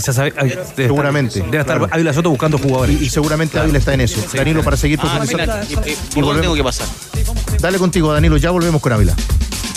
Quizás 0.00 0.16
debe 0.16 0.28
estar- 0.28 0.66
Seguramente. 0.76 1.40
Debe 1.40 1.58
estar 1.58 1.78
claro. 1.78 1.92
Ávila 1.92 2.12
Soto 2.12 2.30
buscando 2.30 2.58
jugadores. 2.58 3.00
Y, 3.00 3.04
y 3.06 3.10
seguramente 3.10 3.58
Ávila 3.58 3.78
está 3.78 3.94
en 3.94 4.02
eso. 4.02 4.20
Sí. 4.30 4.36
Danilo, 4.38 4.62
para 4.62 4.76
seguir 4.76 4.98
Ah, 5.00 5.02
profundizando. 5.02 5.54
mira, 5.56 5.64
y- 5.64 5.72
y- 5.72 5.74
¿Por 5.74 5.82
dónde 5.84 6.20
volvemos. 6.20 6.40
tengo 6.42 6.54
que 6.54 6.62
pasar? 6.64 6.86
Dale 7.60 7.78
contigo, 7.78 8.12
Danilo, 8.12 8.36
ya 8.36 8.50
volvemos 8.50 8.80
con 8.80 8.92
Ávila. 8.92 9.14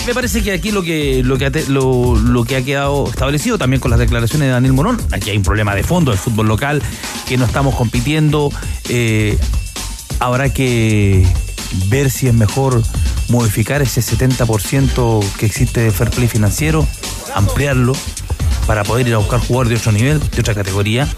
Me 0.06 0.14
parece 0.14 0.42
que 0.42 0.52
aquí 0.52 0.70
lo 0.72 0.82
que, 0.82 1.22
lo 1.24 1.38
que, 1.38 1.46
ha 1.46 1.50
te- 1.50 1.66
lo, 1.68 2.16
lo 2.16 2.44
que 2.44 2.56
ha 2.56 2.62
quedado 2.64 3.08
establecido 3.08 3.56
también 3.58 3.80
con 3.80 3.90
las 3.90 4.00
declaraciones 4.00 4.46
de 4.48 4.52
Daniel 4.52 4.72
Morón, 4.72 5.00
aquí 5.12 5.30
hay 5.30 5.36
un 5.36 5.44
problema 5.44 5.74
de 5.76 5.84
fondo 5.84 6.10
del 6.10 6.18
fútbol 6.18 6.48
local, 6.48 6.82
que 7.28 7.36
no 7.36 7.44
estamos 7.44 7.74
compitiendo. 7.76 8.50
eh, 8.88 9.38
habrá 10.18 10.52
que 10.52 11.26
ver 11.86 12.10
si 12.10 12.26
es 12.28 12.34
mejor 12.34 12.82
modificar 13.28 13.80
ese 13.82 14.02
70% 14.02 15.20
que 15.38 15.46
existe 15.46 15.80
de 15.80 15.90
fair 15.90 16.10
play 16.10 16.28
financiero, 16.28 16.86
ampliarlo 17.34 17.94
para 18.66 18.84
poder 18.84 19.08
ir 19.08 19.14
a 19.14 19.18
buscar 19.18 19.40
jugadores 19.40 19.70
de 19.70 19.76
otro 19.76 19.92
nivel, 19.92 20.18
de 20.20 20.40
otra 20.40 20.54
categoría. 20.54 21.08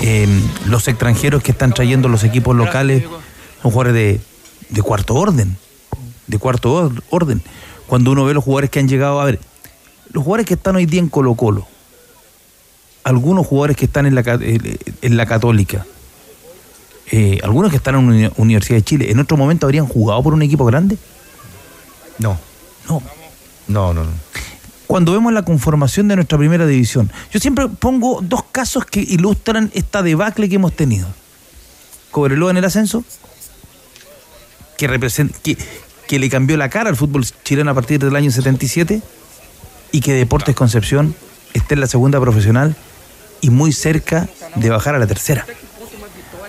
Eh, 0.00 0.28
los 0.66 0.86
extranjeros 0.88 1.42
que 1.42 1.52
están 1.52 1.72
trayendo 1.72 2.08
los 2.08 2.24
equipos 2.24 2.54
locales 2.56 3.04
son 3.62 3.70
jugadores 3.72 3.94
de, 3.94 4.20
de 4.70 4.82
cuarto 4.82 5.14
orden. 5.14 5.56
De 6.26 6.38
cuarto 6.38 6.72
or- 6.72 7.02
orden. 7.10 7.42
Cuando 7.86 8.10
uno 8.12 8.24
ve 8.24 8.34
los 8.34 8.44
jugadores 8.44 8.70
que 8.70 8.80
han 8.80 8.88
llegado, 8.88 9.20
a 9.20 9.24
ver, 9.24 9.40
los 10.12 10.22
jugadores 10.24 10.46
que 10.46 10.54
están 10.54 10.76
hoy 10.76 10.86
día 10.86 11.00
en 11.00 11.08
Colo 11.08 11.34
Colo, 11.34 11.66
algunos 13.04 13.46
jugadores 13.46 13.76
que 13.76 13.86
están 13.86 14.06
en 14.06 14.14
la, 14.14 14.20
eh, 14.26 14.76
en 15.00 15.16
la 15.16 15.24
Católica, 15.26 15.86
eh, 17.10 17.38
algunos 17.42 17.70
que 17.70 17.78
están 17.78 17.94
en 17.94 18.06
la 18.22 18.28
Uni- 18.28 18.34
Universidad 18.36 18.76
de 18.78 18.82
Chile, 18.84 19.10
¿en 19.10 19.18
otro 19.18 19.36
momento 19.38 19.66
habrían 19.66 19.86
jugado 19.86 20.22
por 20.22 20.34
un 20.34 20.42
equipo 20.42 20.64
grande? 20.66 20.98
No. 22.18 22.38
No. 22.88 23.02
No, 23.68 23.94
no, 23.94 24.04
no. 24.04 24.10
Cuando 24.88 25.12
vemos 25.12 25.32
la 25.32 25.42
conformación 25.42 26.08
de 26.08 26.16
nuestra 26.16 26.36
primera 26.38 26.66
división, 26.66 27.12
yo 27.30 27.38
siempre 27.38 27.68
pongo 27.68 28.20
dos 28.22 28.42
casos 28.50 28.84
que 28.86 29.00
ilustran 29.00 29.70
esta 29.74 30.02
debacle 30.02 30.48
que 30.48 30.56
hemos 30.56 30.72
tenido. 30.74 31.06
Cobreloa 32.10 32.50
en 32.50 32.56
el 32.56 32.64
ascenso, 32.64 33.04
que, 34.78 34.88
represent- 34.88 35.32
que, 35.42 35.56
que 36.06 36.18
le 36.18 36.30
cambió 36.30 36.56
la 36.56 36.70
cara 36.70 36.88
al 36.88 36.96
fútbol 36.96 37.24
chileno 37.44 37.70
a 37.70 37.74
partir 37.74 38.00
del 38.02 38.16
año 38.16 38.30
77, 38.30 39.02
y 39.92 40.00
que 40.00 40.14
Deportes 40.14 40.54
Concepción 40.54 41.14
está 41.54 41.74
en 41.74 41.80
la 41.80 41.86
segunda 41.86 42.18
profesional 42.20 42.74
y 43.40 43.50
muy 43.50 43.72
cerca 43.72 44.28
de 44.54 44.70
bajar 44.70 44.94
a 44.94 44.98
la 44.98 45.06
tercera. 45.06 45.46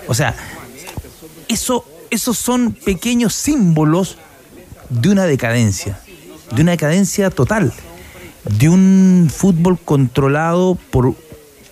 O 0.08 0.14
sea, 0.14 0.34
eso, 1.48 1.84
esos 2.10 2.38
son 2.38 2.72
pequeños 2.72 3.34
símbolos 3.34 4.16
de 4.88 5.10
una 5.10 5.24
decadencia, 5.24 6.00
de 6.52 6.62
una 6.62 6.72
decadencia 6.72 7.30
total, 7.30 7.72
de 8.44 8.68
un 8.68 9.30
fútbol 9.34 9.78
controlado 9.78 10.78
por, 10.90 11.14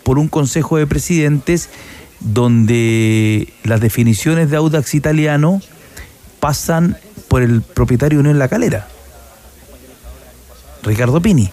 por 0.02 0.18
un 0.18 0.28
consejo 0.28 0.76
de 0.76 0.86
presidentes 0.86 1.68
donde 2.20 3.52
las 3.64 3.80
definiciones 3.80 4.50
de 4.50 4.56
Audax 4.56 4.94
italiano 4.94 5.60
pasan 6.40 6.96
por 7.28 7.42
el 7.42 7.62
propietario 7.62 8.22
de 8.22 8.34
La 8.34 8.48
Calera, 8.48 8.88
Ricardo 10.82 11.20
Pini, 11.20 11.50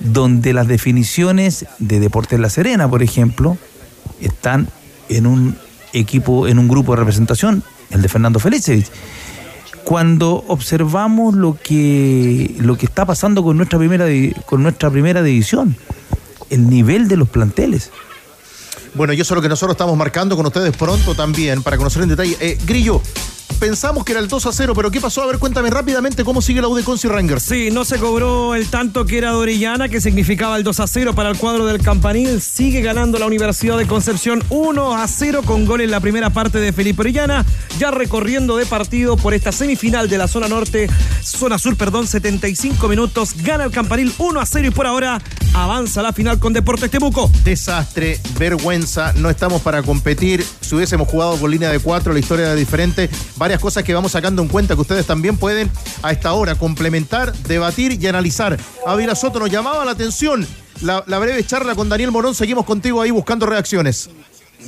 donde 0.00 0.52
las 0.52 0.68
definiciones 0.68 1.66
de 1.78 2.00
Deportes 2.00 2.38
La 2.40 2.50
Serena, 2.50 2.88
por 2.88 3.02
ejemplo, 3.02 3.56
están 4.20 4.68
en 5.08 5.26
un 5.26 5.56
equipo, 5.92 6.48
en 6.48 6.58
un 6.58 6.68
grupo 6.68 6.92
de 6.92 7.00
representación, 7.00 7.62
el 7.90 8.02
de 8.02 8.08
Fernando 8.08 8.38
Felicevich. 8.38 8.90
Cuando 9.84 10.44
observamos 10.48 11.34
lo 11.34 11.56
que, 11.62 12.54
lo 12.58 12.76
que 12.76 12.86
está 12.86 13.04
pasando 13.04 13.42
con 13.42 13.56
nuestra 13.56 13.78
primera, 13.78 14.06
con 14.46 14.62
nuestra 14.62 14.90
primera 14.90 15.22
división, 15.22 15.76
el 16.50 16.68
nivel 16.68 17.08
de 17.08 17.16
los 17.16 17.28
planteles. 17.28 17.90
Bueno, 18.94 19.12
y 19.12 19.20
eso 19.20 19.34
es 19.34 19.36
lo 19.36 19.42
que 19.42 19.48
nosotros 19.48 19.74
estamos 19.74 19.96
marcando 19.96 20.36
con 20.36 20.46
ustedes 20.46 20.76
pronto 20.76 21.14
también 21.14 21.62
para 21.62 21.76
conocer 21.76 22.02
en 22.02 22.10
detalle. 22.10 22.36
Eh, 22.40 22.58
Grillo, 22.66 23.00
pensamos 23.62 24.04
que 24.04 24.10
era 24.10 24.20
el 24.20 24.26
2 24.26 24.46
a 24.46 24.52
0, 24.52 24.72
pero 24.74 24.90
¿qué 24.90 25.00
pasó? 25.00 25.22
A 25.22 25.26
ver, 25.26 25.38
cuéntame 25.38 25.70
rápidamente 25.70 26.24
cómo 26.24 26.42
sigue 26.42 26.60
la 26.60 26.66
U 26.66 26.74
de 26.74 26.82
Conci 26.82 27.06
Rangers. 27.06 27.44
Sí, 27.44 27.70
no 27.70 27.84
se 27.84 27.96
cobró 27.98 28.56
el 28.56 28.66
tanto 28.66 29.06
que 29.06 29.18
era 29.18 29.30
de 29.30 29.36
Orellana, 29.36 29.88
que 29.88 30.00
significaba 30.00 30.56
el 30.56 30.64
2 30.64 30.80
a 30.80 30.86
0 30.88 31.14
para 31.14 31.30
el 31.30 31.38
cuadro 31.38 31.64
del 31.64 31.80
Campanil. 31.80 32.42
Sigue 32.42 32.80
ganando 32.80 33.20
la 33.20 33.26
Universidad 33.26 33.78
de 33.78 33.86
Concepción 33.86 34.42
1 34.50 34.96
a 34.96 35.06
0 35.06 35.42
con 35.44 35.64
gol 35.64 35.80
en 35.80 35.92
la 35.92 36.00
primera 36.00 36.30
parte 36.30 36.58
de 36.58 36.72
Felipe 36.72 37.02
Orellana. 37.02 37.46
Ya 37.78 37.92
recorriendo 37.92 38.56
de 38.56 38.66
partido 38.66 39.16
por 39.16 39.32
esta 39.32 39.52
semifinal 39.52 40.08
de 40.08 40.18
la 40.18 40.26
zona 40.26 40.48
norte, 40.48 40.90
zona 41.22 41.56
sur, 41.56 41.76
perdón, 41.76 42.08
75 42.08 42.88
minutos. 42.88 43.34
Gana 43.44 43.62
el 43.62 43.70
Campanil 43.70 44.12
1 44.18 44.40
a 44.40 44.44
0 44.44 44.66
y 44.66 44.70
por 44.72 44.88
ahora 44.88 45.22
avanza 45.54 46.02
la 46.02 46.12
final 46.12 46.40
con 46.40 46.52
Deportes 46.52 46.90
Temuco. 46.90 47.30
Desastre, 47.44 48.18
vergüenza, 48.40 48.81
no 49.16 49.30
estamos 49.30 49.62
para 49.62 49.82
competir. 49.82 50.44
Si 50.60 50.74
hubiésemos 50.74 51.08
jugado 51.08 51.36
con 51.38 51.50
línea 51.50 51.70
de 51.70 51.78
cuatro, 51.78 52.12
la 52.12 52.18
historia 52.18 52.46
era 52.46 52.54
diferente. 52.54 53.08
Varias 53.36 53.60
cosas 53.60 53.82
que 53.84 53.94
vamos 53.94 54.12
sacando 54.12 54.42
en 54.42 54.48
cuenta 54.48 54.74
que 54.74 54.80
ustedes 54.80 55.06
también 55.06 55.36
pueden 55.36 55.70
a 56.02 56.12
esta 56.12 56.32
hora 56.32 56.54
complementar, 56.54 57.32
debatir 57.32 57.98
y 58.00 58.06
analizar. 58.06 58.58
Ávila 58.86 59.14
Soto 59.14 59.38
nos 59.38 59.50
llamaba 59.50 59.84
la 59.84 59.92
atención 59.92 60.46
la, 60.80 61.04
la 61.06 61.18
breve 61.18 61.44
charla 61.44 61.74
con 61.74 61.88
Daniel 61.88 62.10
Morón. 62.10 62.34
Seguimos 62.34 62.64
contigo 62.64 63.00
ahí 63.02 63.10
buscando 63.10 63.46
reacciones. 63.46 64.10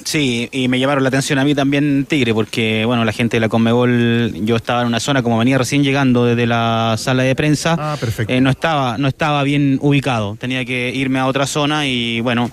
Sí, 0.04 0.48
y 0.50 0.66
me 0.66 0.80
llamaron 0.80 1.04
la 1.04 1.08
atención 1.08 1.38
a 1.38 1.44
mí 1.44 1.54
también 1.54 2.04
Tigre, 2.08 2.34
porque 2.34 2.84
bueno, 2.84 3.04
la 3.04 3.12
gente 3.12 3.36
de 3.36 3.40
la 3.40 3.48
Conmebol, 3.48 4.32
yo 4.44 4.56
estaba 4.56 4.80
en 4.80 4.88
una 4.88 4.98
zona 4.98 5.22
como 5.22 5.38
venía 5.38 5.56
recién 5.56 5.84
llegando 5.84 6.24
desde 6.24 6.48
la 6.48 6.96
sala 6.98 7.22
de 7.22 7.36
prensa, 7.36 7.76
Ah, 7.78 7.96
perfecto. 8.00 8.32
eh, 8.32 8.40
no 8.40 8.50
estaba, 8.50 8.98
no 8.98 9.06
estaba 9.06 9.44
bien 9.44 9.78
ubicado, 9.80 10.36
tenía 10.40 10.64
que 10.64 10.90
irme 10.92 11.20
a 11.20 11.26
otra 11.26 11.46
zona 11.46 11.86
y 11.86 12.20
bueno, 12.22 12.50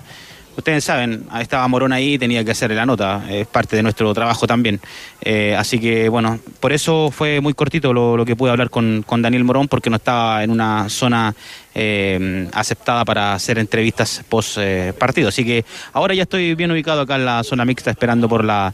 ustedes 0.56 0.84
saben, 0.84 1.26
ahí 1.30 1.42
estaba 1.42 1.66
Morón 1.68 1.92
ahí, 1.92 2.18
tenía 2.18 2.44
que 2.44 2.50
hacer 2.50 2.70
la 2.72 2.86
nota, 2.86 3.24
es 3.30 3.46
parte 3.46 3.76
de 3.76 3.82
nuestro 3.82 4.12
trabajo 4.14 4.46
también. 4.46 4.80
Eh, 5.20 5.54
así 5.56 5.78
que 5.78 6.08
bueno, 6.08 6.38
por 6.60 6.72
eso 6.72 7.10
fue 7.10 7.40
muy 7.40 7.54
cortito 7.54 7.92
lo, 7.92 8.16
lo 8.16 8.24
que 8.24 8.36
pude 8.36 8.50
hablar 8.50 8.70
con, 8.70 9.02
con 9.06 9.22
Daniel 9.22 9.44
Morón, 9.44 9.68
porque 9.68 9.90
no 9.90 9.96
estaba 9.96 10.42
en 10.44 10.50
una 10.50 10.88
zona 10.88 11.34
eh, 11.74 12.48
aceptada 12.52 13.04
para 13.04 13.34
hacer 13.34 13.58
entrevistas 13.58 14.22
post 14.28 14.58
eh, 14.60 14.92
partido. 14.98 15.28
Así 15.28 15.44
que 15.44 15.64
ahora 15.92 16.14
ya 16.14 16.22
estoy 16.24 16.54
bien 16.54 16.70
ubicado 16.70 17.02
acá 17.02 17.16
en 17.16 17.24
la 17.24 17.42
zona 17.44 17.64
mixta, 17.64 17.90
esperando 17.90 18.28
por 18.28 18.44
la 18.44 18.72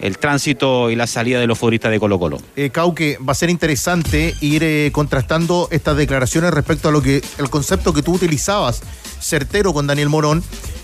el 0.00 0.18
tránsito 0.18 0.90
y 0.90 0.96
la 0.96 1.06
salida 1.06 1.40
de 1.40 1.46
los 1.46 1.58
futbolistas 1.58 1.90
de 1.90 2.00
Colo 2.00 2.18
Colo. 2.18 2.38
Eh, 2.56 2.70
Cauque, 2.70 3.18
va 3.18 3.32
a 3.32 3.34
ser 3.34 3.50
interesante 3.50 4.34
ir 4.40 4.62
eh, 4.62 4.90
contrastando 4.92 5.68
estas 5.70 5.96
declaraciones 5.96 6.52
respecto 6.52 6.88
a 6.88 6.92
lo 6.92 7.02
que 7.02 7.22
el 7.38 7.50
concepto 7.50 7.92
que 7.92 8.02
tú 8.02 8.14
utilizabas, 8.14 8.82
certero 9.20 9.72
con 9.72 9.86
Daniel 9.86 10.08
Morón, 10.08 10.42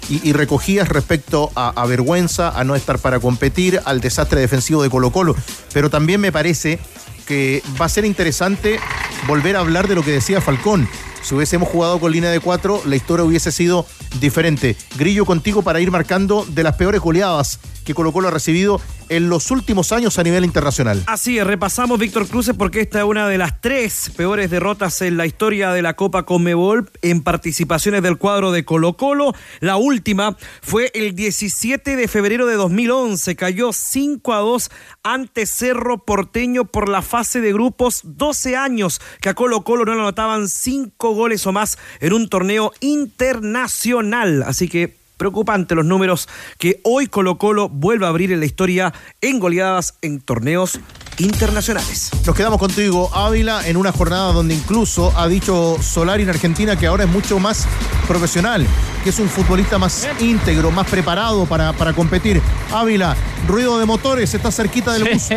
y, 0.08 0.32
recogías 0.34 0.88
respecto 0.88 1.50
a, 1.56 1.70
a 1.70 1.84
vergüenza, 1.84 2.50
a 2.50 2.62
no 2.62 2.76
estar 2.76 3.00
para 3.00 3.18
competir, 3.18 3.80
al 3.86 4.00
desastre 4.00 4.40
defensivo 4.40 4.80
de 4.84 4.88
Colo 4.88 5.10
Colo. 5.10 5.34
Pero 5.72 5.90
también 5.90 6.20
me 6.20 6.30
parece 6.30 6.78
que 7.26 7.60
va 7.80 7.86
a 7.86 7.88
ser 7.88 8.04
interesante 8.04 8.78
volver 9.26 9.56
a 9.56 9.60
hablar 9.60 9.88
de 9.88 9.96
lo 9.96 10.04
que 10.04 10.12
decía 10.12 10.40
Falcón. 10.40 10.88
Si 11.26 11.34
hubiésemos 11.34 11.68
jugado 11.68 11.98
con 11.98 12.12
línea 12.12 12.30
de 12.30 12.38
cuatro, 12.38 12.80
la 12.86 12.94
historia 12.94 13.24
hubiese 13.24 13.50
sido 13.50 13.84
diferente. 14.20 14.76
Grillo 14.96 15.24
contigo 15.24 15.62
para 15.62 15.80
ir 15.80 15.90
marcando 15.90 16.46
de 16.48 16.62
las 16.62 16.76
peores 16.76 17.00
goleadas 17.00 17.58
que 17.84 17.94
Colo 17.94 18.12
Colo 18.12 18.28
ha 18.28 18.30
recibido 18.30 18.80
en 19.08 19.28
los 19.28 19.52
últimos 19.52 19.92
años 19.92 20.18
a 20.18 20.24
nivel 20.24 20.44
internacional. 20.44 21.02
Así 21.06 21.38
es, 21.38 21.46
repasamos 21.46 22.00
Víctor 22.00 22.26
Cruces 22.26 22.56
porque 22.58 22.80
esta 22.80 22.98
es 22.98 23.04
una 23.04 23.28
de 23.28 23.38
las 23.38 23.60
tres 23.60 24.10
peores 24.16 24.50
derrotas 24.50 25.00
en 25.02 25.16
la 25.16 25.26
historia 25.26 25.70
de 25.70 25.82
la 25.82 25.94
Copa 25.94 26.24
Conmebol 26.24 26.90
en 27.02 27.22
participaciones 27.22 28.02
del 28.02 28.18
cuadro 28.18 28.50
de 28.50 28.64
Colo 28.64 28.96
Colo. 28.96 29.32
La 29.60 29.76
última 29.76 30.36
fue 30.60 30.90
el 30.94 31.14
17 31.14 31.94
de 31.94 32.08
febrero 32.08 32.46
de 32.46 32.56
2011. 32.56 33.36
Cayó 33.36 33.72
5 33.72 34.34
a 34.34 34.38
2 34.38 34.70
ante 35.04 35.46
Cerro 35.46 35.98
Porteño 35.98 36.64
por 36.64 36.88
la 36.88 37.02
fase 37.02 37.40
de 37.40 37.52
grupos. 37.52 38.00
12 38.02 38.56
años 38.56 39.00
que 39.20 39.28
a 39.28 39.34
Colo 39.34 39.62
Colo 39.62 39.84
no 39.84 39.92
anotaban 39.92 40.48
5 40.48 41.14
goles 41.16 41.46
o 41.46 41.52
más 41.52 41.78
en 42.00 42.12
un 42.12 42.28
torneo 42.28 42.72
internacional. 42.80 44.42
Así 44.46 44.68
que 44.68 44.94
preocupante 45.16 45.74
los 45.74 45.84
números 45.86 46.28
que 46.58 46.80
hoy 46.84 47.06
Colo 47.06 47.38
Colo 47.38 47.68
vuelve 47.70 48.04
a 48.06 48.10
abrir 48.10 48.32
en 48.32 48.40
la 48.40 48.46
historia 48.46 48.92
en 49.22 49.38
goleadas 49.38 49.94
en 50.02 50.20
torneos 50.20 50.78
internacionales. 51.18 52.10
Nos 52.26 52.36
quedamos 52.36 52.58
contigo, 52.58 53.10
Ávila, 53.14 53.66
en 53.66 53.78
una 53.78 53.92
jornada 53.92 54.32
donde 54.32 54.54
incluso 54.54 55.12
ha 55.16 55.26
dicho 55.26 55.78
Solari 55.82 56.24
en 56.24 56.28
Argentina 56.28 56.76
que 56.78 56.86
ahora 56.86 57.04
es 57.04 57.10
mucho 57.10 57.38
más 57.38 57.66
profesional, 58.06 58.66
que 59.02 59.08
es 59.10 59.18
un 59.18 59.28
futbolista 59.30 59.78
más 59.78 60.06
íntegro, 60.20 60.70
más 60.70 60.86
preparado 60.86 61.46
para, 61.46 61.72
para 61.72 61.94
competir. 61.94 62.42
Ávila, 62.70 63.16
ruido 63.48 63.78
de 63.78 63.86
motores, 63.86 64.34
está 64.34 64.52
cerquita 64.52 64.92
del 64.92 65.04
bus. 65.14 65.28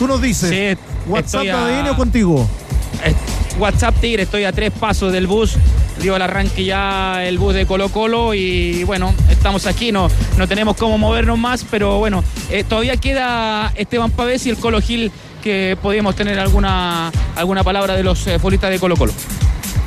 Tú 0.00 0.08
nos 0.08 0.20
dices, 0.20 0.50
¿WhatsApp 1.06 1.46
a- 1.54 1.66
ADN 1.66 1.88
o 1.90 1.96
contigo? 1.96 2.48
Eh, 3.04 3.14
WhatsApp 3.58 3.94
Tigre, 4.00 4.22
estoy 4.22 4.44
a 4.44 4.52
tres 4.52 4.70
pasos 4.70 5.12
del 5.12 5.26
bus. 5.26 5.54
Dio 6.00 6.14
el 6.14 6.22
arranque 6.22 6.64
ya 6.64 7.26
el 7.26 7.38
bus 7.38 7.54
de 7.54 7.66
Colo 7.66 7.88
Colo 7.88 8.32
y 8.32 8.84
bueno, 8.84 9.12
estamos 9.30 9.66
aquí, 9.66 9.90
no, 9.90 10.08
no 10.36 10.46
tenemos 10.46 10.76
cómo 10.76 10.96
movernos 10.96 11.38
más, 11.38 11.64
pero 11.68 11.98
bueno, 11.98 12.22
eh, 12.50 12.62
todavía 12.62 12.96
queda 12.96 13.72
Esteban 13.74 14.12
Pavés 14.12 14.46
y 14.46 14.50
el 14.50 14.58
Colo 14.58 14.80
Gil 14.80 15.10
que 15.42 15.76
podíamos 15.82 16.14
tener 16.14 16.38
alguna, 16.38 17.10
alguna 17.34 17.64
palabra 17.64 17.96
de 17.96 18.04
los 18.04 18.24
eh, 18.28 18.38
futbolistas 18.38 18.70
de 18.70 18.78
Colo 18.78 18.96
Colo. 18.96 19.12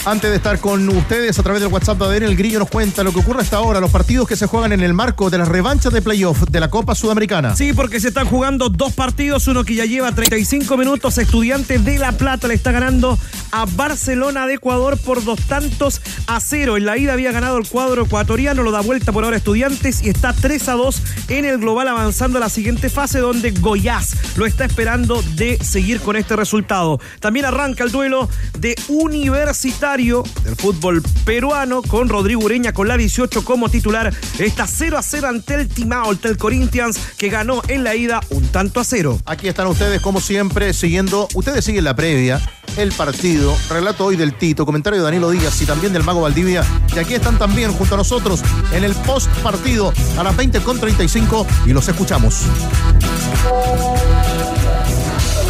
Antes 0.03 0.31
de 0.31 0.37
estar 0.37 0.59
con 0.59 0.89
ustedes 0.89 1.37
a 1.37 1.43
través 1.43 1.61
del 1.61 1.71
WhatsApp 1.71 1.99
de 1.99 2.05
ADN, 2.05 2.23
el 2.23 2.35
Grillo 2.35 2.57
nos 2.57 2.69
cuenta 2.71 3.03
lo 3.03 3.13
que 3.13 3.19
ocurre 3.19 3.41
hasta 3.41 3.57
ahora, 3.57 3.79
los 3.79 3.91
partidos 3.91 4.27
que 4.27 4.35
se 4.35 4.47
juegan 4.47 4.71
en 4.71 4.81
el 4.81 4.95
marco 4.95 5.29
de 5.29 5.37
las 5.37 5.47
revanchas 5.47 5.93
de 5.93 6.01
playoff 6.01 6.41
de 6.49 6.59
la 6.59 6.71
Copa 6.71 6.95
Sudamericana. 6.95 7.55
Sí, 7.55 7.71
porque 7.73 7.99
se 7.99 8.07
están 8.07 8.25
jugando 8.25 8.69
dos 8.69 8.93
partidos, 8.93 9.47
uno 9.47 9.63
que 9.63 9.75
ya 9.75 9.85
lleva 9.85 10.11
35 10.11 10.75
minutos. 10.75 11.19
Estudiantes 11.19 11.85
de 11.85 11.99
La 11.99 12.13
Plata 12.13 12.47
le 12.47 12.55
está 12.55 12.71
ganando 12.71 13.19
a 13.51 13.65
Barcelona 13.65 14.47
de 14.47 14.55
Ecuador 14.55 14.97
por 14.97 15.23
dos 15.23 15.39
tantos 15.47 16.01
a 16.27 16.39
cero. 16.39 16.77
En 16.77 16.85
la 16.85 16.97
ida 16.97 17.13
había 17.13 17.31
ganado 17.31 17.57
el 17.57 17.67
cuadro 17.67 18.05
ecuatoriano, 18.05 18.63
lo 18.63 18.71
da 18.71 18.81
vuelta 18.81 19.11
por 19.11 19.23
ahora 19.23 19.37
Estudiantes 19.37 20.01
y 20.03 20.09
está 20.09 20.33
3 20.33 20.69
a 20.69 20.73
2 20.73 21.01
en 21.29 21.45
el 21.45 21.57
global 21.57 21.87
avanzando 21.87 22.37
a 22.37 22.41
la 22.41 22.49
siguiente 22.49 22.89
fase 22.89 23.19
donde 23.19 23.51
Goiás 23.51 24.37
lo 24.37 24.45
está 24.45 24.65
esperando 24.65 25.21
de 25.35 25.57
seguir 25.63 25.99
con 26.01 26.15
este 26.15 26.35
resultado. 26.35 26.99
También 27.19 27.45
arranca 27.45 27.83
el 27.83 27.91
duelo 27.91 28.29
de 28.59 28.75
Universitario 28.87 30.23
del 30.43 30.55
fútbol 30.55 31.01
peruano 31.25 31.81
con 31.81 32.09
Rodrigo 32.09 32.43
Ureña 32.43 32.73
con 32.73 32.87
la 32.87 32.97
18 32.97 33.43
como 33.43 33.69
titular. 33.69 34.13
Está 34.39 34.67
0 34.67 34.97
a 34.97 35.01
0 35.01 35.27
ante 35.27 35.55
el 35.55 35.67
Timao, 35.67 36.11
el 36.11 36.37
Corinthians 36.37 36.99
que 37.17 37.29
ganó 37.29 37.61
en 37.67 37.83
la 37.83 37.95
ida 37.95 38.21
un 38.29 38.47
tanto 38.47 38.79
a 38.79 38.83
cero. 38.83 39.19
Aquí 39.25 39.47
están 39.47 39.67
ustedes, 39.67 40.01
como 40.01 40.19
siempre, 40.19 40.73
siguiendo. 40.73 41.27
Ustedes 41.33 41.65
siguen 41.65 41.83
la 41.83 41.95
previa, 41.95 42.41
el 42.77 42.91
partido, 42.91 43.40
relato 43.69 44.05
hoy 44.05 44.15
del 44.15 44.33
Tito, 44.33 44.65
comentario 44.65 44.99
de 44.99 45.05
Danilo 45.05 45.29
Díaz 45.29 45.61
y 45.61 45.65
también 45.65 45.93
del 45.93 46.03
Mago 46.03 46.21
Valdivia. 46.21 46.63
Y 46.95 46.99
aquí 46.99 47.13
están 47.13 47.37
también 47.37 47.73
junto 47.73 47.95
a 47.95 47.97
nosotros 47.97 48.41
en 48.73 48.83
el 48.83 48.93
post 48.93 49.29
partido 49.41 49.93
a 50.17 50.23
las 50.23 50.35
20.35 50.35 51.45
y 51.65 51.73
los 51.73 51.87
escuchamos. 51.87 52.43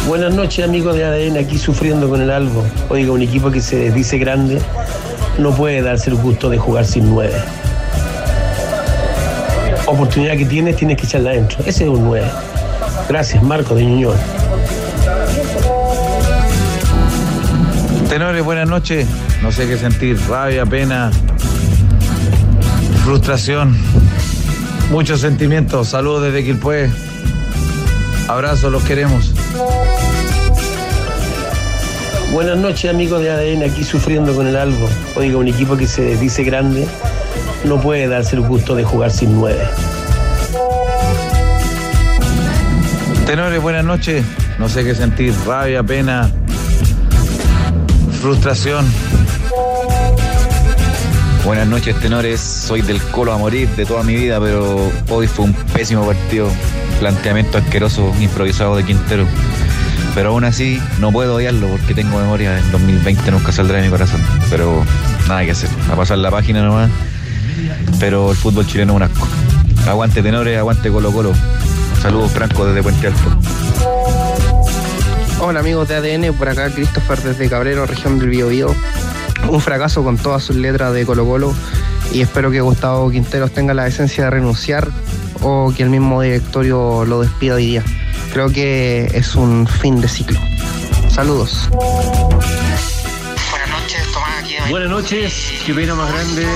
Buenas 0.06 0.34
noches 0.34 0.64
amigos 0.64 0.96
de 0.96 1.04
ADN, 1.04 1.36
aquí 1.36 1.58
sufriendo 1.58 2.08
con 2.08 2.20
el 2.20 2.30
algo. 2.30 2.64
Oiga, 2.88 3.12
un 3.12 3.22
equipo 3.22 3.50
que 3.50 3.60
se 3.60 3.90
dice 3.92 4.18
grande 4.18 4.60
no 5.38 5.54
puede 5.54 5.82
darse 5.82 6.10
el 6.10 6.16
gusto 6.16 6.48
de 6.50 6.58
jugar 6.58 6.84
sin 6.84 7.08
nueve. 7.10 7.34
Oportunidad 9.86 10.36
que 10.36 10.46
tienes, 10.46 10.76
tienes 10.76 10.96
que 10.96 11.06
echarla 11.06 11.30
adentro. 11.30 11.58
Ese 11.66 11.84
es 11.84 11.90
un 11.90 12.04
nueve. 12.04 12.30
Gracias, 13.08 13.42
Marco 13.42 13.74
de 13.74 13.84
Ñuñoa. 13.84 14.16
Tenores, 18.12 18.44
buenas 18.44 18.68
noches. 18.68 19.06
No 19.40 19.50
sé 19.50 19.66
qué 19.66 19.78
sentir, 19.78 20.20
rabia, 20.28 20.66
pena. 20.66 21.10
Frustración. 23.04 23.74
Muchos 24.90 25.22
sentimientos. 25.22 25.88
Saludos 25.88 26.24
desde 26.24 26.44
Quilpué. 26.44 26.90
Abrazos, 28.28 28.70
los 28.70 28.82
queremos. 28.82 29.32
Buenas 32.34 32.58
noches 32.58 32.90
amigos 32.90 33.22
de 33.22 33.30
ADN, 33.30 33.62
aquí 33.62 33.82
sufriendo 33.82 34.34
con 34.34 34.46
el 34.46 34.56
algo. 34.56 34.90
Oiga, 35.16 35.38
un 35.38 35.48
equipo 35.48 35.78
que 35.78 35.86
se 35.86 36.14
dice 36.18 36.44
grande 36.44 36.86
no 37.64 37.80
puede 37.80 38.08
darse 38.08 38.36
el 38.36 38.42
gusto 38.42 38.74
de 38.74 38.84
jugar 38.84 39.10
sin 39.10 39.34
nueve. 39.34 39.66
Tenores, 43.24 43.62
buenas 43.62 43.86
noches. 43.86 44.22
No 44.58 44.68
sé 44.68 44.84
qué 44.84 44.94
sentir. 44.94 45.34
Rabia, 45.46 45.82
pena, 45.82 46.30
frustración. 48.22 48.86
Buenas 51.44 51.66
noches, 51.66 51.98
tenores. 51.98 52.40
Soy 52.40 52.80
del 52.80 53.02
Colo 53.02 53.32
a 53.32 53.36
morir 53.36 53.68
de 53.70 53.84
toda 53.84 54.04
mi 54.04 54.14
vida, 54.14 54.38
pero 54.38 54.92
hoy 55.10 55.26
fue 55.26 55.46
un 55.46 55.52
pésimo 55.52 56.06
partido. 56.06 56.48
Planteamiento 57.00 57.58
asqueroso, 57.58 58.12
improvisado 58.20 58.76
de 58.76 58.84
Quintero. 58.84 59.26
Pero 60.14 60.28
aún 60.28 60.44
así, 60.44 60.80
no 61.00 61.10
puedo 61.10 61.34
odiarlo 61.34 61.66
porque 61.66 61.94
tengo 61.94 62.16
memoria. 62.16 62.56
En 62.56 62.70
2020 62.70 63.28
nunca 63.32 63.50
saldrá 63.50 63.78
de 63.78 63.86
mi 63.86 63.90
corazón. 63.90 64.20
Pero 64.48 64.84
nada 65.26 65.44
que 65.44 65.50
hacer. 65.50 65.68
A 65.90 65.96
pasar 65.96 66.18
la 66.18 66.30
página 66.30 66.62
nomás. 66.62 66.90
Pero 67.98 68.30
el 68.30 68.36
fútbol 68.36 68.68
chileno 68.68 68.92
es 68.92 68.96
un 68.98 69.02
asco. 69.02 69.26
Aguante 69.88 70.22
tenores, 70.22 70.56
aguante 70.56 70.90
Colo 70.90 71.10
Colo. 71.10 71.32
Saludos 72.00 72.30
Franco 72.30 72.66
desde 72.66 72.84
Puente 72.84 73.08
Alto. 73.08 74.01
Hola 75.44 75.58
amigos 75.58 75.88
de 75.88 75.96
ADN, 75.96 76.32
por 76.34 76.48
acá 76.48 76.70
Christopher 76.72 77.20
desde 77.20 77.50
Cabrero, 77.50 77.84
región 77.84 78.16
del 78.20 78.28
Biobío. 78.28 78.72
Un 79.48 79.60
fracaso 79.60 80.04
con 80.04 80.16
todas 80.16 80.44
sus 80.44 80.54
letras 80.54 80.94
de 80.94 81.04
Colo 81.04 81.26
Colo 81.26 81.52
y 82.12 82.20
espero 82.20 82.52
que 82.52 82.60
Gustavo 82.60 83.10
Quinteros 83.10 83.50
tenga 83.50 83.74
la 83.74 83.82
decencia 83.82 84.22
de 84.22 84.30
renunciar 84.30 84.88
o 85.40 85.74
que 85.76 85.82
el 85.82 85.90
mismo 85.90 86.22
directorio 86.22 87.04
lo 87.04 87.22
despida 87.22 87.56
hoy 87.56 87.66
día. 87.66 87.84
Creo 88.32 88.50
que 88.50 89.10
es 89.14 89.34
un 89.34 89.66
fin 89.66 90.00
de 90.00 90.06
ciclo. 90.06 90.38
Saludos. 91.10 91.68
Buenas 94.70 94.90
noches, 94.90 95.54
qué 95.66 95.74
pena 95.74 95.96
más 95.96 96.12
grande, 96.12 96.46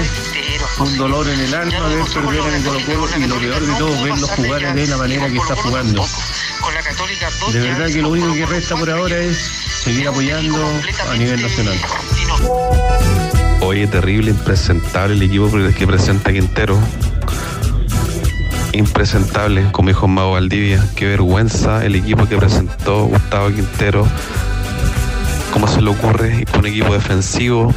un 0.78 0.96
dolor 0.96 1.28
en 1.28 1.40
el 1.40 1.54
alma 1.54 1.88
ver 1.88 2.04
perder 2.04 2.40
en 2.40 2.54
el 2.54 2.62
Colo 2.62 2.78
Colo 2.86 3.08
y 3.18 3.26
lo 3.26 3.36
peor 3.40 3.66
de 3.66 3.74
todo, 3.74 4.04
verlo 4.04 4.28
jugar 4.28 4.74
de 4.76 4.86
la 4.86 4.96
manera 4.96 5.26
que 5.28 5.38
está 5.38 5.56
jugando. 5.56 6.06
De 7.52 7.60
verdad 7.60 7.86
que 7.86 8.02
lo 8.02 8.10
único 8.10 8.34
que 8.34 8.44
resta 8.44 8.76
por 8.76 8.90
ahora 8.90 9.16
es 9.16 9.38
seguir 9.38 10.08
apoyando 10.08 10.58
a 11.10 11.16
nivel 11.16 11.40
nacional. 11.40 11.76
Oye, 13.60 13.86
terrible, 13.86 14.32
impresentable 14.32 15.14
el 15.14 15.22
equipo 15.22 15.50
que 15.76 15.86
presenta 15.86 16.32
Quintero. 16.32 16.78
Impresentable, 18.72 19.66
como 19.72 19.88
dijo 19.88 20.06
Mago 20.06 20.32
Valdivia. 20.32 20.86
Qué 20.94 21.06
vergüenza 21.06 21.84
el 21.86 21.94
equipo 21.94 22.28
que 22.28 22.36
presentó 22.36 23.06
Gustavo 23.06 23.48
Quintero. 23.48 24.06
¿Cómo 25.52 25.66
se 25.68 25.80
le 25.80 25.90
ocurre? 25.90 26.44
Un 26.58 26.66
equipo 26.66 26.92
defensivo. 26.92 27.74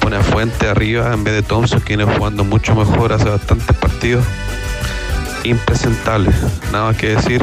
Pone 0.00 0.16
a 0.16 0.22
Fuente 0.22 0.68
arriba 0.68 1.14
en 1.14 1.24
vez 1.24 1.32
de 1.32 1.42
Thompson, 1.42 1.80
que 1.80 1.96
viene 1.96 2.12
jugando 2.12 2.44
mucho 2.44 2.74
mejor 2.74 3.14
hace 3.14 3.30
bastantes 3.30 3.74
partidos. 3.76 4.24
Impresentable, 5.44 6.30
nada 6.72 6.88
más 6.88 6.96
que 6.98 7.16
decir. 7.16 7.42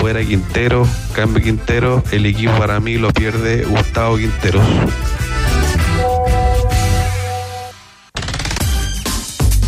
Fuera 0.00 0.24
Quintero, 0.24 0.86
cambio 1.14 1.42
Quintero, 1.42 2.02
el 2.12 2.26
equipo 2.26 2.52
para 2.58 2.80
mí 2.80 2.96
lo 2.96 3.12
pierde 3.12 3.64
Gustavo 3.64 4.16
Quinteros. 4.16 4.64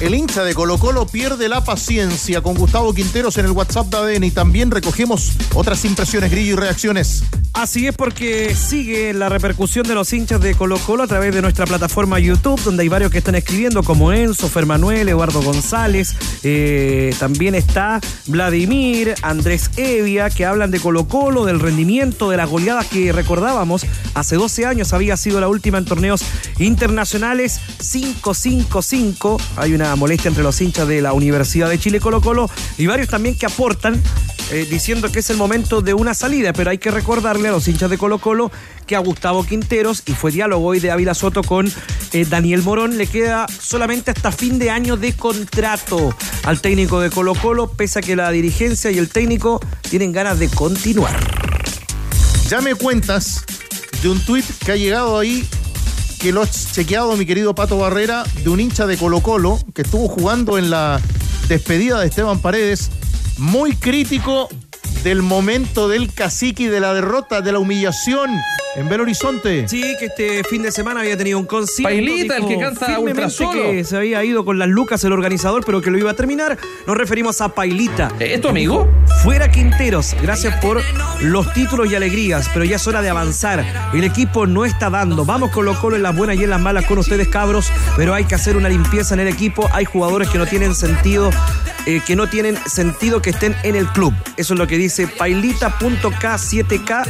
El 0.00 0.14
hincha 0.14 0.44
de 0.44 0.54
Colo 0.54 0.78
Colo 0.78 1.06
pierde 1.06 1.48
la 1.48 1.64
paciencia 1.64 2.40
con 2.40 2.54
Gustavo 2.54 2.94
Quinteros 2.94 3.36
en 3.36 3.46
el 3.46 3.50
WhatsApp 3.50 3.88
de 3.88 3.96
ADN 3.96 4.24
y 4.24 4.30
también 4.30 4.70
recogemos 4.70 5.32
otras 5.54 5.84
impresiones, 5.84 6.30
grillo 6.30 6.52
y 6.52 6.56
reacciones. 6.56 7.24
Así 7.52 7.88
es 7.88 7.96
porque 7.96 8.54
sigue 8.54 9.12
la 9.12 9.28
repercusión 9.28 9.84
de 9.88 9.96
los 9.96 10.12
hinchas 10.12 10.40
de 10.40 10.54
Colo 10.54 10.78
Colo 10.78 11.02
a 11.02 11.06
través 11.08 11.34
de 11.34 11.42
nuestra 11.42 11.66
plataforma 11.66 12.20
YouTube, 12.20 12.62
donde 12.62 12.84
hay 12.84 12.88
varios 12.88 13.10
que 13.10 13.18
están 13.18 13.34
escribiendo, 13.34 13.82
como 13.82 14.12
Enzo, 14.12 14.48
Fer 14.48 14.66
Manuel, 14.66 15.08
Eduardo 15.08 15.42
González, 15.42 16.14
eh, 16.44 17.12
también 17.18 17.56
está 17.56 18.00
Vladimir, 18.26 19.16
Andrés 19.22 19.70
Evia, 19.76 20.30
que 20.30 20.46
hablan 20.46 20.70
de 20.70 20.78
Colo 20.78 21.08
Colo, 21.08 21.44
del 21.44 21.58
rendimiento, 21.58 22.30
de 22.30 22.36
las 22.36 22.48
goleadas 22.48 22.86
que 22.86 23.10
recordábamos 23.10 23.84
hace 24.14 24.36
12 24.36 24.64
años, 24.64 24.92
había 24.92 25.16
sido 25.16 25.40
la 25.40 25.48
última 25.48 25.78
en 25.78 25.84
torneos 25.84 26.22
internacionales, 26.60 27.60
5-5-5, 27.80 29.40
hay 29.56 29.74
una 29.74 29.87
molestia 29.96 30.28
entre 30.28 30.42
los 30.42 30.60
hinchas 30.60 30.88
de 30.88 31.00
la 31.00 31.12
Universidad 31.12 31.68
de 31.68 31.78
Chile 31.78 32.00
Colo 32.00 32.20
Colo 32.20 32.50
y 32.76 32.86
varios 32.86 33.08
también 33.08 33.36
que 33.36 33.46
aportan 33.46 34.00
eh, 34.50 34.66
diciendo 34.70 35.12
que 35.12 35.18
es 35.18 35.28
el 35.28 35.36
momento 35.36 35.82
de 35.82 35.92
una 35.92 36.14
salida, 36.14 36.54
pero 36.54 36.70
hay 36.70 36.78
que 36.78 36.90
recordarle 36.90 37.48
a 37.48 37.52
los 37.52 37.68
hinchas 37.68 37.90
de 37.90 37.98
Colo 37.98 38.18
Colo 38.18 38.50
que 38.86 38.96
a 38.96 38.98
Gustavo 39.00 39.44
Quinteros, 39.44 40.02
y 40.06 40.12
fue 40.12 40.32
diálogo 40.32 40.66
hoy 40.66 40.80
de 40.80 40.90
Ávila 40.90 41.12
Soto 41.12 41.42
con 41.42 41.70
eh, 42.12 42.24
Daniel 42.24 42.62
Morón, 42.62 42.96
le 42.96 43.06
queda 43.06 43.46
solamente 43.60 44.10
hasta 44.10 44.32
fin 44.32 44.58
de 44.58 44.70
año 44.70 44.96
de 44.96 45.12
contrato 45.12 46.16
al 46.44 46.62
técnico 46.62 46.98
de 47.00 47.10
Colo 47.10 47.34
Colo, 47.34 47.70
pese 47.72 47.98
a 47.98 48.02
que 48.02 48.16
la 48.16 48.30
dirigencia 48.30 48.90
y 48.90 48.96
el 48.96 49.10
técnico 49.10 49.60
tienen 49.90 50.12
ganas 50.12 50.38
de 50.38 50.48
continuar. 50.48 51.14
Ya 52.48 52.62
me 52.62 52.74
cuentas 52.74 53.44
de 54.02 54.08
un 54.08 54.18
tuit 54.24 54.46
que 54.64 54.72
ha 54.72 54.76
llegado 54.76 55.18
ahí 55.18 55.46
que 56.18 56.32
lo 56.32 56.42
has 56.42 56.72
chequeado 56.72 57.16
mi 57.16 57.24
querido 57.26 57.54
Pato 57.54 57.78
Barrera 57.78 58.24
de 58.42 58.50
un 58.50 58.60
hincha 58.60 58.86
de 58.86 58.96
Colo 58.96 59.20
Colo 59.20 59.58
que 59.74 59.82
estuvo 59.82 60.08
jugando 60.08 60.58
en 60.58 60.70
la 60.70 61.00
despedida 61.48 62.00
de 62.00 62.08
Esteban 62.08 62.40
Paredes 62.40 62.90
muy 63.38 63.74
crítico 63.74 64.48
del 65.04 65.22
momento 65.22 65.88
del 65.88 66.12
cacique 66.12 66.70
de 66.70 66.80
la 66.80 66.92
derrota, 66.92 67.40
de 67.40 67.52
la 67.52 67.60
humillación 67.60 68.30
en 68.78 68.88
Belo 68.88 69.02
Horizonte. 69.02 69.66
Sí, 69.68 69.96
que 69.98 70.06
este 70.06 70.44
fin 70.44 70.62
de 70.62 70.70
semana 70.70 71.00
había 71.00 71.16
tenido 71.16 71.38
un 71.38 71.46
concierto. 71.46 71.88
Pailita, 71.88 72.36
el 72.36 72.46
que 72.46 72.58
canta 72.58 72.98
ultra 72.98 73.28
solo. 73.28 73.70
que 73.70 73.84
se 73.84 73.96
había 73.96 74.24
ido 74.24 74.44
con 74.44 74.58
las 74.58 74.68
lucas 74.68 75.02
el 75.04 75.12
organizador, 75.12 75.64
pero 75.64 75.80
que 75.80 75.90
lo 75.90 75.98
iba 75.98 76.12
a 76.12 76.14
terminar. 76.14 76.56
Nos 76.86 76.96
referimos 76.96 77.40
a 77.40 77.48
Pailita. 77.54 78.12
¿Es 78.20 78.40
tu 78.40 78.48
amigo? 78.48 78.88
Fuera 79.22 79.50
Quinteros, 79.50 80.14
gracias 80.22 80.56
por 80.62 80.80
los 81.20 81.52
títulos 81.52 81.90
y 81.90 81.96
alegrías, 81.96 82.48
pero 82.52 82.64
ya 82.64 82.76
es 82.76 82.86
hora 82.86 83.02
de 83.02 83.10
avanzar. 83.10 83.64
El 83.92 84.04
equipo 84.04 84.46
no 84.46 84.64
está 84.64 84.90
dando. 84.90 85.24
Vamos 85.24 85.50
con 85.50 85.68
Colo 85.74 85.96
en 85.96 86.02
las 86.02 86.16
buenas 86.16 86.36
y 86.36 86.44
en 86.44 86.50
las 86.50 86.60
malas 86.60 86.86
con 86.86 86.98
ustedes, 86.98 87.28
cabros, 87.28 87.70
pero 87.96 88.14
hay 88.14 88.24
que 88.24 88.36
hacer 88.36 88.56
una 88.56 88.68
limpieza 88.68 89.14
en 89.14 89.20
el 89.20 89.28
equipo. 89.28 89.68
Hay 89.72 89.84
jugadores 89.84 90.28
que 90.28 90.38
no 90.38 90.46
tienen 90.46 90.74
sentido, 90.74 91.30
eh, 91.88 92.02
que 92.06 92.14
no 92.14 92.26
tienen 92.28 92.58
sentido 92.66 93.22
que 93.22 93.30
estén 93.30 93.56
en 93.62 93.74
el 93.74 93.88
club. 93.88 94.12
Eso 94.36 94.52
es 94.52 94.58
lo 94.58 94.66
que 94.66 94.76
dice 94.76 95.08
Pailita.k7k 95.08 97.06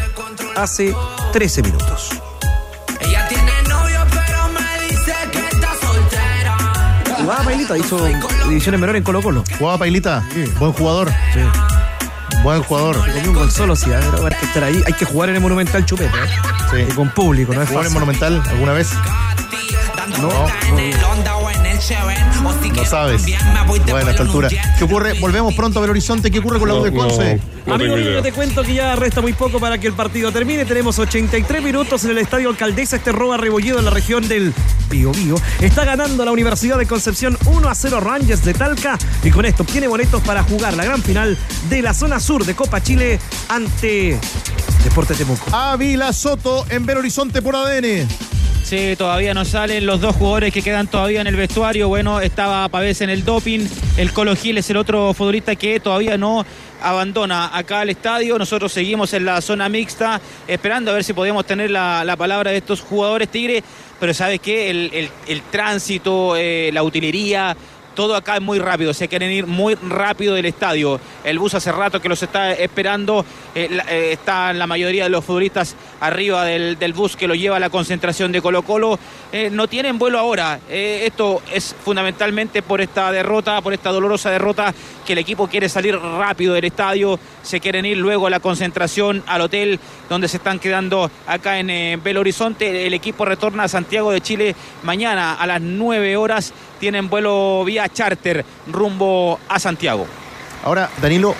hace 0.55 0.95
13 1.33 1.63
minutos. 1.63 2.11
Ella 3.01 3.27
tiene 3.27 3.51
novio, 3.69 4.07
pero 4.09 4.49
me 4.51 4.89
dice 4.89 5.13
que 5.33 5.41
está 5.41 5.75
soltera. 5.81 6.57
Jugaba 7.19 7.43
Pailita, 7.43 7.77
hizo 7.77 8.07
divisiones 8.49 8.81
menores 8.81 9.01
en 9.01 9.05
Colo 9.05 9.21
Colo. 9.21 9.43
Jugaba 9.59 9.79
Pailita, 9.79 10.23
buen 10.61 10.73
jugador. 10.73 11.11
Buen 12.45 12.63
jugador. 12.63 13.05
Se 13.05 13.11
comió 13.15 13.31
un 13.31 13.37
gol 13.37 13.51
solo, 13.51 13.75
sí, 13.75 13.93
a 13.93 13.99
ver, 13.99 14.33
hay 14.33 14.39
que 14.39 14.47
estar 14.47 14.63
ahí. 14.63 14.81
Hay 14.87 14.93
que 14.93 15.05
jugar 15.07 15.29
en 15.31 15.35
el 15.35 15.41
Monumental 15.41 15.85
Chupete. 15.85 16.17
¿eh? 16.75 16.87
Y 16.89 16.93
con 16.93 17.11
público, 17.11 17.53
¿no 17.53 17.63
es 17.63 17.69
¿Jugó 17.69 17.83
en. 17.83 17.93
Monumental 17.93 18.41
alguna 18.49 18.75
vez? 18.75 18.93
No, 20.21 20.29
No 20.29 21.48
sabes. 22.89 23.25
Bueno, 23.67 24.09
a 24.09 24.11
esta 24.11 24.23
altura. 24.23 24.49
¿Qué 24.49 24.85
ocurre? 24.85 25.19
Volvemos 25.21 25.55
pronto 25.55 25.79
a 25.79 25.83
Belo 25.83 25.93
Horizonte. 25.93 26.31
¿Qué 26.31 26.39
ocurre 26.39 26.59
con 26.59 26.69
la 26.69 26.75
U 26.75 26.83
de 26.83 26.93
Conce? 26.93 27.41
Amigo 27.67 27.97
mío, 27.97 28.11
yo 28.11 28.23
te 28.23 28.33
cuento 28.33 28.63
que 28.63 28.75
ya 28.75 28.97
resta 28.97 29.21
muy 29.21 29.33
poco 29.35 29.61
para 29.61 29.79
que 29.79 29.87
el 29.87 29.93
partido 29.93 30.33
termine. 30.33 30.65
Tenemos 30.65 30.99
83 30.99 31.63
minutos 31.63 32.05
en 32.05 32.11
el 32.11 32.19
Estadio 32.19 32.49
Alcaldesa. 32.49 32.97
Este 32.97 33.13
roba 33.13 33.37
rebollido 33.37 33.79
en 33.79 33.85
la 33.85 33.91
región 33.91 34.27
del 34.27 34.55
Bío 34.91 35.13
Bío. 35.13 35.37
Está 35.61 35.85
ganando 35.85 36.25
la 36.25 36.33
Universidad 36.33 36.79
de 36.79 36.87
Concepción 36.87 37.37
1 37.47 37.69
a 37.69 37.75
0 37.75 38.01
Rangers 38.01 38.45
de 38.45 38.55
Talca. 38.55 38.99
Y 39.23 39.31
con 39.31 39.45
esto 39.45 39.65
tiene 39.65 39.89
boletos 39.89 40.23
para 40.23 40.43
jugar 40.43 40.75
la 40.75 40.85
gran 40.85 41.03
final 41.03 41.37
de 41.69 41.83
la 41.83 41.95
zona 41.95 42.21
sur 42.21 42.45
de 42.45 42.55
Copa 42.55 42.83
Chile 42.83 43.19
ante 43.49 44.19
Deportes 44.85 45.19
Temuco. 45.19 45.55
Ávila 45.55 46.13
Soto 46.13 46.65
en 46.71 46.87
Belo 46.87 47.01
Horizonte 47.01 47.43
por 47.43 47.57
ADN. 47.57 48.38
Sí, 48.69 48.97
todavía 48.97 49.33
no 49.33 49.47
salen 49.47 49.87
los 49.87 49.99
dos 50.03 50.15
jugadores 50.17 50.53
que 50.53 50.61
quedan 50.61 50.89
todavía 50.89 51.23
en 51.23 51.27
el 51.27 51.37
vestuario. 51.37 51.89
Bueno, 51.89 52.21
estaba 52.21 52.69
Pavés 52.69 53.01
en 53.01 53.09
el 53.09 53.25
doping. 53.25 53.67
El 53.97 54.13
Colo 54.13 54.37
Gil 54.37 54.59
es 54.59 54.69
el 54.69 54.77
otro 54.77 55.15
futbolista 55.15 55.57
que 55.57 55.81
todavía 55.81 56.19
no 56.19 56.45
abandona 56.83 57.57
acá 57.57 57.81
el 57.83 57.89
estadio. 57.89 58.39
Nosotros 58.39 58.71
seguimos 58.71 59.15
en 59.15 59.25
la 59.25 59.41
zona 59.41 59.71
mixta, 59.71 60.21
esperando 60.47 60.91
a 60.91 60.95
ver 60.95 61.03
si 61.05 61.15
podemos 61.15 61.47
tener 61.47 61.71
la, 61.71 62.05
la 62.05 62.17
palabra 62.17 62.51
de 62.51 62.59
estos 62.59 62.83
jugadores 62.83 63.31
Tigre. 63.31 63.65
Pero 63.99 64.13
¿sabes 64.13 64.39
qué? 64.41 64.69
El, 64.69 64.91
el- 64.93 65.11
el 65.29 65.41
tránsito, 65.51 66.37
eh, 66.37 66.69
la 66.71 66.83
utilería, 66.83 67.57
todo 67.99 68.15
acá 68.15 68.37
es 68.37 68.43
muy 68.43 68.61
rápido, 68.61 68.95
se 68.95 69.09
quieren 69.09 69.33
ir 69.33 69.49
muy 69.49 69.75
rápido 69.75 70.37
del 70.37 70.47
estadio. 70.47 71.01
El 71.25 71.41
bus 71.41 71.55
hace 71.55 71.73
rato 71.73 72.01
que 72.01 72.09
los 72.09 72.23
está 72.23 72.53
esperando, 72.53 73.27
eh, 73.57 73.67
la- 73.73 73.83
eh, 73.93 74.13
están 74.13 74.57
la 74.57 74.69
mayoría 74.69 75.03
de 75.03 75.11
los 75.11 75.25
futbolistas 75.25 75.75
arriba 75.99 76.45
del, 76.45 76.77
bus 76.93 77.17
que 77.17 77.27
lo 77.27 77.35
lleva 77.35 77.57
a 77.57 77.59
la 77.59 77.71
concentración 77.71 78.31
de 78.31 78.41
Colo 78.41 78.63
Colo. 78.63 79.01
Eh, 79.33 79.51
no 79.51 79.67
tienen 79.67 79.99
vuelo 79.99 80.21
ahora, 80.21 80.61
Eh, 80.71 81.07
esto 81.07 81.43
es 81.53 81.75
fundamentalmente 81.85 82.63
por 82.63 82.81
esta 82.81 83.11
derrota, 83.11 83.61
por 83.63 83.73
esta 83.73 83.91
dolorosa 83.91 84.31
derrota, 84.31 84.73
que 85.09 85.15
el 85.15 85.21
equipo 85.21 85.49
quiere 85.49 85.71
salir 85.71 85.99
rápido 85.99 86.53
del 86.53 86.67
estadio, 86.67 87.19
se 87.43 87.61
quieren 87.61 87.87
ir 87.87 87.97
luego 87.97 88.27
a 88.27 88.31
la 88.31 88.41
concentración, 88.41 89.25
al 89.27 89.41
hotel 89.41 89.81
donde 90.11 90.29
se 90.29 90.37
están 90.37 90.59
quedando 90.59 91.11
acá 91.27 91.59
en 91.59 91.71
eh, 91.71 91.99
Belo 92.05 92.21
Horizonte. 92.21 92.87
El 92.87 92.93
equipo 92.93 93.25
retorna 93.25 93.63
a 93.63 93.69
Santiago 93.69 94.11
de 94.11 94.21
Chile 94.21 94.55
mañana 94.83 95.33
a 95.33 95.47
las 95.47 95.63
9 95.63 96.15
horas. 96.19 96.53
Tienen 96.79 97.09
vuelo 97.09 97.65
vía 97.65 97.89
charter 97.89 98.45
rumbo 98.71 99.41
a 99.49 99.59
Santiago. 99.59 100.07
Ahora, 100.63 100.91
Danilo, 101.01 101.35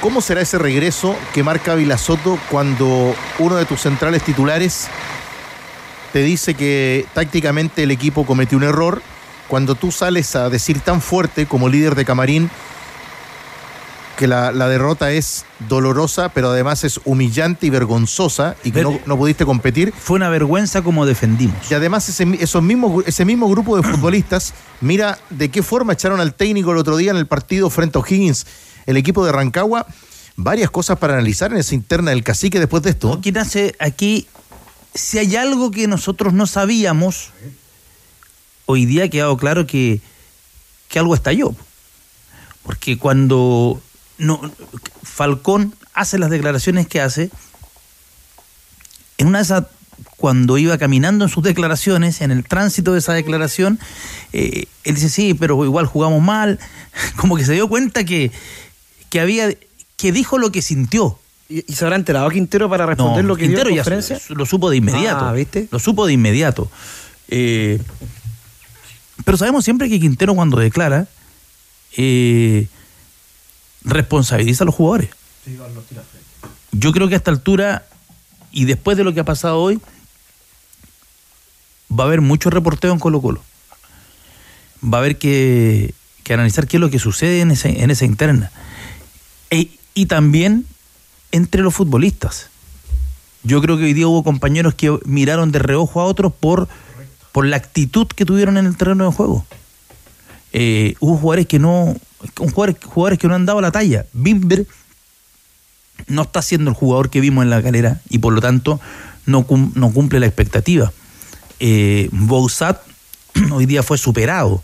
¿cómo 0.00 0.20
será 0.20 0.42
ese 0.42 0.56
regreso 0.56 1.16
que 1.34 1.42
marca 1.42 1.74
Vilasoto 1.74 2.38
cuando 2.48 3.16
uno 3.40 3.56
de 3.56 3.64
tus 3.64 3.80
centrales 3.80 4.22
titulares 4.22 4.86
te 6.12 6.22
dice 6.22 6.54
que 6.54 7.04
tácticamente 7.14 7.82
el 7.82 7.90
equipo 7.90 8.24
cometió 8.24 8.56
un 8.56 8.62
error? 8.62 9.02
Cuando 9.48 9.74
tú 9.74 9.90
sales 9.90 10.36
a 10.36 10.50
decir 10.50 10.78
tan 10.80 11.00
fuerte 11.00 11.46
como 11.46 11.68
líder 11.68 11.96
de 11.96 12.04
camarín 12.04 12.48
que 14.16 14.26
la, 14.26 14.50
la 14.50 14.68
derrota 14.68 15.12
es 15.12 15.44
dolorosa, 15.68 16.30
pero 16.30 16.50
además 16.50 16.84
es 16.84 17.00
humillante 17.04 17.66
y 17.66 17.70
vergonzosa 17.70 18.56
y 18.64 18.72
que 18.72 18.82
no, 18.82 18.98
no 19.06 19.16
pudiste 19.16 19.44
competir. 19.44 19.92
Fue 19.96 20.16
una 20.16 20.28
vergüenza 20.28 20.82
como 20.82 21.06
defendimos. 21.06 21.70
Y 21.70 21.74
además 21.74 22.08
ese, 22.08 22.26
esos 22.40 22.62
mismos, 22.62 23.04
ese 23.06 23.24
mismo 23.24 23.48
grupo 23.48 23.76
de 23.76 23.82
futbolistas, 23.82 24.54
mira 24.80 25.18
de 25.30 25.50
qué 25.50 25.62
forma 25.62 25.92
echaron 25.92 26.20
al 26.20 26.34
técnico 26.34 26.72
el 26.72 26.78
otro 26.78 26.96
día 26.96 27.10
en 27.10 27.18
el 27.18 27.26
partido 27.26 27.70
frente 27.70 27.98
a 27.98 28.00
O'Higgins, 28.00 28.46
el 28.86 28.96
equipo 28.96 29.24
de 29.24 29.32
Rancagua. 29.32 29.86
Varias 30.38 30.70
cosas 30.70 30.98
para 30.98 31.14
analizar 31.14 31.52
en 31.52 31.58
esa 31.58 31.74
interna 31.74 32.10
del 32.10 32.22
cacique 32.22 32.58
después 32.58 32.82
de 32.82 32.90
esto. 32.90 33.12
Aquí 33.12 33.32
nace, 33.32 33.74
aquí, 33.78 34.26
si 34.94 35.18
hay 35.18 35.34
algo 35.36 35.70
que 35.70 35.86
nosotros 35.86 36.34
no 36.34 36.46
sabíamos, 36.46 37.30
hoy 38.66 38.84
día 38.84 39.04
ha 39.04 39.08
quedado 39.08 39.36
claro 39.38 39.66
que, 39.66 40.00
que 40.88 40.98
algo 40.98 41.14
estalló. 41.14 41.54
Porque 42.62 42.98
cuando 42.98 43.80
no, 44.18 44.40
Falcón 45.02 45.74
hace 45.94 46.18
las 46.18 46.30
declaraciones 46.30 46.86
que 46.86 47.00
hace, 47.00 47.30
en 49.18 49.28
una 49.28 49.38
de 49.38 49.44
esas, 49.44 49.64
cuando 50.16 50.58
iba 50.58 50.76
caminando 50.78 51.24
en 51.24 51.30
sus 51.30 51.42
declaraciones, 51.42 52.20
en 52.20 52.30
el 52.30 52.44
tránsito 52.44 52.92
de 52.92 52.98
esa 52.98 53.12
declaración, 53.12 53.78
eh, 54.32 54.66
él 54.84 54.94
dice, 54.94 55.08
sí, 55.08 55.34
pero 55.34 55.62
igual 55.64 55.86
jugamos 55.86 56.22
mal, 56.22 56.58
como 57.16 57.36
que 57.36 57.44
se 57.44 57.52
dio 57.54 57.68
cuenta 57.68 58.04
que, 58.04 58.30
que 59.10 59.20
había, 59.20 59.54
que 59.96 60.12
dijo 60.12 60.38
lo 60.38 60.52
que 60.52 60.62
sintió. 60.62 61.18
¿Y, 61.48 61.64
y 61.70 61.74
se 61.74 61.84
habrá 61.84 61.96
enterado 61.96 62.28
Quintero 62.28 62.68
para 62.68 62.86
responder 62.86 63.22
No, 63.22 63.28
lo 63.28 63.36
que 63.36 63.44
Quintero 63.44 63.68
dio 63.68 63.78
en 63.78 63.78
conferencia? 63.78 64.20
lo 64.30 64.44
supo 64.46 64.68
de 64.68 64.78
inmediato. 64.78 65.24
Ah, 65.26 65.32
¿viste? 65.32 65.68
Lo 65.70 65.78
supo 65.78 66.06
de 66.06 66.12
inmediato. 66.12 66.68
Eh, 67.28 67.80
pero 69.24 69.38
sabemos 69.38 69.64
siempre 69.64 69.88
que 69.88 70.00
Quintero 70.00 70.34
cuando 70.34 70.58
declara 70.58 71.06
eh, 71.96 72.66
responsabiliza 73.86 74.64
a 74.64 74.66
los 74.66 74.74
jugadores. 74.74 75.10
Yo 76.72 76.92
creo 76.92 77.08
que 77.08 77.14
a 77.14 77.18
esta 77.18 77.30
altura 77.30 77.86
y 78.52 78.64
después 78.66 78.96
de 78.98 79.04
lo 79.04 79.14
que 79.14 79.20
ha 79.20 79.24
pasado 79.24 79.58
hoy 79.60 79.80
va 81.90 82.04
a 82.04 82.06
haber 82.06 82.20
mucho 82.20 82.50
reporteo 82.50 82.92
en 82.92 82.98
Colo 82.98 83.22
Colo. 83.22 83.42
Va 84.84 84.98
a 84.98 85.00
haber 85.00 85.16
que, 85.18 85.94
que 86.24 86.34
analizar 86.34 86.66
qué 86.66 86.76
es 86.76 86.80
lo 86.80 86.90
que 86.90 86.98
sucede 86.98 87.40
en, 87.40 87.50
ese- 87.52 87.82
en 87.82 87.90
esa 87.90 88.04
interna. 88.04 88.50
E- 89.50 89.70
y 89.94 90.06
también 90.06 90.66
entre 91.32 91.62
los 91.62 91.74
futbolistas. 91.74 92.50
Yo 93.42 93.62
creo 93.62 93.78
que 93.78 93.84
hoy 93.84 93.94
día 93.94 94.08
hubo 94.08 94.24
compañeros 94.24 94.74
que 94.74 94.98
miraron 95.04 95.52
de 95.52 95.60
reojo 95.60 96.00
a 96.00 96.04
otros 96.04 96.32
por, 96.32 96.68
por 97.32 97.46
la 97.46 97.56
actitud 97.56 98.06
que 98.08 98.24
tuvieron 98.26 98.56
en 98.58 98.66
el 98.66 98.76
terreno 98.76 99.08
de 99.08 99.12
juego. 99.16 99.46
Eh, 100.58 100.94
hubo 101.00 101.18
jugadores 101.18 101.46
que 101.46 101.58
no 101.58 101.94
un 102.40 102.50
jugador- 102.50 102.78
jugadores 102.82 103.18
que 103.18 103.28
no 103.28 103.34
han 103.34 103.44
dado 103.44 103.60
la 103.60 103.70
talla. 103.70 104.06
Bimber 104.14 104.66
no 106.06 106.22
está 106.22 106.40
siendo 106.40 106.70
el 106.70 106.76
jugador 106.76 107.10
que 107.10 107.20
vimos 107.20 107.42
en 107.44 107.50
la 107.50 107.60
galera 107.60 108.00
y 108.08 108.18
por 108.18 108.32
lo 108.32 108.40
tanto 108.40 108.80
no, 109.26 109.46
cum- 109.46 109.72
no 109.74 109.92
cumple 109.92 110.18
la 110.18 110.26
expectativa. 110.26 110.92
Eh, 111.60 112.08
Bouzat 112.10 112.80
hoy 113.52 113.66
día 113.66 113.82
fue 113.82 113.98
superado 113.98 114.62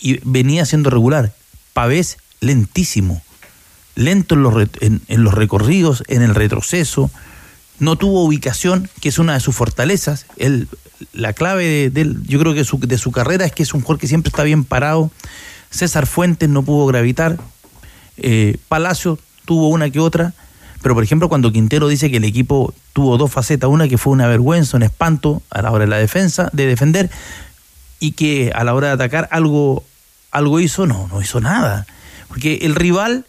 y 0.00 0.20
venía 0.24 0.64
siendo 0.64 0.88
regular. 0.88 1.34
Pavés 1.74 2.16
lentísimo, 2.40 3.22
lento 3.96 4.34
en 4.36 4.42
los, 4.42 4.68
en 4.80 5.02
los 5.24 5.34
recorridos, 5.34 6.02
en 6.08 6.22
el 6.22 6.34
retroceso, 6.34 7.10
no 7.78 7.96
tuvo 7.96 8.24
ubicación, 8.24 8.88
que 9.00 9.08
es 9.10 9.18
una 9.18 9.34
de 9.34 9.40
sus 9.40 9.54
fortalezas. 9.54 10.24
Él, 10.38 10.68
la 11.12 11.32
clave 11.32 11.90
de, 11.90 12.14
yo 12.26 12.38
creo 12.38 12.54
que 12.54 12.64
su- 12.64 12.78
de 12.78 12.98
su 12.98 13.12
carrera 13.12 13.44
es 13.44 13.52
que 13.52 13.62
es 13.62 13.74
un 13.74 13.80
jugador 13.80 14.00
que 14.00 14.06
siempre 14.06 14.28
está 14.30 14.42
bien 14.42 14.64
parado. 14.64 15.10
César 15.70 16.06
Fuentes 16.06 16.48
no 16.48 16.62
pudo 16.62 16.86
gravitar. 16.86 17.38
Eh, 18.16 18.56
Palacio 18.68 19.18
tuvo 19.44 19.68
una 19.68 19.90
que 19.90 20.00
otra. 20.00 20.32
Pero, 20.82 20.94
por 20.94 21.02
ejemplo, 21.02 21.28
cuando 21.28 21.50
Quintero 21.50 21.88
dice 21.88 22.10
que 22.10 22.18
el 22.18 22.24
equipo 22.24 22.74
tuvo 22.92 23.16
dos 23.16 23.32
facetas, 23.32 23.70
una 23.70 23.88
que 23.88 23.96
fue 23.98 24.12
una 24.12 24.26
vergüenza, 24.26 24.76
un 24.76 24.82
espanto 24.82 25.42
a 25.50 25.62
la 25.62 25.70
hora 25.70 25.84
de 25.84 25.90
la 25.90 25.96
defensa, 25.96 26.50
de 26.52 26.66
defender, 26.66 27.10
y 28.00 28.12
que 28.12 28.52
a 28.54 28.64
la 28.64 28.74
hora 28.74 28.88
de 28.88 28.92
atacar 28.94 29.28
algo, 29.32 29.82
algo 30.30 30.60
hizo, 30.60 30.86
no, 30.86 31.08
no 31.10 31.22
hizo 31.22 31.40
nada. 31.40 31.86
Porque 32.28 32.58
el 32.62 32.74
rival, 32.74 33.24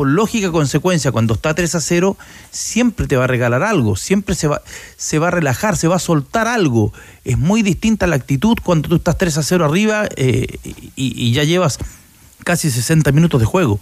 por 0.00 0.08
lógica 0.08 0.50
consecuencia, 0.50 1.12
cuando 1.12 1.34
está 1.34 1.52
3 1.52 1.74
a 1.74 1.80
0, 1.82 2.16
siempre 2.50 3.06
te 3.06 3.16
va 3.16 3.24
a 3.24 3.26
regalar 3.26 3.62
algo, 3.62 3.96
siempre 3.96 4.34
se 4.34 4.48
va, 4.48 4.62
se 4.96 5.18
va 5.18 5.28
a 5.28 5.30
relajar, 5.30 5.76
se 5.76 5.88
va 5.88 5.96
a 5.96 5.98
soltar 5.98 6.48
algo. 6.48 6.94
Es 7.22 7.36
muy 7.36 7.60
distinta 7.60 8.06
la 8.06 8.16
actitud 8.16 8.56
cuando 8.64 8.88
tú 8.88 8.94
estás 8.94 9.18
3 9.18 9.36
a 9.36 9.42
0 9.42 9.66
arriba 9.66 10.08
eh, 10.16 10.56
y, 10.96 11.32
ya 11.32 11.44
llevas 11.44 11.76
casi 12.44 12.70
60 12.70 13.12
minutos 13.12 13.40
de 13.40 13.44
juego. 13.44 13.78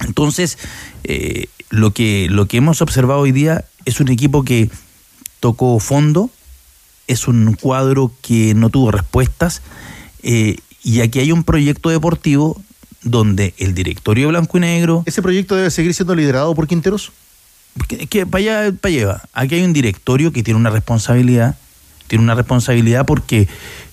Entonces, 0.00 0.58
eh, 1.04 1.46
lo, 1.70 1.94
que, 1.94 2.26
lo 2.28 2.44
que 2.44 2.58
hemos 2.58 2.82
observado 2.82 3.20
hoy 3.20 3.32
día 3.32 3.64
es 3.86 4.00
un 4.00 4.10
equipo 4.10 4.44
que 4.44 4.70
tocó 5.40 5.80
fondo, 5.80 6.28
es 7.06 7.28
un 7.28 7.54
cuadro 7.54 8.12
que 8.20 8.52
no 8.52 8.68
tuvo 8.68 8.90
respuestas, 8.90 9.62
eh, 10.22 10.58
y 10.82 11.00
aquí 11.00 11.20
hay 11.20 11.32
un 11.32 11.44
proyecto 11.44 11.88
deportivo 11.88 12.60
donde 13.02 13.54
el 13.58 13.74
directorio 13.74 14.28
blanco 14.28 14.58
y 14.58 14.60
negro... 14.60 15.02
¿Ese 15.06 15.22
proyecto 15.22 15.54
debe 15.56 15.70
seguir 15.70 15.94
siendo 15.94 16.14
liderado 16.14 16.54
por 16.54 16.66
Quinteros? 16.66 17.12
Que, 17.86 18.06
que 18.06 18.26
para 18.26 18.42
allá, 18.42 18.72
para 18.80 18.94
allá. 18.94 19.22
Aquí 19.32 19.54
hay 19.56 19.62
un 19.62 19.72
directorio 19.72 20.32
que 20.32 20.42
tiene 20.42 20.58
una 20.58 20.70
responsabilidad, 20.70 21.56
tiene 22.08 22.24
una 22.24 22.34
responsabilidad 22.34 23.06
porque 23.06 23.48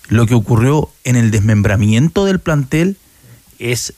lo 0.08 0.26
que 0.26 0.34
ocurrió 0.34 0.89
en 1.03 1.16
el 1.16 1.30
desmembramiento 1.32 2.26
del 2.26 2.39
plantel 2.39 2.97
es, 3.60 3.93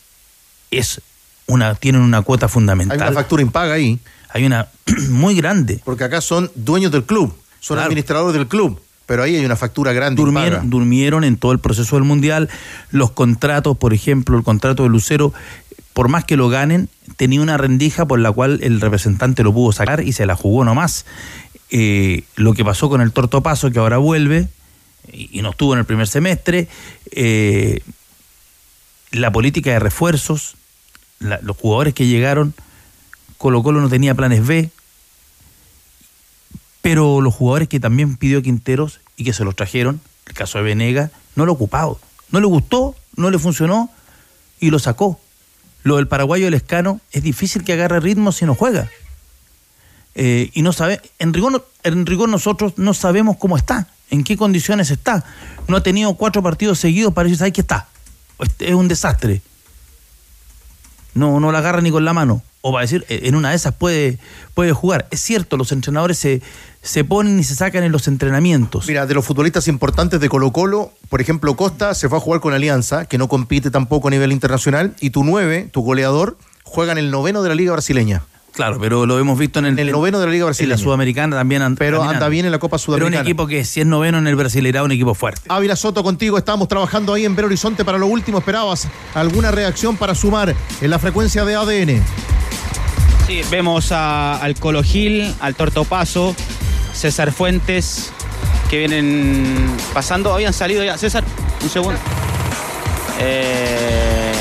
es 0.71 1.01
una, 1.45 1.75
tienen 1.75 2.01
una 2.01 2.21
cuota 2.21 2.47
fundamental. 2.49 2.99
Hay 3.01 3.07
una 3.07 3.15
factura 3.15 3.41
impaga 3.41 3.75
ahí. 3.75 3.99
Hay 4.29 4.45
una 4.45 4.67
muy 5.09 5.35
grande. 5.35 5.81
Porque 5.85 6.03
acá 6.03 6.19
son 6.21 6.51
dueños 6.55 6.91
del 6.91 7.05
club, 7.05 7.33
son 7.59 7.75
Claro. 7.75 7.87
administradores 7.87 8.33
del 8.37 8.47
club, 8.47 8.81
pero 9.07 9.23
ahí 9.23 9.35
hay 9.35 9.43
una 9.45 9.55
factura 9.55 9.91
grande 9.93 10.21
durmieron, 10.21 10.69
durmieron 10.69 11.23
en 11.23 11.37
todo 11.37 11.51
el 11.53 11.59
proceso 11.59 11.95
del 11.95 12.03
Mundial. 12.05 12.49
Los 12.91 13.09
contratos, 13.11 13.75
por 13.77 13.93
ejemplo, 13.95 14.37
el 14.37 14.43
contrato 14.43 14.83
de 14.83 14.89
Lucero, 14.89 15.33
por 15.93 16.09
más 16.09 16.25
que 16.25 16.37
lo 16.37 16.49
ganen, 16.49 16.89
tenía 17.15 17.41
una 17.41 17.57
rendija 17.57 18.05
por 18.05 18.19
la 18.19 18.31
cual 18.31 18.59
el 18.61 18.79
representante 18.81 19.41
lo 19.43 19.51
pudo 19.53 19.71
sacar 19.71 20.01
y 20.03 20.11
se 20.13 20.27
la 20.27 20.35
jugó 20.35 20.63
nomás. 20.63 21.05
Eh, 21.71 22.23
lo 22.35 22.53
que 22.53 22.63
pasó 22.63 22.87
con 22.89 23.01
el 23.01 23.11
Torto 23.11 23.41
Paso, 23.41 23.71
que 23.71 23.79
ahora 23.79 23.97
vuelve 23.97 24.47
y, 25.11 25.39
y 25.39 25.41
no 25.41 25.49
estuvo 25.49 25.73
en 25.73 25.79
el 25.79 25.85
primer 25.85 26.07
semestre, 26.07 26.67
eh, 27.11 27.81
la 29.11 29.31
política 29.31 29.71
de 29.71 29.79
refuerzos, 29.79 30.55
la- 31.19 31.39
los 31.41 31.57
jugadores 31.57 31.93
que 31.93 32.05
llegaron, 32.07 32.53
Colo 33.37 33.63
Colo 33.63 33.81
no 33.81 33.89
tenía 33.89 34.15
planes 34.15 34.45
B, 34.45 34.69
pero 36.87 37.19
los 37.19 37.35
jugadores 37.35 37.67
que 37.67 37.81
también 37.81 38.15
pidió 38.15 38.41
Quinteros 38.41 39.01
y 39.17 39.25
que 39.25 39.33
se 39.33 39.43
los 39.43 39.57
trajeron, 39.57 39.99
el 40.25 40.33
caso 40.33 40.57
de 40.57 40.63
Venega, 40.63 41.11
no 41.35 41.45
lo 41.45 41.51
ocupado. 41.51 41.99
No 42.31 42.39
le 42.39 42.45
gustó, 42.45 42.95
no 43.17 43.29
le 43.29 43.37
funcionó 43.37 43.89
y 44.61 44.69
lo 44.69 44.79
sacó. 44.79 45.19
Lo 45.83 45.97
del 45.97 46.07
paraguayo 46.07 46.49
Lescano 46.49 47.01
es 47.11 47.23
difícil 47.23 47.65
que 47.65 47.73
agarre 47.73 47.99
ritmo 47.99 48.31
si 48.31 48.45
no 48.45 48.55
juega. 48.55 48.89
Eh, 50.15 50.49
y 50.53 50.61
no 50.61 50.71
sabe, 50.71 51.01
en 51.19 51.33
rigor, 51.33 51.67
en 51.83 52.05
rigor 52.05 52.29
nosotros 52.29 52.77
no 52.77 52.93
sabemos 52.93 53.35
cómo 53.35 53.57
está, 53.57 53.89
en 54.09 54.23
qué 54.23 54.37
condiciones 54.37 54.89
está. 54.89 55.25
No 55.67 55.75
ha 55.75 55.83
tenido 55.83 56.13
cuatro 56.13 56.41
partidos 56.41 56.79
seguidos 56.79 57.13
¿sabes 57.13 57.51
qué 57.51 57.59
está? 57.59 57.89
Este 58.39 58.69
Es 58.69 58.75
un 58.75 58.87
desastre. 58.87 59.41
No, 61.17 61.39
no 61.39 61.51
la 61.51 61.59
agarra 61.59 61.81
ni 61.81 61.91
con 61.91 62.05
la 62.05 62.13
mano. 62.13 62.41
O 62.61 62.71
va 62.71 62.79
a 62.79 62.81
decir, 62.81 63.05
eh, 63.09 63.21
en 63.23 63.35
una 63.35 63.51
de 63.51 63.55
esas 63.55 63.73
puede, 63.73 64.17
puede 64.53 64.73
jugar. 64.73 65.07
Es 65.11 65.21
cierto, 65.21 65.57
los 65.57 65.71
entrenadores 65.71 66.17
se, 66.17 66.41
se 66.81 67.03
ponen 67.03 67.39
y 67.39 67.43
se 67.43 67.55
sacan 67.55 67.83
en 67.83 67.91
los 67.91 68.07
entrenamientos. 68.07 68.87
Mira, 68.87 69.05
de 69.05 69.13
los 69.13 69.25
futbolistas 69.25 69.67
importantes 69.67 70.19
de 70.19 70.29
Colo 70.29 70.51
Colo, 70.51 70.91
por 71.09 71.21
ejemplo, 71.21 71.55
Costa 71.55 71.93
se 71.93 72.09
fue 72.09 72.17
a 72.17 72.21
jugar 72.21 72.41
con 72.41 72.53
Alianza, 72.53 73.05
que 73.05 73.17
no 73.17 73.27
compite 73.27 73.71
tampoco 73.71 74.07
a 74.07 74.11
nivel 74.11 74.31
internacional, 74.31 74.95
y 74.99 75.11
tu 75.11 75.23
nueve, 75.23 75.69
tu 75.71 75.81
goleador, 75.81 76.37
juega 76.63 76.91
en 76.91 76.97
el 76.97 77.11
noveno 77.11 77.41
de 77.43 77.49
la 77.49 77.55
Liga 77.55 77.73
Brasileña. 77.73 78.23
Claro, 78.57 78.77
pero 78.79 79.05
lo 79.05 79.17
hemos 79.19 79.37
visto 79.39 79.59
en 79.59 79.67
el, 79.67 79.79
el 79.79 79.91
noveno 79.91 80.19
de 80.19 80.25
la 80.25 80.31
Liga 80.31 80.43
en 80.43 80.47
Brasileña. 80.47 80.75
la 80.75 80.81
Sudamericana 80.81 81.35
también. 81.37 81.61
Pero 81.77 81.97
caminando. 81.99 82.13
anda 82.25 82.27
bien 82.29 82.45
en 82.45 82.51
la 82.51 82.59
Copa 82.59 82.75
Pero 82.77 82.83
Sudamericana. 82.83 83.21
un 83.21 83.25
equipo 83.27 83.47
que 83.47 83.63
si 83.63 83.81
es 83.81 83.85
noveno 83.87 84.17
en 84.17 84.27
el 84.27 84.35
Brasileirao, 84.35 84.83
un 84.83 84.91
equipo 84.91 85.13
fuerte. 85.13 85.41
Ávila 85.47 85.75
Soto 85.75 86.03
contigo, 86.03 86.37
estamos 86.37 86.67
trabajando 86.67 87.13
ahí 87.13 87.23
en 87.23 87.35
Belo 87.35 87.47
Horizonte 87.47 87.85
para 87.85 87.97
lo 87.97 88.07
último. 88.07 88.39
¿Esperabas 88.39 88.87
alguna 89.13 89.51
reacción 89.51 89.95
para 89.95 90.15
sumar 90.15 90.55
en 90.81 90.89
la 90.89 90.99
frecuencia 90.99 91.45
de 91.45 91.55
ADN? 91.55 92.01
Sí, 93.27 93.41
vemos 93.51 93.91
a- 93.91 94.37
al 94.41 94.55
Colo 94.55 94.81
Gil, 94.83 95.33
al 95.39 95.53
Tortopaso, 95.55 96.35
César 96.93 97.31
Fuentes, 97.31 98.11
que 98.71 98.79
vienen 98.79 99.69
pasando, 99.93 100.33
habían 100.33 100.53
salido 100.53 100.83
ya. 100.83 100.97
César, 100.97 101.23
un 101.61 101.69
segundo. 101.69 101.99
Eh, 103.19 104.31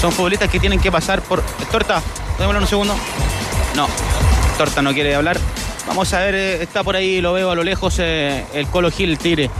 son 0.00 0.12
futbolistas 0.12 0.48
que 0.50 0.58
tienen 0.60 0.78
que 0.80 0.90
pasar 0.92 1.22
por. 1.22 1.42
Torta, 1.70 2.02
démosle 2.38 2.60
un 2.60 2.66
segundo. 2.66 2.94
No, 3.74 3.88
Torta 4.56 4.82
no 4.82 4.92
quiere 4.92 5.14
hablar. 5.14 5.38
Vamos 5.86 6.12
a 6.12 6.20
ver, 6.20 6.34
eh, 6.34 6.62
está 6.62 6.82
por 6.82 6.96
ahí, 6.96 7.20
lo 7.20 7.32
veo 7.32 7.50
a 7.50 7.54
lo 7.54 7.62
lejos, 7.62 7.96
eh, 7.98 8.44
el 8.54 8.66
Colo 8.68 8.90
Gil, 8.90 9.10
el 9.10 9.18
Tigre. 9.18 9.50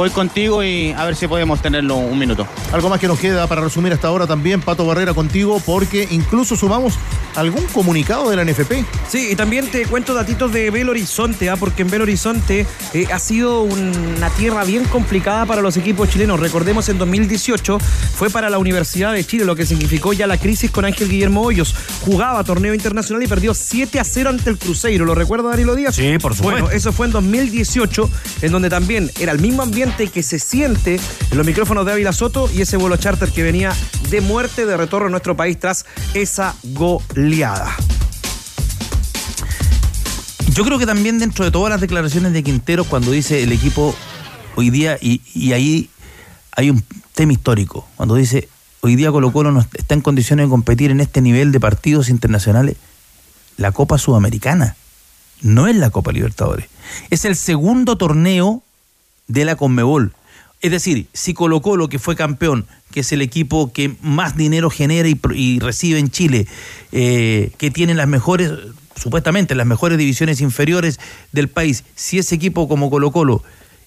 Voy 0.00 0.08
contigo 0.08 0.64
y 0.64 0.92
a 0.92 1.04
ver 1.04 1.14
si 1.14 1.28
podemos 1.28 1.60
tenerlo 1.60 1.96
un 1.96 2.18
minuto. 2.18 2.46
Algo 2.72 2.88
más 2.88 2.98
que 2.98 3.06
nos 3.06 3.18
queda 3.18 3.46
para 3.46 3.60
resumir 3.60 3.92
hasta 3.92 4.08
ahora 4.08 4.26
también, 4.26 4.62
Pato 4.62 4.86
Barrera 4.86 5.12
contigo, 5.12 5.60
porque 5.66 6.08
incluso 6.10 6.56
sumamos 6.56 6.94
algún 7.36 7.62
comunicado 7.66 8.30
de 8.30 8.36
la 8.36 8.44
NFP. 8.46 8.82
Sí, 9.06 9.28
y 9.32 9.36
también 9.36 9.70
te 9.70 9.84
cuento 9.84 10.14
datitos 10.14 10.54
de 10.54 10.70
Belo 10.70 10.92
Horizonte, 10.92 11.50
¿ah? 11.50 11.56
porque 11.56 11.82
en 11.82 11.90
Belo 11.90 12.04
Horizonte 12.04 12.66
eh, 12.94 13.08
ha 13.12 13.18
sido 13.18 13.60
una 13.60 14.30
tierra 14.30 14.64
bien 14.64 14.86
complicada 14.86 15.44
para 15.44 15.60
los 15.60 15.76
equipos 15.76 16.08
chilenos. 16.08 16.40
Recordemos, 16.40 16.88
en 16.88 16.96
2018 16.96 17.78
fue 17.78 18.30
para 18.30 18.48
la 18.48 18.56
Universidad 18.56 19.12
de 19.12 19.22
Chile, 19.22 19.44
lo 19.44 19.54
que 19.54 19.66
significó 19.66 20.14
ya 20.14 20.26
la 20.26 20.38
crisis 20.38 20.70
con 20.70 20.86
Ángel 20.86 21.10
Guillermo 21.10 21.42
Hoyos. 21.42 21.74
Jugaba 22.06 22.42
torneo 22.42 22.72
internacional 22.72 23.22
y 23.22 23.26
perdió 23.26 23.52
7 23.52 24.00
a 24.00 24.04
0 24.04 24.30
ante 24.30 24.48
el 24.48 24.56
Cruzeiro. 24.56 25.04
¿Lo 25.04 25.14
recuerda 25.14 25.50
Danilo 25.50 25.76
Díaz? 25.76 25.96
Sí, 25.96 26.16
por 26.18 26.34
supuesto. 26.34 26.62
Bueno, 26.62 26.74
eso 26.74 26.90
fue 26.90 27.04
en 27.04 27.12
2018, 27.12 28.10
en 28.40 28.50
donde 28.50 28.70
también 28.70 29.10
era 29.20 29.32
el 29.32 29.40
mismo 29.40 29.62
ambiente 29.62 29.89
que 29.90 30.22
se 30.22 30.38
siente 30.38 31.00
en 31.30 31.36
los 31.36 31.44
micrófonos 31.44 31.84
de 31.84 31.92
Ávila 31.92 32.12
Soto 32.12 32.48
y 32.54 32.62
ese 32.62 32.76
vuelo 32.76 32.96
charter 32.96 33.30
que 33.30 33.42
venía 33.42 33.74
de 34.08 34.20
muerte 34.20 34.64
de 34.64 34.76
retorno 34.76 35.08
a 35.08 35.10
nuestro 35.10 35.36
país 35.36 35.58
tras 35.58 35.84
esa 36.14 36.54
goleada. 36.62 37.74
Yo 40.54 40.64
creo 40.64 40.78
que 40.78 40.86
también 40.86 41.18
dentro 41.18 41.44
de 41.44 41.50
todas 41.50 41.70
las 41.70 41.80
declaraciones 41.80 42.32
de 42.32 42.42
Quintero, 42.42 42.84
cuando 42.84 43.10
dice 43.10 43.42
el 43.42 43.52
equipo 43.52 43.94
hoy 44.56 44.70
día, 44.70 44.96
y, 45.00 45.20
y 45.34 45.52
ahí 45.52 45.90
hay 46.52 46.70
un 46.70 46.84
tema 47.14 47.32
histórico, 47.32 47.86
cuando 47.96 48.14
dice 48.14 48.48
hoy 48.80 48.96
día 48.96 49.10
Colo 49.10 49.32
Colo 49.32 49.52
no 49.52 49.60
está 49.60 49.94
en 49.94 50.00
condiciones 50.00 50.46
de 50.46 50.50
competir 50.50 50.90
en 50.90 51.00
este 51.00 51.20
nivel 51.20 51.52
de 51.52 51.60
partidos 51.60 52.08
internacionales, 52.08 52.76
la 53.56 53.72
Copa 53.72 53.98
Sudamericana, 53.98 54.76
no 55.42 55.66
es 55.66 55.76
la 55.76 55.90
Copa 55.90 56.12
Libertadores. 56.12 56.68
Es 57.10 57.24
el 57.24 57.36
segundo 57.36 57.96
torneo 57.96 58.62
de 59.30 59.44
la 59.44 59.56
Conmebol. 59.56 60.12
Es 60.60 60.70
decir, 60.70 61.06
si 61.14 61.32
Colo 61.32 61.62
Colo, 61.62 61.88
que 61.88 61.98
fue 61.98 62.16
campeón, 62.16 62.66
que 62.90 63.00
es 63.00 63.12
el 63.12 63.22
equipo 63.22 63.72
que 63.72 63.94
más 64.02 64.36
dinero 64.36 64.68
genera 64.68 65.08
y, 65.08 65.58
recibe 65.58 65.98
en 65.98 66.10
Chile, 66.10 66.46
eh, 66.92 67.52
que 67.56 67.70
tiene 67.70 67.94
las 67.94 68.08
mejores, 68.08 68.50
supuestamente 68.94 69.54
las 69.54 69.66
mejores 69.66 69.96
divisiones 69.96 70.40
inferiores 70.40 71.00
del 71.32 71.48
país, 71.48 71.84
si 71.94 72.18
ese 72.18 72.34
equipo 72.34 72.68
como 72.68 72.90
Colo 72.90 73.10
Colo 73.10 73.42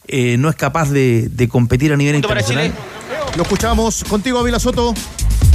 eh, 0.08 0.38
no 0.38 0.50
es 0.50 0.56
capaz 0.56 0.90
de, 0.90 1.30
de 1.30 1.48
competir 1.48 1.94
a 1.94 1.98
nivel 1.98 2.16
Punto 2.16 2.30
internacional, 2.30 2.74
Lo 3.36 3.44
escuchamos 3.44 4.04
contigo, 4.06 4.40
Ávila 4.40 4.60
Soto. 4.60 4.96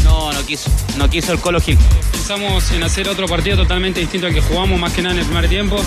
No, 0.04 0.32
no 0.32 0.46
quiso, 0.46 0.70
no 0.98 1.10
quiso 1.10 1.32
el 1.32 1.40
Colo 1.40 1.60
Gil. 1.60 1.78
Pensamos 2.12 2.70
en 2.70 2.84
hacer 2.84 3.08
otro 3.08 3.26
partido 3.26 3.56
totalmente 3.56 3.98
distinto 4.00 4.28
al 4.28 4.34
que 4.34 4.40
jugamos, 4.40 4.78
más 4.78 4.92
que 4.92 5.02
nada 5.02 5.14
en 5.14 5.20
el 5.20 5.26
primer 5.26 5.48
tiempo. 5.48 5.82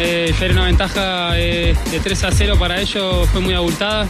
Eh, 0.00 0.34
era 0.40 0.52
una 0.52 0.64
ventaja 0.64 1.38
eh, 1.38 1.76
de 1.90 2.00
3 2.00 2.24
a 2.24 2.32
0 2.32 2.56
para 2.58 2.80
ellos, 2.80 3.28
fue 3.30 3.40
muy 3.40 3.54
abultada. 3.54 4.08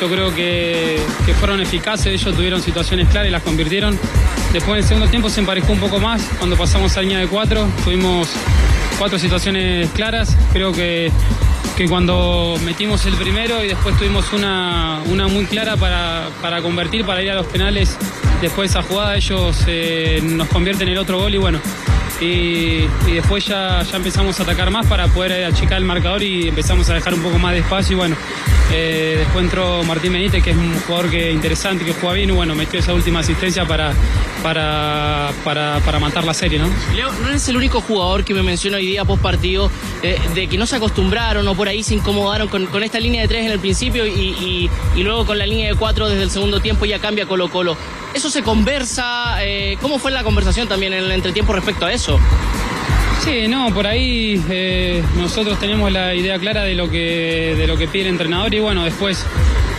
Yo 0.00 0.08
creo 0.08 0.32
que, 0.34 1.00
que 1.26 1.34
fueron 1.34 1.60
eficaces, 1.60 2.06
ellos 2.06 2.36
tuvieron 2.36 2.62
situaciones 2.62 3.08
claras 3.08 3.28
y 3.28 3.32
las 3.32 3.42
convirtieron. 3.42 3.98
Después 4.52 4.70
en 4.70 4.76
el 4.76 4.84
segundo 4.84 5.08
tiempo 5.08 5.28
se 5.28 5.40
emparejó 5.40 5.72
un 5.72 5.80
poco 5.80 5.98
más, 5.98 6.22
cuando 6.38 6.56
pasamos 6.56 6.96
a 6.96 7.02
línea 7.02 7.18
de 7.18 7.26
4, 7.26 7.68
tuvimos 7.84 8.28
cuatro 8.98 9.18
situaciones 9.18 9.90
claras. 9.90 10.36
Creo 10.52 10.72
que, 10.72 11.10
que 11.76 11.88
cuando 11.88 12.56
metimos 12.64 13.06
el 13.06 13.14
primero 13.14 13.62
y 13.62 13.68
después 13.68 13.96
tuvimos 13.96 14.32
una, 14.32 15.00
una 15.06 15.28
muy 15.28 15.46
clara 15.46 15.76
para, 15.76 16.28
para 16.42 16.62
convertir, 16.62 17.04
para 17.04 17.22
ir 17.22 17.30
a 17.30 17.34
los 17.34 17.46
penales, 17.46 17.96
después 18.40 18.72
de 18.72 18.78
esa 18.78 18.88
jugada 18.88 19.16
ellos 19.16 19.56
eh, 19.66 20.20
nos 20.22 20.48
convierten 20.48 20.88
el 20.88 20.98
otro 20.98 21.18
gol 21.18 21.34
y 21.34 21.38
bueno, 21.38 21.60
y, 22.20 22.86
después 23.12 23.46
ya, 23.46 23.82
ya 23.82 23.96
empezamos 23.96 24.38
a 24.40 24.42
atacar 24.42 24.70
más 24.70 24.86
para 24.86 25.06
poder 25.08 25.32
eh, 25.32 25.44
achicar 25.44 25.78
el 25.78 25.84
marcador 25.84 26.22
y 26.22 26.48
empezamos 26.48 26.88
a 26.90 26.94
dejar 26.94 27.14
un 27.14 27.22
poco 27.22 27.38
más 27.38 27.52
de 27.52 27.60
espacio 27.60 27.94
y 27.94 27.96
bueno, 27.96 28.16
eh, 28.72 29.16
después 29.18 29.44
entró 29.44 29.82
Martín 29.84 30.12
Benítez 30.12 30.42
que 30.42 30.50
es 30.50 30.56
un 30.56 30.74
jugador 30.80 31.10
que 31.10 31.30
interesante, 31.30 31.84
que 31.84 31.92
juega 31.92 32.14
bien 32.14 32.30
y 32.30 32.32
bueno, 32.32 32.54
metió 32.54 32.80
esa 32.80 32.92
última 32.92 33.20
asistencia 33.20 33.66
para, 33.66 33.92
para, 34.42 35.30
para, 35.44 35.78
para 35.80 35.98
matar 35.98 36.24
la 36.24 36.34
serie, 36.34 36.58
¿no? 36.58 36.68
Leo, 36.94 37.10
no 37.22 37.28
eres 37.28 37.48
el 37.48 37.56
único 37.56 37.80
jugador 37.80 38.24
que 38.24 38.34
me 38.34 38.42
menciona 38.42 38.76
hoy 38.78 38.86
día 38.86 39.04
post 39.04 39.22
partido 39.22 39.70
de 40.34 40.46
que 40.48 40.58
no 40.58 40.66
se 40.66 40.76
acostumbraron 40.76 41.46
o 41.48 41.54
por 41.54 41.68
ahí 41.68 41.82
se 41.82 41.94
incomodaron 41.94 42.48
con, 42.48 42.68
esta 42.82 43.00
línea 43.00 43.22
de 43.22 43.28
tres 43.28 43.44
en 43.46 43.52
el 43.52 43.58
principio 43.58 44.06
y, 44.06 44.10
y- 44.10 44.70
y 44.96 45.02
luego 45.02 45.26
con 45.26 45.38
la 45.38 45.46
línea 45.46 45.68
de 45.68 45.74
cuatro 45.76 46.08
desde 46.08 46.22
el 46.22 46.30
segundo 46.30 46.60
tiempo 46.60 46.84
ya 46.84 46.98
cambia 46.98 47.26
Colo 47.26 47.48
Colo. 47.50 47.76
¿Eso 48.14 48.30
se 48.30 48.42
conversa? 48.42 49.36
Eh, 49.44 49.76
¿Cómo 49.82 49.98
fue 49.98 50.10
la 50.10 50.22
conversación 50.24 50.66
también 50.68 50.92
en 50.94 51.04
el 51.04 51.12
entretiempo 51.12 51.52
respecto 51.52 51.84
a 51.84 51.92
eso? 51.92 52.07
Sí, 53.24 53.46
no, 53.48 53.74
por 53.74 53.86
ahí 53.86 54.42
eh, 54.48 55.02
nosotros 55.16 55.58
tenemos 55.58 55.92
la 55.92 56.14
idea 56.14 56.38
clara 56.38 56.62
de 56.62 56.74
lo 56.74 56.88
que, 56.88 57.54
de 57.58 57.66
lo 57.66 57.76
que 57.76 57.88
pide 57.88 58.04
el 58.04 58.08
entrenador 58.10 58.54
y 58.54 58.60
bueno, 58.60 58.84
después 58.84 59.26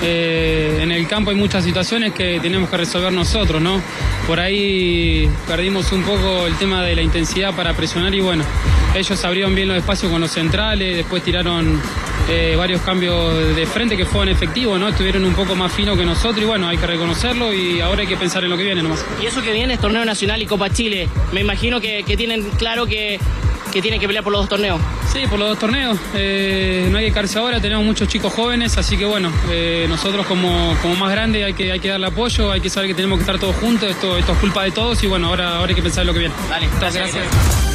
eh, 0.03 0.79
en 0.81 0.91
el 0.91 1.07
campo 1.07 1.31
hay 1.31 1.35
muchas 1.35 1.63
situaciones 1.63 2.13
que 2.13 2.39
tenemos 2.41 2.69
que 2.69 2.77
resolver 2.77 3.11
nosotros, 3.11 3.61
¿no? 3.61 3.81
Por 4.27 4.39
ahí 4.39 5.29
perdimos 5.47 5.91
un 5.91 6.03
poco 6.03 6.45
el 6.45 6.55
tema 6.57 6.83
de 6.83 6.95
la 6.95 7.01
intensidad 7.01 7.55
para 7.55 7.73
presionar 7.73 8.13
y 8.13 8.21
bueno, 8.21 8.43
ellos 8.95 9.23
abrieron 9.25 9.55
bien 9.55 9.67
los 9.67 9.77
espacios 9.77 10.11
con 10.11 10.21
los 10.21 10.31
centrales, 10.31 10.97
después 10.97 11.23
tiraron 11.23 11.79
eh, 12.27 12.55
varios 12.57 12.81
cambios 12.81 13.55
de 13.55 13.65
frente 13.65 13.95
que 13.97 14.05
fueron 14.05 14.29
efectivos, 14.29 14.79
¿no? 14.79 14.87
Estuvieron 14.87 15.25
un 15.25 15.33
poco 15.33 15.55
más 15.55 15.71
finos 15.71 15.97
que 15.97 16.05
nosotros 16.05 16.41
y 16.41 16.45
bueno, 16.45 16.67
hay 16.67 16.77
que 16.77 16.87
reconocerlo 16.87 17.53
y 17.53 17.81
ahora 17.81 18.01
hay 18.01 18.07
que 18.07 18.17
pensar 18.17 18.43
en 18.43 18.49
lo 18.49 18.57
que 18.57 18.63
viene 18.63 18.83
nomás. 18.83 19.05
Y 19.21 19.25
eso 19.25 19.41
que 19.41 19.51
viene 19.51 19.75
es 19.75 19.79
torneo 19.79 20.05
nacional 20.05 20.41
y 20.41 20.45
Copa 20.45 20.69
Chile. 20.69 21.07
Me 21.31 21.41
imagino 21.41 21.79
que, 21.79 22.03
que 22.03 22.17
tienen 22.17 22.43
claro 22.57 22.85
que, 22.85 23.19
que 23.71 23.81
tienen 23.81 23.99
que 23.99 24.07
pelear 24.07 24.23
por 24.23 24.33
los 24.33 24.41
dos 24.41 24.49
torneos. 24.49 24.81
Sí, 25.11 25.21
por 25.29 25.39
los 25.39 25.49
dos 25.49 25.59
torneos. 25.59 25.97
Eh, 26.15 26.87
no 26.91 26.97
hay 26.97 27.05
que 27.07 27.11
caerse 27.11 27.39
ahora, 27.39 27.59
tenemos 27.59 27.85
muchos 27.85 28.07
chicos 28.07 28.33
jóvenes, 28.33 28.77
así 28.77 28.97
que 28.97 29.05
bueno, 29.05 29.31
eh, 29.49 29.85
nosotros 29.89 30.25
como, 30.25 30.75
como 30.81 30.95
más 30.95 31.11
grandes 31.11 31.45
hay 31.45 31.53
que, 31.53 31.71
hay 31.71 31.79
que 31.79 31.89
darle 31.89 32.07
apoyo, 32.07 32.51
hay 32.51 32.61
que 32.61 32.69
saber 32.69 32.89
que 32.89 32.95
tenemos 32.95 33.17
que 33.17 33.21
estar 33.21 33.39
todos 33.39 33.55
juntos, 33.55 33.89
esto, 33.89 34.17
esto 34.17 34.33
es 34.33 34.37
culpa 34.39 34.63
de 34.63 34.71
todos 34.71 35.01
y 35.03 35.07
bueno, 35.07 35.27
ahora, 35.27 35.57
ahora 35.57 35.69
hay 35.69 35.75
que 35.75 35.83
pensar 35.83 36.01
en 36.01 36.07
lo 36.07 36.13
que 36.13 36.19
viene. 36.19 36.35
Vale, 36.49 36.67
gracias. 36.79 37.68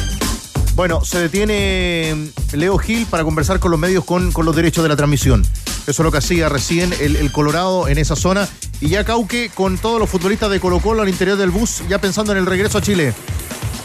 Bueno, 0.75 1.05
se 1.05 1.19
detiene 1.19 2.31
Leo 2.53 2.77
Gil 2.77 3.05
para 3.05 3.23
conversar 3.23 3.59
con 3.59 3.71
los 3.71 3.79
medios 3.79 4.03
con, 4.03 4.33
con 4.33 4.45
los 4.45 4.53
derechos 4.53 4.83
de 4.83 4.89
la 4.89 4.97
transmisión. 4.97 5.41
Eso 5.87 5.89
es 5.91 5.99
lo 5.99 6.11
que 6.11 6.17
hacía 6.17 6.49
recién 6.49 6.91
el, 6.99 7.15
el 7.15 7.31
Colorado 7.31 7.87
en 7.87 7.97
esa 7.97 8.17
zona. 8.17 8.47
Y 8.81 8.89
ya 8.89 9.05
Cauque 9.05 9.49
con 9.53 9.77
todos 9.77 10.01
los 10.01 10.09
futbolistas 10.09 10.51
de 10.51 10.59
Colo 10.59 10.79
Colo 10.79 11.01
al 11.01 11.07
interior 11.07 11.37
del 11.37 11.49
bus, 11.49 11.83
ya 11.87 11.99
pensando 11.99 12.33
en 12.33 12.39
el 12.39 12.45
regreso 12.45 12.79
a 12.79 12.81
Chile. 12.81 13.13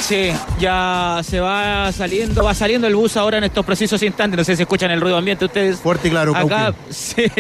Sí, 0.01 0.33
ya 0.59 1.21
se 1.23 1.39
va 1.39 1.93
saliendo, 1.93 2.43
va 2.43 2.55
saliendo 2.55 2.89
el 2.89 2.97
bus 2.97 3.17
ahora 3.17 3.39
en 3.39 3.45
estos 3.45 3.65
precisos 3.65 4.03
instantes. 4.03 4.39
No 4.39 4.43
sé 4.43 4.57
si 4.57 4.63
escuchan 4.63 4.91
el 4.91 5.01
ruido 5.01 5.17
ambiente 5.17 5.45
ustedes. 5.45 5.79
Fuerte 5.79 6.09
y 6.09 6.11
claro, 6.11 6.35
Acá 6.35 6.49
Cauque. 6.49 6.79
sí, 6.91 7.31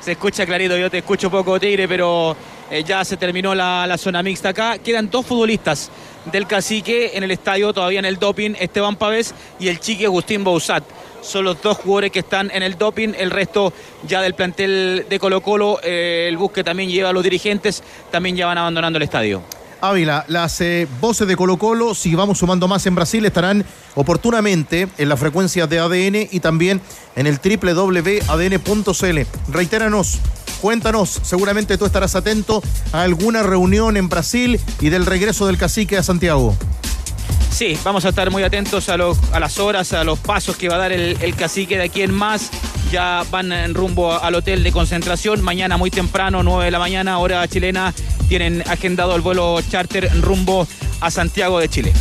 se 0.00 0.12
escucha 0.12 0.46
clarito, 0.46 0.76
yo 0.76 0.88
te 0.88 0.98
escucho 0.98 1.28
poco, 1.32 1.58
Tigre, 1.58 1.88
pero 1.88 2.36
eh, 2.70 2.84
ya 2.84 3.04
se 3.04 3.16
terminó 3.16 3.56
la, 3.56 3.88
la 3.88 3.98
zona 3.98 4.22
mixta 4.22 4.50
acá. 4.50 4.78
Quedan 4.78 5.10
dos 5.10 5.26
futbolistas 5.26 5.90
del 6.26 6.46
cacique 6.46 7.12
en 7.14 7.24
el 7.24 7.30
estadio, 7.30 7.72
todavía 7.72 7.98
en 7.98 8.04
el 8.04 8.18
doping, 8.18 8.52
Esteban 8.58 8.96
Pavés 8.96 9.34
y 9.58 9.68
el 9.68 9.80
chique 9.80 10.06
Agustín 10.06 10.44
Bouzat. 10.44 10.84
Son 11.22 11.44
los 11.44 11.60
dos 11.60 11.78
jugadores 11.78 12.12
que 12.12 12.20
están 12.20 12.50
en 12.52 12.62
el 12.62 12.78
doping, 12.78 13.12
el 13.16 13.30
resto 13.30 13.72
ya 14.06 14.22
del 14.22 14.34
plantel 14.34 15.06
de 15.08 15.18
Colo 15.18 15.42
Colo, 15.42 15.80
eh, 15.82 16.26
el 16.28 16.36
bus 16.36 16.52
que 16.52 16.64
también 16.64 16.88
lleva 16.88 17.10
a 17.10 17.12
los 17.12 17.22
dirigentes, 17.22 17.82
también 18.10 18.36
ya 18.36 18.46
van 18.46 18.58
abandonando 18.58 18.96
el 18.96 19.02
estadio. 19.02 19.42
Ávila, 19.80 20.24
las 20.28 20.60
eh, 20.60 20.86
voces 21.00 21.26
de 21.26 21.36
Colo 21.36 21.56
Colo, 21.56 21.94
si 21.94 22.14
vamos 22.14 22.38
sumando 22.38 22.68
más 22.68 22.86
en 22.86 22.94
Brasil, 22.94 23.24
estarán 23.24 23.64
oportunamente 23.94 24.88
en 24.98 25.08
la 25.08 25.16
frecuencia 25.16 25.66
de 25.66 25.78
ADN 25.78 26.28
y 26.30 26.40
también 26.40 26.80
en 27.16 27.26
el 27.26 27.38
www.adn.cl. 27.38 29.18
Reitéranos, 29.52 30.18
cuéntanos, 30.60 31.20
seguramente 31.22 31.78
tú 31.78 31.86
estarás 31.86 32.14
atento 32.14 32.62
a 32.92 33.02
alguna 33.02 33.42
reunión 33.42 33.96
en 33.96 34.08
Brasil 34.08 34.60
y 34.80 34.90
del 34.90 35.06
regreso 35.06 35.46
del 35.46 35.58
cacique 35.58 35.96
a 35.96 36.02
Santiago. 36.02 36.56
Sí, 37.50 37.76
vamos 37.84 38.04
a 38.04 38.10
estar 38.10 38.30
muy 38.30 38.42
atentos 38.42 38.88
a, 38.88 38.96
los- 38.96 39.18
a 39.32 39.40
las 39.40 39.58
horas, 39.58 39.92
a 39.92 40.04
los 40.04 40.18
pasos 40.18 40.56
que 40.56 40.68
va 40.68 40.76
a 40.76 40.78
dar 40.78 40.92
el, 40.92 41.18
el 41.20 41.34
cacique 41.34 41.76
de 41.76 41.84
aquí 41.84 42.02
en 42.02 42.12
más. 42.14 42.50
Ya 42.92 43.24
van 43.30 43.52
en 43.52 43.74
rumbo 43.74 44.12
al 44.20 44.34
hotel 44.34 44.62
de 44.62 44.72
concentración. 44.72 45.42
Mañana 45.42 45.76
muy 45.76 45.90
temprano, 45.90 46.42
9 46.42 46.64
de 46.64 46.70
la 46.70 46.78
mañana, 46.78 47.18
hora 47.18 47.46
chilena, 47.46 47.92
tienen 48.28 48.62
agendado 48.68 49.14
el 49.14 49.20
vuelo 49.20 49.60
charter 49.62 50.10
rumbo 50.22 50.66
a 51.00 51.10
Santiago 51.10 51.60
de 51.60 51.68
Chile. 51.68 51.92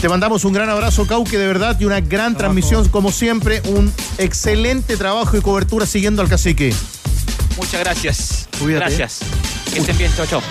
Te 0.00 0.08
mandamos 0.10 0.44
un 0.44 0.52
gran 0.52 0.68
abrazo, 0.68 1.06
Cauque, 1.06 1.38
de 1.38 1.46
verdad, 1.46 1.76
y 1.80 1.84
una 1.86 2.00
gran 2.00 2.36
transmisión, 2.36 2.86
como 2.90 3.10
siempre. 3.10 3.62
Un 3.64 3.92
excelente 4.18 4.96
trabajo 4.98 5.36
y 5.38 5.40
cobertura 5.40 5.86
siguiendo 5.86 6.20
al 6.20 6.28
cacique. 6.28 6.74
Muchas 7.56 7.80
gracias. 7.80 8.48
Cuídate. 8.58 8.94
Gracias. 8.96 9.20
Que 9.72 9.78
estén 9.78 9.96
bien. 9.96 10.12
Chao, 10.14 10.26
chao. 10.26 10.42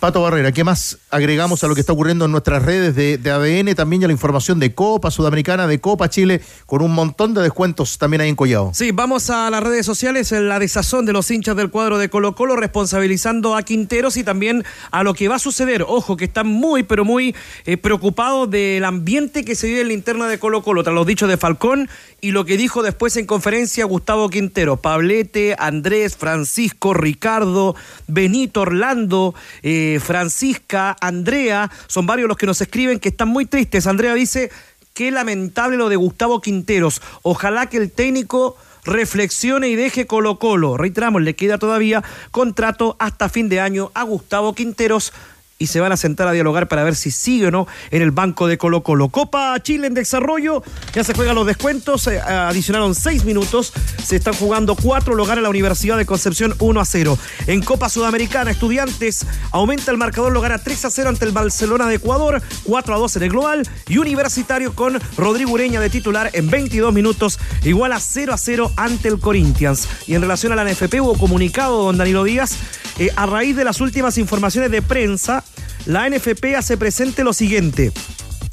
Pato 0.00 0.22
Barrera, 0.22 0.50
¿qué 0.50 0.64
más 0.64 0.96
agregamos 1.10 1.62
a 1.62 1.68
lo 1.68 1.74
que 1.74 1.82
está 1.82 1.92
ocurriendo 1.92 2.24
en 2.24 2.32
nuestras 2.32 2.62
redes 2.62 2.96
de, 2.96 3.18
de 3.18 3.30
ADN? 3.30 3.74
También 3.74 4.00
ya 4.00 4.08
la 4.08 4.14
información 4.14 4.58
de 4.58 4.74
Copa 4.74 5.10
Sudamericana, 5.10 5.66
de 5.66 5.78
Copa 5.78 6.08
Chile, 6.08 6.40
con 6.64 6.80
un 6.80 6.92
montón 6.92 7.34
de 7.34 7.42
descuentos 7.42 7.98
también 7.98 8.22
ahí 8.22 8.30
en 8.30 8.34
Collao. 8.34 8.70
Sí, 8.72 8.92
vamos 8.92 9.28
a 9.28 9.50
las 9.50 9.62
redes 9.62 9.84
sociales, 9.84 10.32
la 10.32 10.58
desazón 10.58 11.04
de 11.04 11.12
los 11.12 11.30
hinchas 11.30 11.54
del 11.54 11.68
cuadro 11.68 11.98
de 11.98 12.08
Colo 12.08 12.34
Colo, 12.34 12.56
responsabilizando 12.56 13.54
a 13.54 13.62
Quinteros 13.62 14.16
y 14.16 14.24
también 14.24 14.64
a 14.90 15.02
lo 15.02 15.12
que 15.12 15.28
va 15.28 15.36
a 15.36 15.38
suceder. 15.38 15.84
Ojo, 15.86 16.16
que 16.16 16.24
están 16.24 16.46
muy, 16.46 16.82
pero 16.82 17.04
muy 17.04 17.36
eh, 17.66 17.76
preocupados 17.76 18.50
del 18.50 18.86
ambiente 18.86 19.44
que 19.44 19.54
se 19.54 19.66
vive 19.66 19.82
en 19.82 19.88
la 19.88 19.92
interna 19.92 20.28
de 20.28 20.38
Colo 20.38 20.62
Colo, 20.62 20.82
tras 20.82 20.94
los 20.94 21.06
dichos 21.06 21.28
de 21.28 21.36
Falcón 21.36 21.90
y 22.22 22.32
lo 22.32 22.46
que 22.46 22.56
dijo 22.56 22.82
después 22.82 23.16
en 23.16 23.26
conferencia 23.26 23.84
Gustavo 23.84 24.30
Quintero. 24.30 24.78
Pablete, 24.78 25.56
Andrés, 25.58 26.16
Francisco, 26.16 26.94
Ricardo, 26.94 27.74
Benito, 28.06 28.62
Orlando, 28.62 29.34
eh, 29.62 29.89
Francisca, 29.98 30.96
Andrea, 31.00 31.70
son 31.86 32.06
varios 32.06 32.28
los 32.28 32.36
que 32.36 32.46
nos 32.46 32.60
escriben 32.60 33.00
que 33.00 33.08
están 33.08 33.28
muy 33.28 33.46
tristes. 33.46 33.86
Andrea 33.86 34.14
dice, 34.14 34.50
qué 34.94 35.10
lamentable 35.10 35.76
lo 35.76 35.88
de 35.88 35.96
Gustavo 35.96 36.40
Quinteros. 36.40 37.02
Ojalá 37.22 37.66
que 37.66 37.78
el 37.78 37.90
técnico 37.90 38.56
reflexione 38.84 39.68
y 39.68 39.76
deje 39.76 40.06
Colo 40.06 40.38
Colo. 40.38 40.76
Reiteramos, 40.76 41.22
le 41.22 41.34
queda 41.34 41.58
todavía 41.58 42.02
contrato 42.30 42.96
hasta 42.98 43.28
fin 43.28 43.48
de 43.48 43.60
año 43.60 43.90
a 43.94 44.02
Gustavo 44.04 44.54
Quinteros 44.54 45.12
y 45.60 45.66
se 45.66 45.78
van 45.78 45.92
a 45.92 45.96
sentar 45.96 46.26
a 46.26 46.32
dialogar 46.32 46.68
para 46.68 46.82
ver 46.82 46.96
si 46.96 47.10
sigue 47.10 47.48
o 47.48 47.50
no 47.50 47.68
en 47.90 48.00
el 48.00 48.10
banco 48.10 48.48
de 48.48 48.56
Colo 48.56 48.82
Colo. 48.82 49.10
Copa 49.10 49.54
Chile 49.62 49.86
en 49.86 49.94
desarrollo, 49.94 50.64
ya 50.94 51.04
se 51.04 51.12
juegan 51.12 51.34
los 51.36 51.46
descuentos, 51.46 52.06
eh, 52.06 52.18
adicionaron 52.18 52.94
seis 52.94 53.24
minutos, 53.24 53.72
se 54.02 54.16
están 54.16 54.32
jugando 54.32 54.74
cuatro, 54.74 55.14
lo 55.14 55.26
gana 55.26 55.42
la 55.42 55.50
Universidad 55.50 55.98
de 55.98 56.06
Concepción 56.06 56.54
1 56.58 56.80
a 56.80 56.84
0. 56.84 57.18
En 57.46 57.62
Copa 57.62 57.90
Sudamericana, 57.90 58.50
Estudiantes 58.50 59.26
aumenta 59.52 59.90
el 59.90 59.98
marcador, 59.98 60.32
lo 60.32 60.40
gana 60.40 60.56
3 60.58 60.86
a 60.86 60.90
0 60.90 61.10
ante 61.10 61.26
el 61.26 61.32
Barcelona 61.32 61.86
de 61.86 61.96
Ecuador, 61.96 62.42
4 62.64 62.94
a 62.94 62.98
2 62.98 63.16
en 63.16 63.22
el 63.22 63.28
global, 63.28 63.68
y 63.86 63.98
Universitario 63.98 64.74
con 64.74 64.98
Rodrigo 65.18 65.52
Ureña 65.52 65.80
de 65.80 65.90
titular 65.90 66.30
en 66.32 66.48
22 66.48 66.94
minutos, 66.94 67.38
igual 67.64 67.92
a 67.92 68.00
0 68.00 68.32
a 68.32 68.38
0 68.38 68.72
ante 68.76 69.08
el 69.08 69.20
Corinthians. 69.20 69.86
Y 70.06 70.14
en 70.14 70.22
relación 70.22 70.52
a 70.52 70.56
la 70.56 70.64
NFP 70.64 71.02
hubo 71.02 71.18
comunicado 71.18 71.82
don 71.84 71.98
Danilo 71.98 72.24
Díaz, 72.24 72.56
eh, 72.98 73.10
a 73.16 73.26
raíz 73.26 73.56
de 73.56 73.64
las 73.64 73.80
últimas 73.80 74.16
informaciones 74.18 74.70
de 74.70 74.82
prensa, 74.82 75.44
la 75.86 76.08
NFP 76.08 76.56
hace 76.56 76.76
presente 76.76 77.24
lo 77.24 77.32
siguiente. 77.32 77.92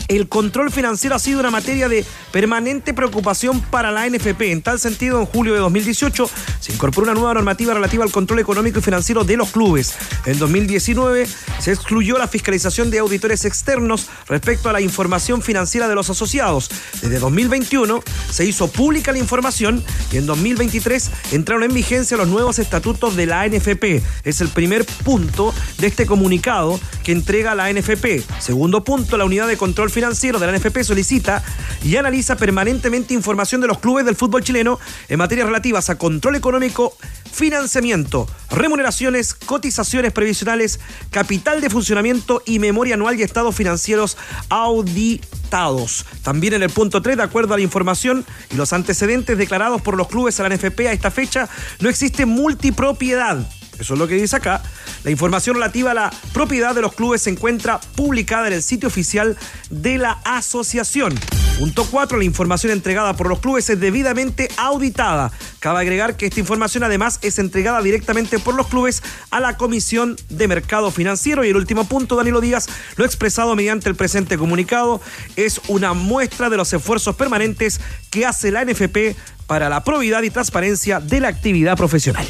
El 0.08 0.30
control 0.30 0.72
financiero 0.72 1.18
ha 1.18 1.20
sido 1.20 1.42
una 1.42 1.52
materia 1.52 1.90
de 1.90 2.06
permanente 2.32 2.94
preocupación 2.94 3.60
para 3.60 3.92
la 3.92 4.10
NFP. 4.10 4.42
En 4.54 4.62
tal 4.62 4.80
sentido, 4.80 5.20
en 5.20 5.26
julio 5.26 5.54
de 5.54 5.60
2018 5.60 6.30
se 6.62 6.72
incorporó 6.72 7.12
una 7.12 7.14
nueva 7.14 7.34
normativa 7.34 7.74
relativa 7.74 8.06
al 8.06 8.12
control 8.12 8.40
económico 8.40 8.80
y 8.80 8.82
financiero 8.82 9.26
de 9.26 9.36
los 9.36 9.50
clubes. 9.50 9.96
En 10.26 10.40
2019 10.40 11.28
se 11.60 11.72
excluyó 11.74 12.18
la 12.18 12.30
fiscalización 12.30 12.90
de 12.90 13.00
auditores 13.00 13.44
externos 13.44 14.08
respecto 14.30 14.70
a 14.70 14.74
la 14.74 14.80
información 14.80 15.42
financiera 15.42 15.90
de 15.90 15.96
los 15.96 16.10
asociados. 16.10 16.70
Desde 17.02 17.20
2021 17.20 18.02
se 18.32 18.46
hizo 18.46 18.72
pública 18.72 19.12
la 19.12 19.18
información 19.18 19.84
y 20.14 20.18
en 20.18 20.26
2023 20.26 21.12
entraron 21.34 21.64
en 21.64 21.74
vigencia 21.74 22.16
los 22.16 22.30
nuevos 22.30 22.60
estatutos 22.60 23.18
de 23.18 23.26
la 23.26 23.46
NFP. 23.46 24.02
Es 24.24 24.40
el 24.40 24.48
primer 24.48 24.86
punto 24.86 25.54
de 25.80 25.88
este 25.88 26.06
comunicado 26.06 26.80
que 27.04 27.12
entrega 27.12 27.56
la 27.56 27.72
NFP. 27.74 28.24
Segundo 28.40 28.86
punto, 28.86 29.18
la 29.18 29.26
unidad 29.26 29.48
de 29.48 29.58
control 29.58 29.90
financiero 29.90 29.97
de 29.98 30.40
la 30.40 30.56
NFP 30.56 30.84
solicita 30.84 31.44
y 31.84 31.96
analiza 31.96 32.38
permanentemente 32.38 33.16
información 33.16 33.62
de 33.62 33.68
los 33.68 33.80
clubes 33.80 34.06
del 34.06 34.16
fútbol 34.16 34.44
chileno 34.44 34.80
en 35.10 35.18
materias 35.18 35.48
relativas 35.48 35.90
a 35.90 35.98
control 35.98 36.36
económico, 36.36 36.96
financiamiento, 37.34 38.30
remuneraciones, 38.52 39.34
cotizaciones 39.34 40.14
previsionales, 40.14 40.80
capital 41.10 41.62
de 41.62 41.72
funcionamiento 41.72 42.44
y 42.46 42.60
memoria 42.60 42.94
anual 42.94 43.20
y 43.20 43.24
estados 43.24 43.56
financieros 43.56 44.18
auditados. 44.50 46.06
También 46.22 46.54
en 46.54 46.62
el 46.62 46.70
punto 46.70 47.02
3, 47.02 47.18
de 47.18 47.24
acuerdo 47.24 47.56
a 47.56 47.58
la 47.58 47.64
información 47.64 48.24
y 48.52 48.56
los 48.56 48.74
antecedentes 48.74 49.36
declarados 49.36 49.82
por 49.82 49.98
los 49.98 50.08
clubes 50.10 50.40
a 50.40 50.48
la 50.48 50.56
NFP 50.56 50.82
a 50.82 50.92
esta 50.92 51.10
fecha, 51.10 51.50
no 51.80 51.90
existe 51.90 52.28
multipropiedad. 52.28 53.57
Eso 53.80 53.94
es 53.94 54.00
lo 54.00 54.08
que 54.08 54.16
dice 54.16 54.36
acá. 54.36 54.62
La 55.04 55.12
información 55.12 55.56
relativa 55.56 55.92
a 55.92 55.94
la 55.94 56.14
propiedad 56.34 56.76
de 56.76 56.82
los 56.82 56.94
clubes 56.94 57.22
se 57.22 57.30
encuentra 57.30 57.80
publicada 57.96 58.48
en 58.48 58.54
el 58.54 58.64
sitio 58.64 58.88
oficial 58.88 59.38
de 59.70 59.98
la 59.98 60.20
asociación. 60.24 61.16
Punto 61.60 61.88
4. 61.90 62.20
La 62.20 62.24
información 62.24 62.72
entregada 62.72 63.16
por 63.16 63.28
los 63.28 63.40
clubes 63.40 63.68
es 63.70 63.80
debidamente 63.80 64.48
auditada. 64.58 65.32
Cabe 65.60 65.80
agregar 65.80 66.16
que 66.16 66.28
esta 66.28 66.40
información 66.40 66.84
además 66.84 67.18
es 67.24 67.40
entregada 67.40 67.82
directamente 67.82 68.38
por 68.38 68.54
los 68.54 68.68
clubes 68.68 69.02
a 69.32 69.40
la 69.40 69.58
Comisión 69.58 70.18
de 70.30 70.48
Mercado 70.48 70.92
Financiero. 70.92 71.44
Y 71.44 71.50
el 71.50 71.56
último 71.56 71.86
punto, 71.86 72.16
Danilo 72.16 72.42
Díaz, 72.42 72.68
lo 72.96 73.06
expresado 73.06 73.56
mediante 73.56 73.90
el 73.90 73.96
presente 73.96 74.38
comunicado, 74.38 75.02
es 75.36 75.60
una 75.68 75.94
muestra 75.94 76.52
de 76.52 76.58
los 76.58 76.72
esfuerzos 76.74 77.16
permanentes 77.16 77.82
que 78.12 78.26
hace 78.26 78.52
la 78.52 78.64
NFP 78.64 79.16
para 79.48 79.68
la 79.70 79.84
probidad 79.84 80.22
y 80.24 80.30
transparencia 80.30 81.00
de 81.00 81.22
la 81.22 81.30
actividad 81.30 81.76
profesional. 81.76 82.28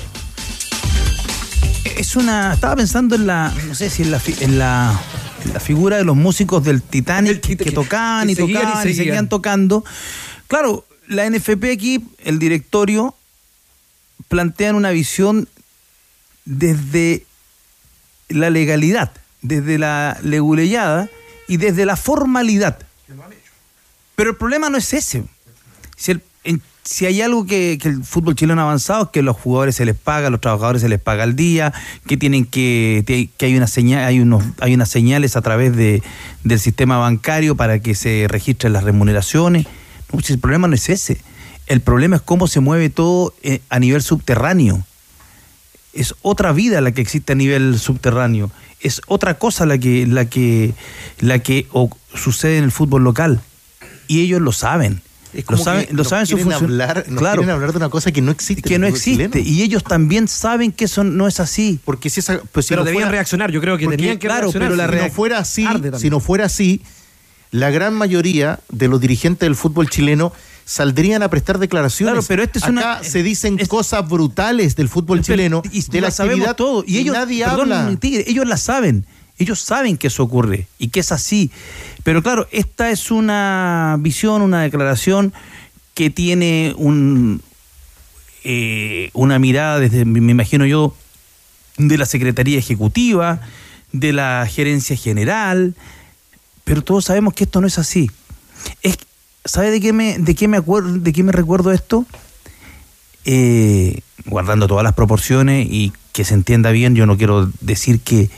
Es 1.96 2.16
una. 2.16 2.54
Estaba 2.54 2.76
pensando 2.76 3.16
en 3.16 3.28
la. 3.28 3.54
No 3.68 3.76
sé 3.76 3.90
si 3.90 4.04
en 4.04 4.12
la, 4.12 4.22
en 4.40 4.60
la, 4.60 5.00
en 5.46 5.54
la 5.54 5.60
figura 5.60 5.98
de 5.98 6.04
los 6.04 6.16
músicos 6.16 6.64
del 6.64 6.82
Titanic 6.82 7.42
que 7.42 7.72
tocaban 7.72 8.28
que 8.28 8.34
y 8.34 8.36
seguían 8.36 8.62
y 8.62 8.64
tocaban 8.66 8.80
y, 8.80 8.90
seguían. 8.90 9.06
seguían 9.06 9.30
tocando. 9.30 9.86
Claro, 10.48 10.86
la 11.08 11.30
NFP 11.30 11.66
aquí, 11.72 12.04
el 12.24 12.40
directorio, 12.40 13.16
plantean 14.28 14.76
una 14.76 14.92
visión 14.92 15.48
desde 16.46 17.26
la 18.30 18.50
legalidad, 18.50 19.12
desde 19.42 19.78
la 19.78 20.18
leguleyada 20.24 21.10
y 21.48 21.58
desde 21.58 21.86
la 21.86 21.96
formalidad. 21.96 22.80
Pero 24.16 24.32
el 24.32 24.36
problema 24.36 24.70
no 24.70 24.78
es 24.78 24.94
ese. 24.94 25.24
Si, 25.96 26.12
el- 26.12 26.22
si 26.88 27.06
hay 27.06 27.22
algo 27.22 27.46
que, 27.46 27.78
el 27.84 28.02
fútbol 28.06 28.34
chileno 28.34 28.62
ha 28.62 28.64
avanzado 28.64 29.04
es 29.04 29.10
que 29.10 29.22
los 29.22 29.36
jugadores 29.36 29.76
se 29.76 29.84
les 29.84 29.96
paga, 29.96 30.30
los 30.30 30.40
trabajadores 30.40 30.82
se 30.82 30.88
les 30.88 31.02
paga 31.02 31.24
al 31.24 31.36
día, 31.36 31.74
que 32.08 32.16
tienen 32.16 32.46
que, 32.46 33.30
que 33.36 33.46
hay 33.46 33.58
una 33.58 33.68
señal, 33.68 34.06
hay 34.06 34.22
unos, 34.22 34.46
hay 34.62 34.74
unas 34.74 34.88
señales 34.88 35.36
a 35.36 35.42
través 35.42 35.76
de, 35.76 36.02
del 36.46 36.62
sistema 36.62 36.98
bancario 36.98 37.58
para 37.58 37.80
que 37.80 37.94
se 37.94 38.28
registren 38.30 38.72
las 38.72 38.86
remuneraciones. 38.86 39.68
No, 40.14 40.22
si 40.22 40.32
el 40.32 40.40
problema 40.40 40.70
no 40.70 40.76
es 40.76 40.88
ese. 40.88 41.18
El 41.66 41.82
problema 41.82 42.16
es 42.16 42.22
cómo 42.22 42.48
se 42.48 42.62
mueve 42.62 42.90
todo 42.90 43.34
eh, 43.44 43.60
a 43.68 43.80
nivel 43.80 44.02
subterráneo. 44.02 44.82
Es 45.92 46.16
otra 46.22 46.54
vida 46.54 46.80
la 46.80 46.94
que 46.94 47.02
existe 47.02 47.34
a 47.34 47.36
nivel 47.36 47.78
subterráneo. 47.80 48.50
Es 48.80 49.02
otra 49.08 49.38
cosa 49.38 49.66
la 49.66 49.78
que, 49.78 50.08
la 50.08 50.24
que, 50.24 50.74
la 51.20 51.40
que 51.40 51.68
sucede 52.16 52.60
en 52.60 52.64
el 52.64 52.72
fútbol 52.72 53.04
local. 53.04 53.42
Y 54.08 54.22
ellos 54.22 54.40
lo 54.40 54.54
saben. 54.54 55.02
Es 55.34 55.44
Lo 55.50 55.58
saben, 55.58 55.86
que 55.88 55.92
lo 55.94 55.98
nos 55.98 56.08
saben 56.10 56.26
su 56.26 56.36
quieren 56.36 56.52
función- 56.54 56.72
hablar, 56.72 57.06
nos 57.10 57.20
Claro. 57.20 57.38
quieren 57.42 57.54
hablar 57.56 57.72
de 57.72 57.78
una 57.78 57.90
cosa 57.90 58.12
que 58.12 58.22
no 58.22 58.32
existe. 58.32 58.62
que 58.68 58.80
no 58.80 58.88
existe. 58.88 59.42
Y 59.42 59.62
ellos 59.62 59.84
también 59.84 60.28
saben 60.28 60.72
que 60.72 60.86
eso 60.86 61.04
no 61.04 61.28
es 61.28 61.40
así. 61.40 61.80
Porque 61.86 62.10
si 62.10 62.22
esa, 62.22 62.40
pues 62.52 62.66
si 62.66 62.70
Pero 62.70 62.82
no 62.82 62.86
debían 62.86 63.04
fuera- 63.04 63.12
reaccionar, 63.12 63.52
yo 63.52 63.60
creo 63.62 63.78
que 63.78 63.84
porque, 63.86 63.98
tenían 63.98 64.18
que 64.20 64.28
claro, 64.28 64.44
reaccionar. 64.52 64.70
pero 64.70 64.76
la 64.78 64.88
Si 64.88 64.94
si 65.00 65.06
no, 65.10 65.14
fuera 65.14 65.38
así, 65.40 65.68
si 66.00 66.10
no 66.10 66.20
fuera 66.20 66.46
así, 66.46 66.82
la 67.52 67.70
gran 67.70 67.94
mayoría 67.94 68.60
de 68.70 68.88
los 68.88 69.00
dirigentes 69.02 69.46
del 69.46 69.56
fútbol 69.56 69.90
chileno 69.90 70.34
saldrían 70.66 71.24
a 71.24 71.30
prestar 71.30 71.60
declaraciones. 71.60 72.14
Claro, 72.14 72.26
pero 72.28 72.44
esto 72.44 72.60
es 72.60 72.64
Acá 72.64 72.72
una- 72.72 73.04
se 73.04 73.24
dicen 73.24 73.58
cosas 73.68 74.08
brutales 74.08 74.76
del 74.76 74.90
fútbol 74.90 75.22
chileno, 75.22 75.62
y 75.72 75.82
de 75.82 76.02
la 76.02 76.08
la 76.08 76.12
sabemos 76.12 76.36
actividad 76.40 76.56
todo. 76.58 76.84
Y 76.86 76.98
ellos, 76.98 77.16
nadie 77.16 77.44
perdón, 77.46 77.72
habla. 77.72 78.00
Tigre, 78.00 78.26
ellos 78.28 78.46
la 78.48 78.58
saben. 78.58 79.06
Ellos 79.40 79.60
saben 79.62 79.98
que 79.98 80.08
eso 80.08 80.24
ocurre 80.24 80.68
y 80.80 80.88
que 80.88 81.00
es 81.00 81.12
así. 81.12 81.52
Pero 82.08 82.24
claro, 82.24 82.48
esta 82.52 82.90
es 82.90 83.12
una 83.12 83.98
visión, 84.00 84.42
una 84.42 84.62
declaración 84.62 85.34
que 85.94 86.10
tiene 86.10 86.74
un, 86.78 87.42
eh, 88.46 89.10
una 89.12 89.40
mirada 89.40 89.78
desde, 89.78 90.06
me 90.06 90.32
imagino 90.32 90.66
yo, 90.66 90.96
de 91.78 91.98
la 91.98 92.06
Secretaría 92.06 92.58
Ejecutiva, 92.60 93.42
de 93.92 94.14
la 94.14 94.48
Gerencia 94.50 94.96
General, 94.96 95.76
pero 96.64 96.82
todos 96.82 97.04
sabemos 97.04 97.34
que 97.34 97.44
esto 97.44 97.60
no 97.60 97.68
es 97.68 97.78
así. 97.78 98.10
Es, 98.84 99.00
¿Sabe 99.44 99.70
de 99.70 99.82
qué 99.82 99.92
me, 99.92 100.18
de 100.18 100.34
qué 100.34 100.48
me 100.48 100.56
acuerdo, 100.56 100.94
de 100.94 101.12
qué 101.12 101.24
me 101.24 101.34
recuerdo 101.34 101.74
esto? 101.74 102.06
Eh, 103.26 104.00
guardando 104.28 104.68
todas 104.68 104.86
las 104.86 104.94
proporciones 104.94 105.68
y 105.70 105.92
que 106.14 106.24
se 106.24 106.36
entienda 106.36 106.72
bien, 106.72 106.96
yo 106.96 107.06
no 107.06 107.18
quiero 107.18 107.52
decir 107.60 108.00
que, 108.00 108.30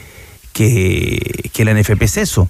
que, 0.52 1.50
que 1.52 1.64
la 1.64 1.72
NFP 1.72 2.02
es 2.02 2.16
eso, 2.16 2.48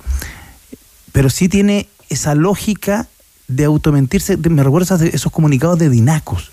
pero 1.12 1.30
sí 1.30 1.48
tiene 1.48 1.88
esa 2.08 2.34
lógica 2.34 3.08
de 3.48 3.64
automentirse. 3.64 4.36
me 4.36 4.62
recuerdo 4.62 4.96
esos 4.96 5.32
comunicados 5.32 5.78
de 5.78 5.90
Dinacos. 5.90 6.50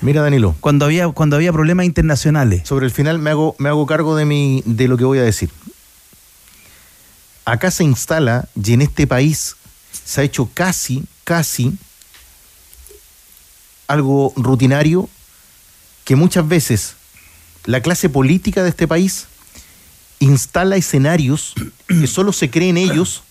Mira, 0.00 0.22
Danilo. 0.22 0.56
Cuando 0.60 0.84
había, 0.84 1.08
cuando 1.08 1.36
había 1.36 1.52
problemas 1.52 1.86
internacionales. 1.86 2.62
Sobre 2.64 2.86
el 2.86 2.92
final 2.92 3.18
me 3.18 3.30
hago, 3.30 3.54
me 3.58 3.68
hago 3.68 3.86
cargo 3.86 4.16
de, 4.16 4.24
mi, 4.24 4.62
de 4.66 4.88
lo 4.88 4.96
que 4.96 5.04
voy 5.04 5.18
a 5.18 5.22
decir. 5.22 5.50
Acá 7.44 7.70
se 7.70 7.84
instala 7.84 8.48
y 8.60 8.72
en 8.72 8.82
este 8.82 9.06
país 9.06 9.56
se 10.04 10.20
ha 10.20 10.24
hecho 10.24 10.50
casi, 10.52 11.04
casi 11.24 11.76
algo 13.86 14.32
rutinario 14.36 15.08
que 16.04 16.16
muchas 16.16 16.48
veces 16.48 16.96
la 17.64 17.80
clase 17.80 18.08
política 18.08 18.62
de 18.62 18.70
este 18.70 18.88
país 18.88 19.26
instala 20.18 20.76
escenarios 20.76 21.54
que 21.88 22.06
solo 22.06 22.32
se 22.32 22.50
creen 22.50 22.76
ellos. 22.76 23.22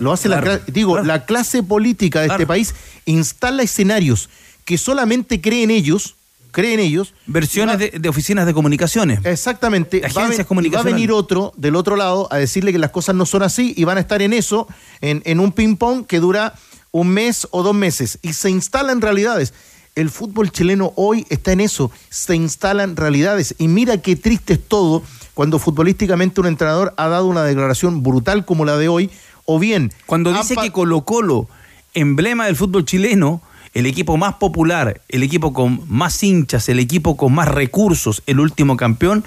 Lo 0.00 0.12
hace 0.12 0.28
la, 0.28 0.40
Claro, 0.40 0.60
cla- 0.64 0.72
digo, 0.72 1.00
la 1.02 1.24
clase 1.24 1.62
política 1.62 2.20
de 2.20 2.28
este 2.28 2.46
país 2.46 2.74
instala 3.06 3.62
escenarios 3.62 4.28
que 4.64 4.76
solamente 4.78 5.40
creen 5.40 5.70
ellos, 5.70 6.14
creen 6.50 6.78
ellos. 6.80 7.14
Versiones 7.26 7.78
de, 7.78 7.90
de 7.98 8.08
oficinas 8.08 8.44
de 8.46 8.52
comunicaciones. 8.54 9.20
Exactamente. 9.24 9.98
Agencias 10.04 10.46
va, 10.46 10.76
va 10.76 10.80
a 10.80 10.82
venir 10.82 11.10
otro 11.12 11.52
del 11.56 11.74
otro 11.76 11.96
lado 11.96 12.28
a 12.30 12.36
decirle 12.38 12.72
que 12.72 12.78
las 12.78 12.90
cosas 12.90 13.14
no 13.14 13.24
son 13.26 13.42
así 13.42 13.72
y 13.76 13.84
van 13.84 13.96
a 13.96 14.00
estar 14.00 14.20
en 14.22 14.32
eso, 14.32 14.68
en, 15.00 15.22
en 15.24 15.40
un 15.40 15.52
ping-pong 15.52 16.06
que 16.06 16.20
dura 16.20 16.54
un 16.90 17.08
mes 17.08 17.46
o 17.50 17.62
dos 17.62 17.74
meses 17.74 18.18
y 18.22 18.32
se 18.34 18.50
instalan 18.50 19.00
realidades. 19.00 19.54
El 19.94 20.10
fútbol 20.10 20.52
chileno 20.52 20.92
hoy 20.96 21.26
está 21.28 21.50
en 21.52 21.60
eso, 21.60 21.90
se 22.08 22.36
instalan 22.36 22.94
realidades. 22.94 23.54
Y 23.58 23.66
mira 23.68 23.98
qué 24.00 24.14
triste 24.16 24.52
es 24.54 24.60
todo 24.68 25.02
cuando 25.34 25.58
futbolísticamente 25.58 26.40
un 26.40 26.46
entrenador 26.46 26.94
ha 26.96 27.08
dado 27.08 27.26
una 27.26 27.42
declaración 27.44 28.02
brutal 28.02 28.44
como 28.44 28.64
la 28.64 28.76
de 28.76 28.88
hoy, 28.88 29.10
o 29.50 29.58
bien... 29.58 29.92
Cuando 30.04 30.30
dice 30.30 30.54
que 30.56 30.70
Colo 30.70 31.06
Colo, 31.06 31.48
emblema 31.94 32.44
del 32.44 32.54
fútbol 32.54 32.84
chileno, 32.84 33.40
el 33.72 33.86
equipo 33.86 34.18
más 34.18 34.34
popular, 34.34 35.00
el 35.08 35.22
equipo 35.22 35.54
con 35.54 35.82
más 35.88 36.22
hinchas, 36.22 36.68
el 36.68 36.78
equipo 36.78 37.16
con 37.16 37.32
más 37.32 37.48
recursos, 37.48 38.22
el 38.26 38.40
último 38.40 38.76
campeón, 38.76 39.24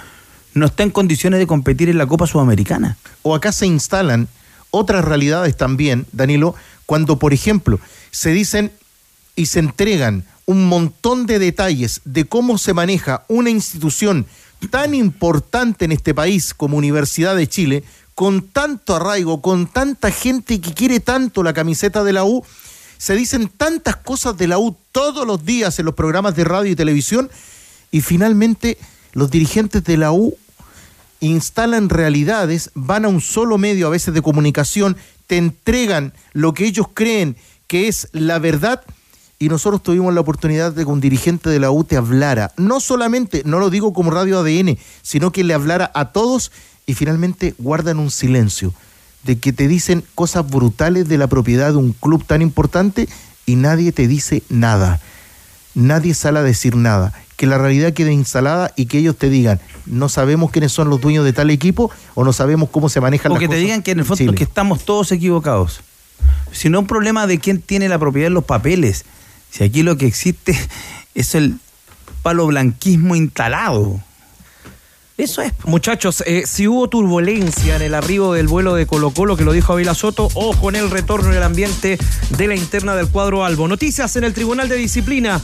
no 0.54 0.68
está 0.68 0.84
en 0.84 0.92
condiciones 0.92 1.40
de 1.40 1.48
competir 1.48 1.90
en 1.90 1.98
la 1.98 2.06
Copa 2.06 2.28
Sudamericana. 2.28 2.98
o 3.24 3.34
acá 3.34 3.52
se 3.52 3.66
instalan 3.66 4.28
otras 4.70 5.04
realidades 5.04 5.58
también, 5.58 6.06
Danilo, 6.12 6.54
cuando, 6.86 7.18
por 7.18 7.34
ejemplo, 7.34 7.80
se 8.12 8.30
dicen 8.30 8.72
y 9.36 9.48
se 9.48 9.58
entregan 9.58 10.24
un 10.46 10.68
montón 10.68 11.26
de 11.26 11.40
detalles 11.40 12.02
de 12.06 12.26
cómo 12.26 12.60
se 12.60 12.76
maneja 12.76 13.24
una 13.28 13.50
institución 13.50 14.28
tan 14.70 14.94
importante 14.94 15.86
en 15.86 15.92
este 15.92 16.14
país 16.14 16.54
como 16.54 16.78
Universidad 16.78 17.36
de 17.36 17.48
Chile, 17.48 17.84
con 18.16 18.42
tanto 18.48 18.96
arraigo, 18.96 19.42
con 19.42 19.68
tanta 19.68 20.12
gente 20.12 20.62
que 20.62 20.74
quiere 20.74 21.00
tanto 21.00 21.44
la 21.44 21.54
camiseta 21.54 22.04
de 22.04 22.14
la 22.14 22.24
U, 22.24 22.44
se 22.98 23.16
dicen 23.16 23.50
tantas 23.50 23.96
cosas 23.96 24.38
de 24.38 24.48
la 24.48 24.60
U 24.60 24.76
todos 24.92 25.26
los 25.26 25.44
días 25.46 25.80
en 25.80 25.86
los 25.86 25.96
programas 25.96 26.36
de 26.36 26.44
radio 26.44 26.72
y 26.72 26.76
televisión, 26.76 27.30
y 27.92 28.02
finalmente 28.02 28.78
los 29.14 29.32
dirigentes 29.32 29.84
de 29.84 29.98
la 29.98 30.12
U 30.12 30.36
instalan 31.20 31.90
realidades, 31.90 32.72
van 32.74 33.06
a 33.06 33.08
un 33.08 33.22
solo 33.22 33.58
medio 33.58 33.88
a 33.88 33.92
veces 33.92 34.14
de 34.14 34.22
comunicación, 34.22 34.98
te 35.28 35.38
entregan 35.38 36.14
lo 36.34 36.54
que 36.54 36.66
ellos 36.66 36.88
creen 36.94 37.38
que 37.68 37.88
es 37.88 38.10
la 38.12 38.38
verdad 38.40 38.84
y 39.40 39.50
nosotros 39.50 39.82
tuvimos 39.82 40.14
la 40.14 40.22
oportunidad 40.22 40.72
de 40.72 40.84
que 40.84 40.92
un 40.92 41.02
dirigente 41.02 41.50
de 41.50 41.60
la 41.60 41.72
U 41.72 41.84
te 41.84 41.98
hablara, 41.98 42.52
no 42.58 42.80
solamente, 42.80 43.42
no 43.46 43.60
lo 43.60 43.70
digo 43.70 43.94
como 43.94 44.12
radio 44.12 44.40
ADN, 44.40 44.78
sino 45.02 45.32
que 45.32 45.44
le 45.44 45.56
hablara 45.56 45.90
a 45.96 46.12
todos 46.12 46.52
y 46.86 46.94
finalmente 46.94 47.56
guardan 47.58 48.00
un 48.00 48.12
silencio 48.12 48.74
de 49.24 49.38
que 49.38 49.54
te 49.54 49.68
dicen 49.68 50.04
cosas 50.16 50.50
brutales 50.50 51.08
de 51.08 51.18
la 51.18 51.28
propiedad 51.28 51.72
de 51.72 51.78
un 51.78 51.94
club 51.94 52.26
tan 52.26 52.42
importante 52.42 53.08
y 53.46 53.56
nadie 53.56 53.92
te 53.92 54.08
dice 54.08 54.44
nada. 54.50 55.00
Nadie 55.74 56.14
sale 56.14 56.40
a 56.40 56.44
decir 56.44 56.76
nada. 56.76 57.14
Que 57.38 57.48
la 57.48 57.58
realidad 57.58 57.94
quede 57.94 58.14
instalada 58.14 58.72
y 58.76 58.86
que 58.86 59.00
ellos 59.00 59.18
te 59.18 59.30
digan, 59.30 59.60
no 59.86 60.10
sabemos 60.10 60.52
quiénes 60.52 60.72
son 60.72 60.90
los 60.90 61.02
dueños 61.02 61.26
de 61.26 61.34
tal 61.34 61.50
equipo 61.50 61.90
o 62.14 62.24
no 62.24 62.34
sabemos 62.34 62.70
cómo 62.70 62.88
se 62.88 63.02
manejan 63.02 63.32
O 63.32 63.36
las 63.36 63.40
que 63.40 63.48
te 63.48 63.56
digan 63.56 63.82
que 63.82 63.92
en 63.92 64.00
el 64.00 64.06
fondo 64.06 64.18
Chile. 64.18 64.36
que 64.36 64.44
estamos 64.44 64.86
todos 64.86 65.12
equivocados. 65.12 65.82
Si 66.52 66.70
no 66.70 66.80
un 66.80 66.88
problema 66.88 67.26
de 67.26 67.40
quién 67.40 67.62
tiene 67.62 67.90
la 67.90 67.98
propiedad 67.98 68.28
en 68.28 68.36
los 68.36 68.44
papeles. 68.44 69.06
Si 69.50 69.64
aquí 69.64 69.82
lo 69.82 69.98
que 69.98 70.06
existe 70.06 70.58
es 71.16 71.34
el 71.36 71.58
palo 72.22 72.48
blanquismo 72.48 73.16
instalado. 73.16 74.00
Eso 75.22 75.44
es. 75.44 75.54
Muchachos, 75.66 76.24
eh, 76.26 76.46
si 76.48 76.68
hubo 76.68 76.90
turbulencia 76.90 77.76
en 77.76 77.84
el 77.84 77.94
arribo 77.94 78.34
del 78.34 78.48
vuelo 78.48 78.74
de 78.74 78.88
Colo 78.88 79.12
Colo, 79.12 79.38
que 79.38 79.44
lo 79.44 79.54
dijo 79.54 79.72
Avila 79.72 79.94
Soto, 79.94 80.30
ojo 80.34 80.70
en 80.70 80.76
el 80.76 80.90
retorno 80.90 81.30
en 81.30 81.38
el 81.38 81.44
ambiente 81.44 82.00
de 82.36 82.48
la 82.48 82.56
interna 82.56 82.96
del 82.96 83.08
cuadro 83.08 83.46
Albo. 83.46 83.68
Noticias 83.68 84.16
en 84.16 84.24
el 84.24 84.34
Tribunal 84.34 84.68
de 84.68 84.78
Disciplina. 84.78 85.40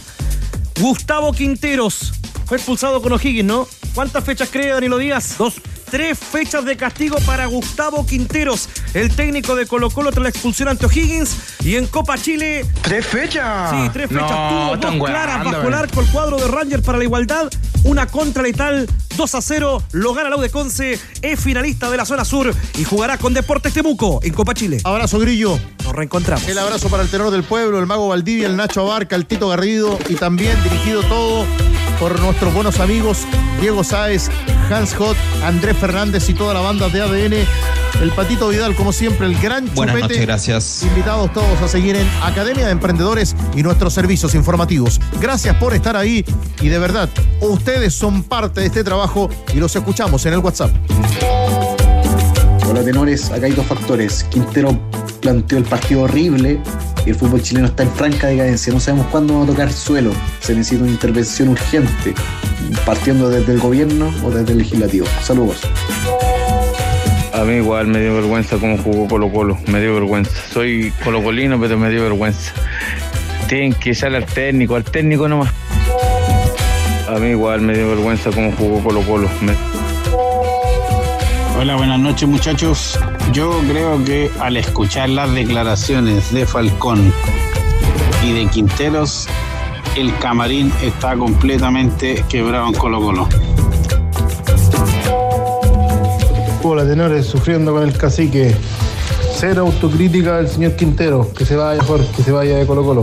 Gustavo 0.81 1.31
Quinteros 1.31 2.11
fue 2.47 2.57
expulsado 2.57 3.03
con 3.03 3.13
O'Higgins, 3.13 3.45
¿no? 3.45 3.67
¿Cuántas 3.93 4.23
fechas 4.23 4.49
cree 4.51 4.69
Danilo 4.69 4.97
Díaz? 4.97 5.37
Dos. 5.37 5.61
Tres 5.89 6.19
fechas 6.19 6.65
de 6.65 6.75
castigo 6.75 7.17
para 7.25 7.45
Gustavo 7.45 8.05
Quinteros, 8.05 8.67
el 8.93 9.15
técnico 9.15 9.55
de 9.55 9.65
Colo 9.65 9.89
Colo 9.89 10.11
tras 10.11 10.23
la 10.23 10.29
expulsión 10.29 10.67
ante 10.67 10.85
O'Higgins. 10.85 11.35
Y 11.63 11.75
en 11.77 11.87
Copa 11.87 12.17
Chile... 12.17 12.65
¿Tres 12.81 13.05
fechas? 13.05 13.71
Sí, 13.71 13.89
tres 13.93 14.09
fechas. 14.09 14.29
No, 14.29 14.77
Tuvo 14.77 14.77
dos 14.77 15.07
claras 15.09 15.45
bajo 15.45 15.61
el 15.61 15.63
man. 15.63 15.73
arco 15.75 16.01
el 16.01 16.07
cuadro 16.07 16.37
de 16.37 16.47
Rangers 16.49 16.83
para 16.83 16.97
la 16.97 17.05
igualdad. 17.05 17.49
Una 17.83 18.05
contra 18.05 18.43
letal, 18.43 18.85
2 19.15 19.35
a 19.35 19.41
0. 19.41 19.81
Lo 19.93 20.13
gana 20.13 20.29
la 20.29 20.37
de 20.37 20.49
Conce. 20.49 20.99
Es 21.21 21.39
finalista 21.39 21.89
de 21.89 21.95
la 21.95 22.05
zona 22.05 22.25
sur 22.25 22.53
y 22.77 22.83
jugará 22.83 23.17
con 23.17 23.33
Deportes 23.33 23.73
Temuco 23.73 24.19
en 24.23 24.33
Copa 24.33 24.53
Chile. 24.53 24.79
Abrazo, 24.83 25.19
Grillo. 25.19 25.57
Nos 25.87 25.95
reencontramos. 25.95 26.45
El 26.49 26.57
abrazo 26.59 26.89
para 26.89 27.01
el 27.03 27.09
tenor 27.09 27.31
del 27.31 27.43
pueblo, 27.43 27.79
el 27.79 27.85
mago 27.87 28.09
Valdivia, 28.09 28.47
el 28.47 28.57
Nacho 28.57 28.81
Abarca, 28.81 29.15
el 29.15 29.25
Tito 29.25 29.47
Garrido 29.47 29.97
y 30.09 30.15
también 30.15 30.61
dirigido 30.61 31.01
todo 31.03 31.45
por 31.97 32.19
nuestros 32.19 32.53
buenos 32.53 32.81
amigos 32.81 33.19
Diego 33.61 33.85
Sáez, 33.85 34.29
Hans 34.69 34.93
Hot, 34.95 35.15
Andrés 35.45 35.77
Fernández 35.77 36.27
y 36.29 36.33
toda 36.33 36.53
la 36.53 36.59
banda 36.59 36.89
de 36.89 37.01
ADN. 37.01 37.33
El 38.01 38.11
Patito 38.11 38.49
Vidal, 38.49 38.75
como 38.75 38.91
siempre, 38.91 39.27
el 39.27 39.39
gran 39.39 39.73
Buenas 39.73 39.95
chupete. 39.95 40.13
noches, 40.15 40.27
gracias. 40.27 40.83
Invitados 40.83 41.31
todos 41.31 41.61
a 41.61 41.69
seguir 41.69 41.95
en 41.95 42.07
Academia 42.21 42.65
de 42.65 42.73
Emprendedores 42.73 43.33
y 43.55 43.63
nuestros 43.63 43.93
servicios 43.93 44.35
informativos. 44.35 44.99
Gracias 45.21 45.55
por 45.55 45.73
estar 45.73 45.95
ahí 45.95 46.25
y 46.61 46.67
de 46.67 46.79
verdad, 46.79 47.07
ustedes 47.39 47.93
son 47.93 48.23
parte 48.23 48.59
de 48.59 48.65
este 48.67 48.83
trabajo 48.83 49.29
y 49.53 49.57
los 49.57 49.73
escuchamos 49.73 50.25
en 50.25 50.33
el 50.33 50.39
WhatsApp. 50.39 50.69
Hola 52.77 52.85
tenores, 52.85 53.31
acá 53.31 53.47
hay 53.47 53.53
dos 53.53 53.65
factores. 53.65 54.23
Quintero 54.25 54.79
planteó 55.19 55.57
el 55.57 55.63
partido 55.63 56.03
horrible 56.03 56.59
y 57.07 57.09
el 57.09 57.15
fútbol 57.15 57.41
chileno 57.41 57.65
está 57.65 57.81
en 57.81 57.89
franca 57.89 58.27
decadencia. 58.27 58.71
No 58.71 58.79
sabemos 58.79 59.07
cuándo 59.07 59.33
vamos 59.33 59.49
a 59.49 59.51
tocar 59.53 59.73
suelo. 59.73 60.11
Se 60.41 60.53
necesita 60.53 60.83
una 60.83 60.91
intervención 60.91 61.49
urgente, 61.49 62.13
partiendo 62.85 63.31
desde 63.31 63.53
el 63.53 63.59
gobierno 63.59 64.13
o 64.23 64.29
desde 64.29 64.51
el 64.51 64.59
legislativo. 64.59 65.07
Saludos. 65.23 65.61
A 67.33 67.43
mí 67.45 67.55
igual 67.55 67.87
me 67.87 67.99
dio 67.99 68.13
vergüenza 68.13 68.57
cómo 68.57 68.77
jugó 68.77 69.07
Colo 69.07 69.31
Colo, 69.31 69.57
me 69.65 69.81
dio 69.81 69.95
vergüenza. 69.95 70.39
Soy 70.53 70.93
colocolino, 71.03 71.59
pero 71.59 71.79
me 71.79 71.89
dio 71.89 72.03
vergüenza. 72.03 72.53
Tienen 73.49 73.73
que 73.73 73.89
echar 73.89 74.13
al 74.13 74.27
técnico, 74.27 74.75
al 74.75 74.83
técnico 74.83 75.27
nomás. 75.27 75.51
A 77.07 77.17
mí 77.17 77.29
igual 77.29 77.61
me 77.61 77.75
dio 77.75 77.89
vergüenza 77.89 78.29
cómo 78.29 78.51
jugó 78.51 78.83
Colo 78.83 79.01
Colo. 79.01 79.29
Hola, 81.59 81.75
buenas 81.75 81.99
noches 81.99 82.29
muchachos. 82.29 82.99
Yo 83.33 83.49
creo 83.67 84.03
que 84.05 84.29
al 84.39 84.57
escuchar 84.57 85.09
las 85.09 85.33
declaraciones 85.33 86.31
de 86.31 86.45
Falcón 86.45 87.11
y 88.23 88.31
de 88.31 88.45
Quinteros, 88.45 89.27
el 89.95 90.15
camarín 90.19 90.71
está 90.83 91.17
completamente 91.17 92.23
quebrado 92.29 92.67
en 92.67 92.73
Colo 92.75 93.01
Colo. 93.01 93.27
Hola, 96.61 96.87
tenores, 96.87 97.25
sufriendo 97.25 97.73
con 97.73 97.81
el 97.81 97.97
cacique. 97.97 98.55
Cero 99.35 99.65
autocrítica 99.65 100.37
del 100.37 100.49
señor 100.49 100.75
Quintero. 100.75 101.27
Que 101.35 101.43
se 101.43 101.55
vaya 101.55 101.81
mejor, 101.81 102.05
que 102.11 102.21
se 102.21 102.31
vaya 102.31 102.55
de 102.55 102.67
Colo 102.67 102.85
Colo. 102.85 103.01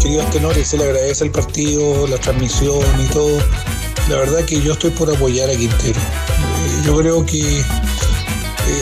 Queridos 0.00 0.30
tenores, 0.30 0.68
se 0.68 0.78
le 0.78 0.84
agradece 0.84 1.24
el 1.24 1.32
partido, 1.32 2.06
la 2.06 2.18
transmisión 2.18 2.78
y 3.04 3.06
todo. 3.12 3.38
La 4.08 4.16
verdad 4.16 4.42
que 4.44 4.60
yo 4.62 4.72
estoy 4.72 4.90
por 4.90 5.14
apoyar 5.14 5.50
a 5.50 5.52
Quintero. 5.52 6.00
Eh, 6.00 6.82
yo 6.86 6.96
creo 6.96 7.26
que 7.26 7.60
eh, 7.60 7.64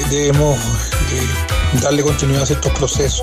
debemos 0.09 0.57
eh, 0.57 1.81
darle 1.83 2.03
continuidad 2.03 2.43
a 2.49 2.53
estos 2.53 2.73
procesos. 2.73 3.23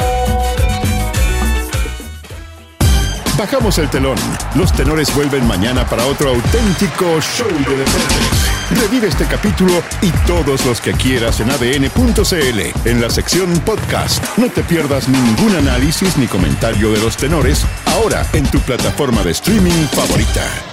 Bajamos 3.37 3.77
el 3.77 3.89
telón. 3.89 4.17
Los 4.55 4.73
tenores 4.73 5.13
vuelven 5.15 5.47
mañana 5.47 5.85
para 5.87 6.05
otro 6.05 6.29
auténtico 6.29 7.19
show 7.21 7.47
de 7.47 7.77
deportes. 7.77 8.43
Revive 8.81 9.07
este 9.07 9.25
capítulo 9.25 9.81
y 10.01 10.09
todos 10.27 10.65
los 10.65 10.81
que 10.81 10.91
quieras 10.93 11.39
en 11.39 11.51
adn.cl 11.51 12.89
en 12.89 13.01
la 13.01 13.09
sección 13.09 13.49
podcast. 13.61 14.23
No 14.37 14.49
te 14.49 14.63
pierdas 14.63 15.07
ningún 15.07 15.55
análisis 15.55 16.17
ni 16.17 16.27
comentario 16.27 16.91
de 16.91 16.99
los 16.99 17.15
tenores 17.15 17.65
ahora 17.85 18.25
en 18.33 18.43
tu 18.51 18.59
plataforma 18.59 19.23
de 19.23 19.31
streaming 19.31 19.87
favorita. 19.91 20.72